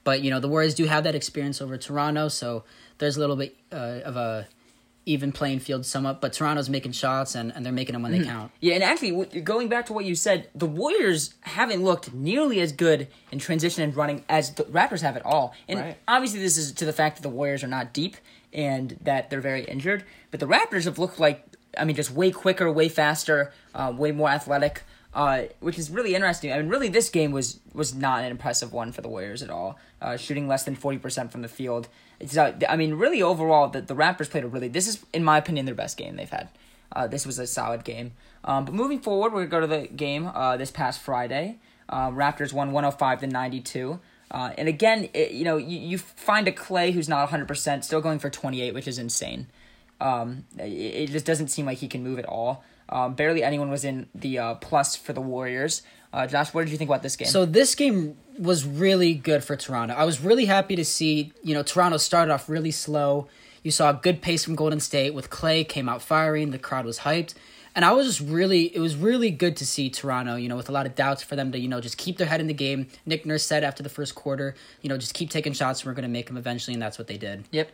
But 0.04 0.22
you 0.22 0.30
know 0.30 0.40
the 0.40 0.48
Warriors 0.48 0.74
do 0.74 0.84
have 0.86 1.04
that 1.04 1.14
experience 1.14 1.60
over 1.60 1.76
Toronto, 1.76 2.28
so 2.28 2.64
there's 2.98 3.16
a 3.16 3.20
little 3.20 3.36
bit 3.36 3.56
uh, 3.72 4.00
of 4.04 4.16
a 4.16 4.46
even 5.06 5.32
playing 5.32 5.58
field 5.58 5.84
somewhat. 5.86 6.20
But 6.20 6.32
Toronto's 6.34 6.68
making 6.68 6.92
shots 6.92 7.34
and, 7.34 7.52
and 7.54 7.64
they're 7.64 7.72
making 7.72 7.94
them 7.94 8.02
when 8.02 8.12
Mm-hmm. 8.12 8.22
they 8.22 8.28
count. 8.28 8.52
Yeah, 8.60 8.74
and 8.74 8.84
actually, 8.84 9.40
going 9.40 9.68
back 9.68 9.86
to 9.86 9.92
what 9.92 10.04
you 10.04 10.14
said, 10.14 10.48
the 10.54 10.66
Warriors 10.66 11.34
haven't 11.40 11.82
looked 11.82 12.12
nearly 12.12 12.60
as 12.60 12.72
good 12.72 13.08
in 13.32 13.38
transition 13.38 13.82
and 13.82 13.96
running 13.96 14.24
as 14.28 14.54
the 14.54 14.64
Raptors 14.64 15.00
have 15.02 15.16
at 15.16 15.24
all. 15.24 15.54
And 15.68 15.80
Right. 15.80 15.96
obviously, 16.06 16.40
this 16.40 16.56
is 16.58 16.72
to 16.72 16.84
the 16.84 16.92
fact 16.92 17.16
that 17.16 17.22
the 17.22 17.30
Warriors 17.34 17.64
are 17.64 17.68
not 17.68 17.92
deep 17.92 18.16
and 18.52 18.96
that 19.02 19.30
they're 19.30 19.40
very 19.40 19.64
injured. 19.64 20.04
But 20.30 20.40
the 20.40 20.46
Raptors 20.46 20.84
have 20.84 20.98
looked 20.98 21.18
like, 21.18 21.44
I 21.78 21.84
mean, 21.84 21.96
just 21.96 22.10
way 22.10 22.30
quicker, 22.30 22.70
way 22.70 22.88
faster, 22.88 23.52
uh, 23.74 23.92
way 23.96 24.12
more 24.12 24.28
athletic. 24.28 24.82
Uh, 25.12 25.42
which 25.58 25.76
is 25.76 25.90
really 25.90 26.14
interesting. 26.14 26.52
I 26.52 26.58
mean, 26.58 26.68
really, 26.68 26.88
this 26.88 27.08
game 27.08 27.32
was 27.32 27.58
was 27.74 27.94
not 27.94 28.22
an 28.22 28.30
impressive 28.30 28.72
one 28.72 28.92
for 28.92 29.02
the 29.02 29.08
Warriors 29.08 29.42
at 29.42 29.50
all. 29.50 29.76
Uh, 30.00 30.16
shooting 30.16 30.46
less 30.46 30.62
than 30.62 30.76
forty 30.76 30.98
percent 30.98 31.32
from 31.32 31.42
the 31.42 31.48
field. 31.48 31.88
It's 32.20 32.36
uh, 32.36 32.56
I 32.68 32.76
mean, 32.76 32.94
really 32.94 33.20
overall, 33.20 33.66
the, 33.68 33.80
the 33.80 33.96
Raptors 33.96 34.30
played 34.30 34.44
a 34.44 34.46
really. 34.46 34.68
This 34.68 34.86
is, 34.86 35.04
in 35.12 35.24
my 35.24 35.36
opinion, 35.36 35.66
their 35.66 35.74
best 35.74 35.96
game 35.96 36.14
they've 36.14 36.30
had. 36.30 36.48
Uh, 36.94 37.08
this 37.08 37.26
was 37.26 37.40
a 37.40 37.46
solid 37.46 37.82
game. 37.82 38.12
Um, 38.44 38.64
but 38.64 38.72
moving 38.72 39.00
forward, 39.00 39.32
we're 39.32 39.46
gonna 39.46 39.66
go 39.66 39.74
to 39.74 39.80
the 39.80 39.88
game 39.88 40.28
uh, 40.28 40.56
this 40.56 40.70
past 40.70 41.00
Friday. 41.00 41.58
Uh, 41.88 42.10
Raptors 42.10 42.52
won 42.52 42.70
one 42.70 42.84
hundred 42.84 42.98
five 42.98 43.18
to 43.20 43.26
ninety 43.26 43.60
two. 43.60 43.98
Uh, 44.30 44.52
and 44.56 44.68
again, 44.68 45.08
it, 45.12 45.32
you 45.32 45.44
know, 45.44 45.56
you, 45.56 45.76
you 45.76 45.98
find 45.98 46.46
a 46.46 46.52
Klay 46.52 46.92
who's 46.92 47.08
not 47.08 47.28
hundred 47.30 47.48
percent, 47.48 47.84
still 47.84 48.00
going 48.00 48.20
for 48.20 48.30
twenty 48.30 48.62
eight, 48.62 48.74
which 48.74 48.86
is 48.86 48.96
insane. 48.96 49.48
Um, 50.00 50.44
it, 50.56 50.62
it 50.62 51.10
just 51.10 51.26
doesn't 51.26 51.48
seem 51.48 51.66
like 51.66 51.78
he 51.78 51.88
can 51.88 52.04
move 52.04 52.20
at 52.20 52.26
all. 52.26 52.62
Um, 52.90 53.14
barely 53.14 53.42
anyone 53.42 53.70
was 53.70 53.84
in 53.84 54.08
the 54.14 54.38
uh, 54.38 54.54
plus 54.56 54.96
for 54.96 55.12
the 55.12 55.20
Warriors. 55.20 55.82
Uh, 56.12 56.26
Josh, 56.26 56.52
what 56.52 56.64
did 56.64 56.72
you 56.72 56.76
think 56.76 56.90
about 56.90 57.02
this 57.02 57.16
game? 57.16 57.28
So 57.28 57.46
this 57.46 57.74
game 57.74 58.16
was 58.36 58.66
really 58.66 59.14
good 59.14 59.44
for 59.44 59.56
Toronto. 59.56 59.94
I 59.94 60.04
was 60.04 60.20
really 60.20 60.46
happy 60.46 60.74
to 60.76 60.84
see, 60.84 61.32
you 61.42 61.54
know, 61.54 61.62
Toronto 61.62 61.98
started 61.98 62.32
off 62.32 62.48
really 62.48 62.72
slow. 62.72 63.28
You 63.62 63.70
saw 63.70 63.90
a 63.90 63.94
good 63.94 64.20
pace 64.22 64.44
from 64.44 64.56
Golden 64.56 64.80
State 64.80 65.14
with 65.14 65.30
Klay 65.30 65.68
came 65.68 65.88
out 65.88 66.02
firing, 66.02 66.50
the 66.50 66.58
crowd 66.58 66.84
was 66.84 67.00
hyped. 67.00 67.34
And 67.76 67.84
I 67.84 67.92
was 67.92 68.06
just 68.06 68.20
really 68.20 68.74
it 68.74 68.80
was 68.80 68.96
really 68.96 69.30
good 69.30 69.56
to 69.58 69.66
see 69.66 69.90
Toronto, 69.90 70.34
you 70.34 70.48
know, 70.48 70.56
with 70.56 70.68
a 70.68 70.72
lot 70.72 70.86
of 70.86 70.96
doubts 70.96 71.22
for 71.22 71.36
them 71.36 71.52
to, 71.52 71.58
you 71.58 71.68
know, 71.68 71.80
just 71.80 71.96
keep 71.96 72.18
their 72.18 72.26
head 72.26 72.40
in 72.40 72.48
the 72.48 72.54
game. 72.54 72.88
Nick 73.06 73.24
Nurse 73.24 73.44
said 73.44 73.62
after 73.62 73.84
the 73.84 73.88
first 73.88 74.16
quarter, 74.16 74.56
you 74.82 74.88
know, 74.88 74.98
just 74.98 75.14
keep 75.14 75.30
taking 75.30 75.52
shots 75.52 75.80
and 75.80 75.86
we're 75.86 75.94
gonna 75.94 76.08
make 76.08 76.26
them 76.26 76.36
eventually, 76.36 76.74
and 76.74 76.82
that's 76.82 76.98
what 76.98 77.06
they 77.06 77.16
did. 77.16 77.44
yep. 77.52 77.70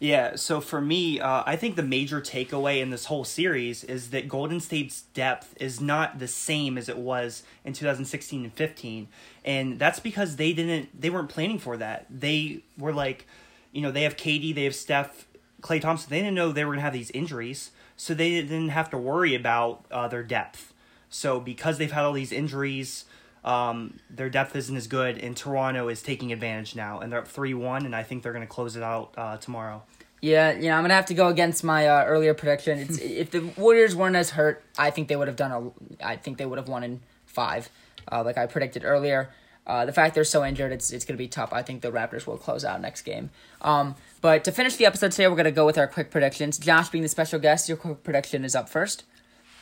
Yeah, 0.00 0.36
so 0.36 0.60
for 0.60 0.80
me, 0.80 1.20
uh, 1.20 1.42
I 1.46 1.56
think 1.56 1.76
the 1.76 1.82
major 1.82 2.20
takeaway 2.20 2.80
in 2.80 2.90
this 2.90 3.06
whole 3.06 3.24
series 3.24 3.84
is 3.84 4.10
that 4.10 4.28
Golden 4.28 4.60
State's 4.60 5.02
depth 5.14 5.54
is 5.60 5.80
not 5.80 6.18
the 6.18 6.28
same 6.28 6.76
as 6.76 6.88
it 6.88 6.98
was 6.98 7.42
in 7.64 7.72
2016 7.72 8.44
and 8.44 8.52
15, 8.52 9.08
and 9.44 9.78
that's 9.78 10.00
because 10.00 10.36
they 10.36 10.52
didn't, 10.52 11.00
they 11.00 11.10
weren't 11.10 11.28
planning 11.28 11.58
for 11.58 11.76
that. 11.76 12.06
They 12.10 12.62
were 12.76 12.92
like, 12.92 13.26
you 13.72 13.82
know, 13.82 13.90
they 13.90 14.02
have 14.02 14.16
KD, 14.16 14.54
they 14.54 14.64
have 14.64 14.74
Steph, 14.74 15.26
Klay 15.60 15.80
Thompson. 15.80 16.10
They 16.10 16.20
didn't 16.20 16.34
know 16.34 16.52
they 16.52 16.64
were 16.64 16.72
gonna 16.72 16.82
have 16.82 16.92
these 16.92 17.10
injuries, 17.12 17.70
so 17.96 18.14
they 18.14 18.30
didn't 18.30 18.68
have 18.68 18.90
to 18.90 18.98
worry 18.98 19.34
about 19.34 19.86
uh, 19.90 20.08
their 20.08 20.22
depth. 20.22 20.72
So 21.08 21.40
because 21.40 21.78
they've 21.78 21.90
had 21.90 22.04
all 22.04 22.12
these 22.12 22.32
injuries, 22.32 23.04
um, 23.44 23.98
their 24.10 24.30
depth 24.30 24.56
isn't 24.56 24.76
as 24.76 24.86
good, 24.86 25.18
and 25.18 25.36
Toronto 25.36 25.88
is 25.88 26.02
taking 26.02 26.32
advantage 26.32 26.74
now, 26.74 27.00
and 27.00 27.12
they're 27.12 27.20
up 27.20 27.28
three 27.28 27.54
one, 27.54 27.84
and 27.84 27.94
I 27.94 28.02
think 28.02 28.22
they're 28.22 28.32
going 28.32 28.46
to 28.46 28.52
close 28.52 28.76
it 28.76 28.82
out 28.82 29.12
uh, 29.16 29.36
tomorrow. 29.36 29.82
Yeah, 30.24 30.52
you 30.52 30.70
know, 30.70 30.76
I'm 30.76 30.84
gonna 30.84 30.94
have 30.94 31.04
to 31.06 31.14
go 31.14 31.28
against 31.28 31.62
my 31.62 31.86
uh, 31.86 32.04
earlier 32.06 32.32
prediction. 32.32 32.78
It's, 32.78 32.98
if 33.02 33.30
the 33.30 33.40
Warriors 33.58 33.94
weren't 33.94 34.16
as 34.16 34.30
hurt, 34.30 34.64
I 34.78 34.88
think 34.88 35.08
they 35.08 35.16
would 35.16 35.28
have 35.28 35.36
done 35.36 35.52
a. 35.52 36.06
I 36.06 36.16
think 36.16 36.38
they 36.38 36.46
would 36.46 36.58
have 36.58 36.68
won 36.68 36.82
in 36.82 37.00
five, 37.26 37.68
uh, 38.10 38.22
like 38.24 38.38
I 38.38 38.46
predicted 38.46 38.84
earlier. 38.84 39.28
Uh, 39.66 39.84
the 39.84 39.92
fact 39.92 40.14
they're 40.14 40.24
so 40.24 40.42
injured, 40.42 40.72
it's 40.72 40.92
it's 40.92 41.04
gonna 41.04 41.18
be 41.18 41.28
tough. 41.28 41.52
I 41.52 41.60
think 41.60 41.82
the 41.82 41.92
Raptors 41.92 42.26
will 42.26 42.38
close 42.38 42.64
out 42.64 42.80
next 42.80 43.02
game. 43.02 43.28
Um, 43.60 43.96
but 44.22 44.44
to 44.44 44.52
finish 44.52 44.76
the 44.76 44.86
episode 44.86 45.12
today, 45.12 45.28
we're 45.28 45.36
gonna 45.36 45.50
go 45.50 45.66
with 45.66 45.76
our 45.76 45.86
quick 45.86 46.10
predictions. 46.10 46.56
Josh, 46.56 46.88
being 46.88 47.02
the 47.02 47.08
special 47.08 47.38
guest, 47.38 47.68
your 47.68 47.76
quick 47.76 48.02
prediction 48.02 48.46
is 48.46 48.54
up 48.54 48.70
first. 48.70 49.04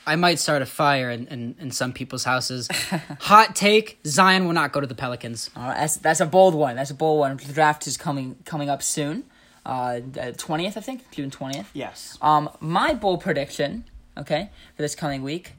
I 0.06 0.16
might 0.16 0.38
start 0.38 0.62
a 0.62 0.66
fire 0.66 1.10
in, 1.10 1.26
in, 1.28 1.54
in 1.60 1.70
some 1.70 1.92
people's 1.92 2.24
houses. 2.24 2.68
Hot 3.20 3.54
take: 3.54 3.98
Zion 4.06 4.46
will 4.46 4.52
not 4.52 4.72
go 4.72 4.80
to 4.80 4.86
the 4.86 4.94
Pelicans. 4.94 5.48
Uh, 5.54 5.74
that's 5.74 5.96
that's 5.96 6.20
a 6.20 6.26
bold 6.26 6.54
one. 6.54 6.76
That's 6.76 6.90
a 6.90 6.94
bold 6.94 7.20
one. 7.20 7.36
The 7.36 7.52
draft 7.52 7.86
is 7.86 7.96
coming 7.96 8.36
coming 8.44 8.68
up 8.68 8.82
soon. 8.82 9.24
Uh, 9.64 10.00
twentieth, 10.36 10.76
I 10.76 10.80
think, 10.80 11.08
June 11.12 11.30
twentieth. 11.30 11.70
Yes. 11.72 12.18
Um, 12.20 12.50
my 12.58 12.94
bold 12.94 13.20
prediction, 13.20 13.84
okay, 14.18 14.50
for 14.74 14.82
this 14.82 14.94
coming 14.96 15.22
week, 15.22 15.52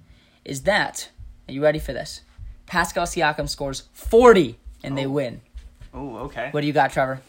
is 0.44 0.64
that 0.64 1.10
are 1.48 1.54
you 1.54 1.64
ready 1.64 1.80
for 1.80 1.94
this? 1.94 2.22
Pascal 2.66 3.06
Siakam 3.06 3.48
scores 3.48 3.84
forty 3.94 4.58
and 4.84 4.98
they 4.98 5.06
Oh. 5.06 5.10
win. 5.12 5.42
Oh, 5.94 6.18
okay. 6.26 6.50
What 6.52 6.62
do 6.62 6.68
you 6.68 6.74
got, 6.74 6.92
Trevor? 6.92 7.22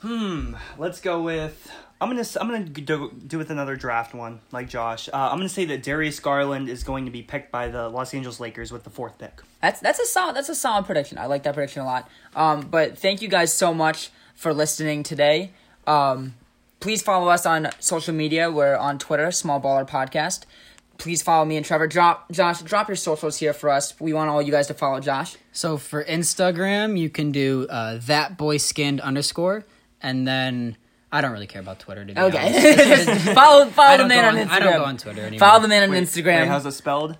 Hmm. 0.00 0.54
Let's 0.78 1.00
go 1.00 1.20
with 1.20 1.70
I'm 2.00 2.08
gonna 2.08 2.24
I'm 2.40 2.48
gonna 2.48 2.64
do, 2.64 3.12
do 3.26 3.38
with 3.38 3.50
another 3.50 3.74
draft 3.74 4.14
one 4.14 4.40
like 4.52 4.68
Josh. 4.68 5.08
Uh, 5.08 5.16
I'm 5.16 5.38
gonna 5.38 5.48
say 5.48 5.64
that 5.66 5.82
Darius 5.82 6.20
Garland 6.20 6.68
is 6.68 6.84
going 6.84 7.06
to 7.06 7.10
be 7.10 7.22
picked 7.22 7.50
by 7.50 7.68
the 7.68 7.88
Los 7.88 8.14
Angeles 8.14 8.38
Lakers 8.38 8.70
with 8.70 8.84
the 8.84 8.90
fourth 8.90 9.18
pick. 9.18 9.42
That's 9.60 9.80
that's 9.80 9.98
a 9.98 10.06
solid 10.06 10.36
that's 10.36 10.48
a 10.48 10.54
solid 10.54 10.86
prediction. 10.86 11.18
I 11.18 11.26
like 11.26 11.42
that 11.42 11.54
prediction 11.54 11.82
a 11.82 11.86
lot. 11.86 12.08
Um, 12.36 12.60
but 12.60 12.96
thank 12.98 13.20
you 13.20 13.28
guys 13.28 13.52
so 13.52 13.74
much 13.74 14.10
for 14.34 14.54
listening 14.54 15.02
today. 15.02 15.50
Um, 15.88 16.34
please 16.78 17.02
follow 17.02 17.28
us 17.28 17.44
on 17.44 17.70
social 17.80 18.14
media. 18.14 18.50
We're 18.50 18.76
on 18.76 18.98
Twitter, 18.98 19.32
Small 19.32 19.60
Baller 19.60 19.88
Podcast. 19.88 20.44
Please 20.98 21.22
follow 21.22 21.44
me 21.44 21.56
and 21.56 21.66
Trevor. 21.66 21.88
Drop 21.88 22.30
Josh, 22.30 22.62
drop 22.62 22.88
your 22.88 22.96
socials 22.96 23.38
here 23.38 23.52
for 23.52 23.70
us. 23.70 23.98
We 24.00 24.12
want 24.12 24.30
all 24.30 24.40
you 24.40 24.52
guys 24.52 24.68
to 24.68 24.74
follow 24.74 25.00
Josh. 25.00 25.36
So 25.50 25.76
for 25.76 26.04
Instagram, 26.04 26.96
you 26.96 27.10
can 27.10 27.32
do 27.32 27.66
uh, 27.68 27.98
that 28.02 28.36
boy 28.36 28.58
skinned 28.58 29.00
underscore, 29.00 29.64
and 30.00 30.26
then 30.28 30.76
I 31.10 31.20
don't 31.20 31.32
really 31.32 31.46
care 31.46 31.62
about 31.62 31.78
Twitter. 31.78 32.04
To 32.04 32.12
be 32.14 32.18
honest. 32.20 32.38
Okay. 33.08 33.34
follow 33.34 33.66
follow 33.70 33.98
the 33.98 34.06
man 34.06 34.24
on 34.24 34.38
on- 34.38 34.46
Instagram. 34.46 34.50
I 34.50 34.58
don't 34.60 34.78
go 34.78 34.84
on 34.84 34.96
Twitter 34.98 35.22
anymore. 35.22 35.38
Follow 35.38 35.62
the 35.62 35.68
man 35.68 35.82
on 35.84 35.90
Wait, 35.90 36.02
Instagram. 36.04 36.40
Wait, 36.40 36.48
how's 36.48 36.66
it 36.66 36.72
spelled? 36.72 37.16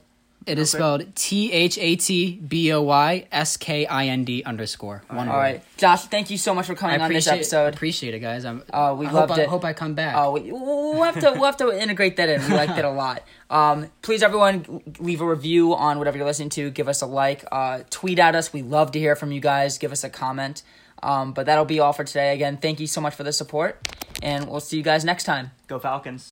It 0.46 0.58
is 0.58 0.70
spelled 0.70 1.14
T 1.14 1.52
H 1.52 1.76
A 1.76 1.96
T 1.96 2.36
B 2.36 2.72
O 2.72 2.80
Y 2.80 3.26
S 3.30 3.58
K 3.58 3.84
I 3.84 4.06
N 4.06 4.24
D 4.24 4.42
underscore. 4.44 5.02
One 5.08 5.28
all 5.28 5.34
word. 5.34 5.40
right, 5.40 5.62
Josh. 5.76 6.06
Thank 6.06 6.30
you 6.30 6.38
so 6.38 6.54
much 6.54 6.64
for 6.64 6.74
coming 6.74 7.02
on 7.02 7.12
this 7.12 7.26
appreciate, 7.26 7.40
episode. 7.40 7.74
appreciate 7.74 8.14
it, 8.14 8.20
guys. 8.20 8.46
I'm, 8.46 8.62
Uh, 8.72 8.94
we 8.98 9.06
I 9.06 9.10
loved 9.10 9.30
hope 9.30 9.38
I, 9.38 9.42
it. 9.42 9.48
hope 9.50 9.64
I 9.66 9.72
come 9.74 9.92
back. 9.92 10.14
Oh, 10.16 10.32
we, 10.32 10.50
we'll 10.50 11.02
have 11.02 11.20
to 11.20 11.32
we'll 11.32 11.44
have 11.44 11.58
to 11.58 11.70
integrate 11.78 12.16
that 12.16 12.30
in. 12.30 12.40
We 12.48 12.54
liked 12.54 12.78
it 12.78 12.84
a 12.86 12.90
lot. 12.90 13.24
Um, 13.50 13.90
please, 14.00 14.22
everyone, 14.22 14.82
leave 14.98 15.20
a 15.20 15.26
review 15.26 15.74
on 15.74 15.98
whatever 15.98 16.16
you're 16.16 16.26
listening 16.26 16.48
to. 16.50 16.70
Give 16.70 16.88
us 16.88 17.02
a 17.02 17.06
like. 17.06 17.44
Uh, 17.52 17.80
tweet 17.90 18.18
at 18.18 18.34
us. 18.34 18.50
We 18.50 18.62
love 18.62 18.92
to 18.92 18.98
hear 18.98 19.16
from 19.16 19.32
you 19.32 19.40
guys. 19.42 19.76
Give 19.76 19.92
us 19.92 20.02
a 20.02 20.08
comment. 20.08 20.62
Um, 21.02 21.32
but 21.32 21.46
that'll 21.46 21.64
be 21.64 21.80
all 21.80 21.92
for 21.92 22.04
today. 22.04 22.34
Again, 22.34 22.56
thank 22.56 22.80
you 22.80 22.86
so 22.86 23.00
much 23.00 23.14
for 23.14 23.24
the 23.24 23.32
support, 23.32 23.86
and 24.22 24.48
we'll 24.48 24.60
see 24.60 24.76
you 24.76 24.82
guys 24.82 25.04
next 25.04 25.24
time. 25.24 25.52
Go 25.66 25.78
Falcons. 25.78 26.30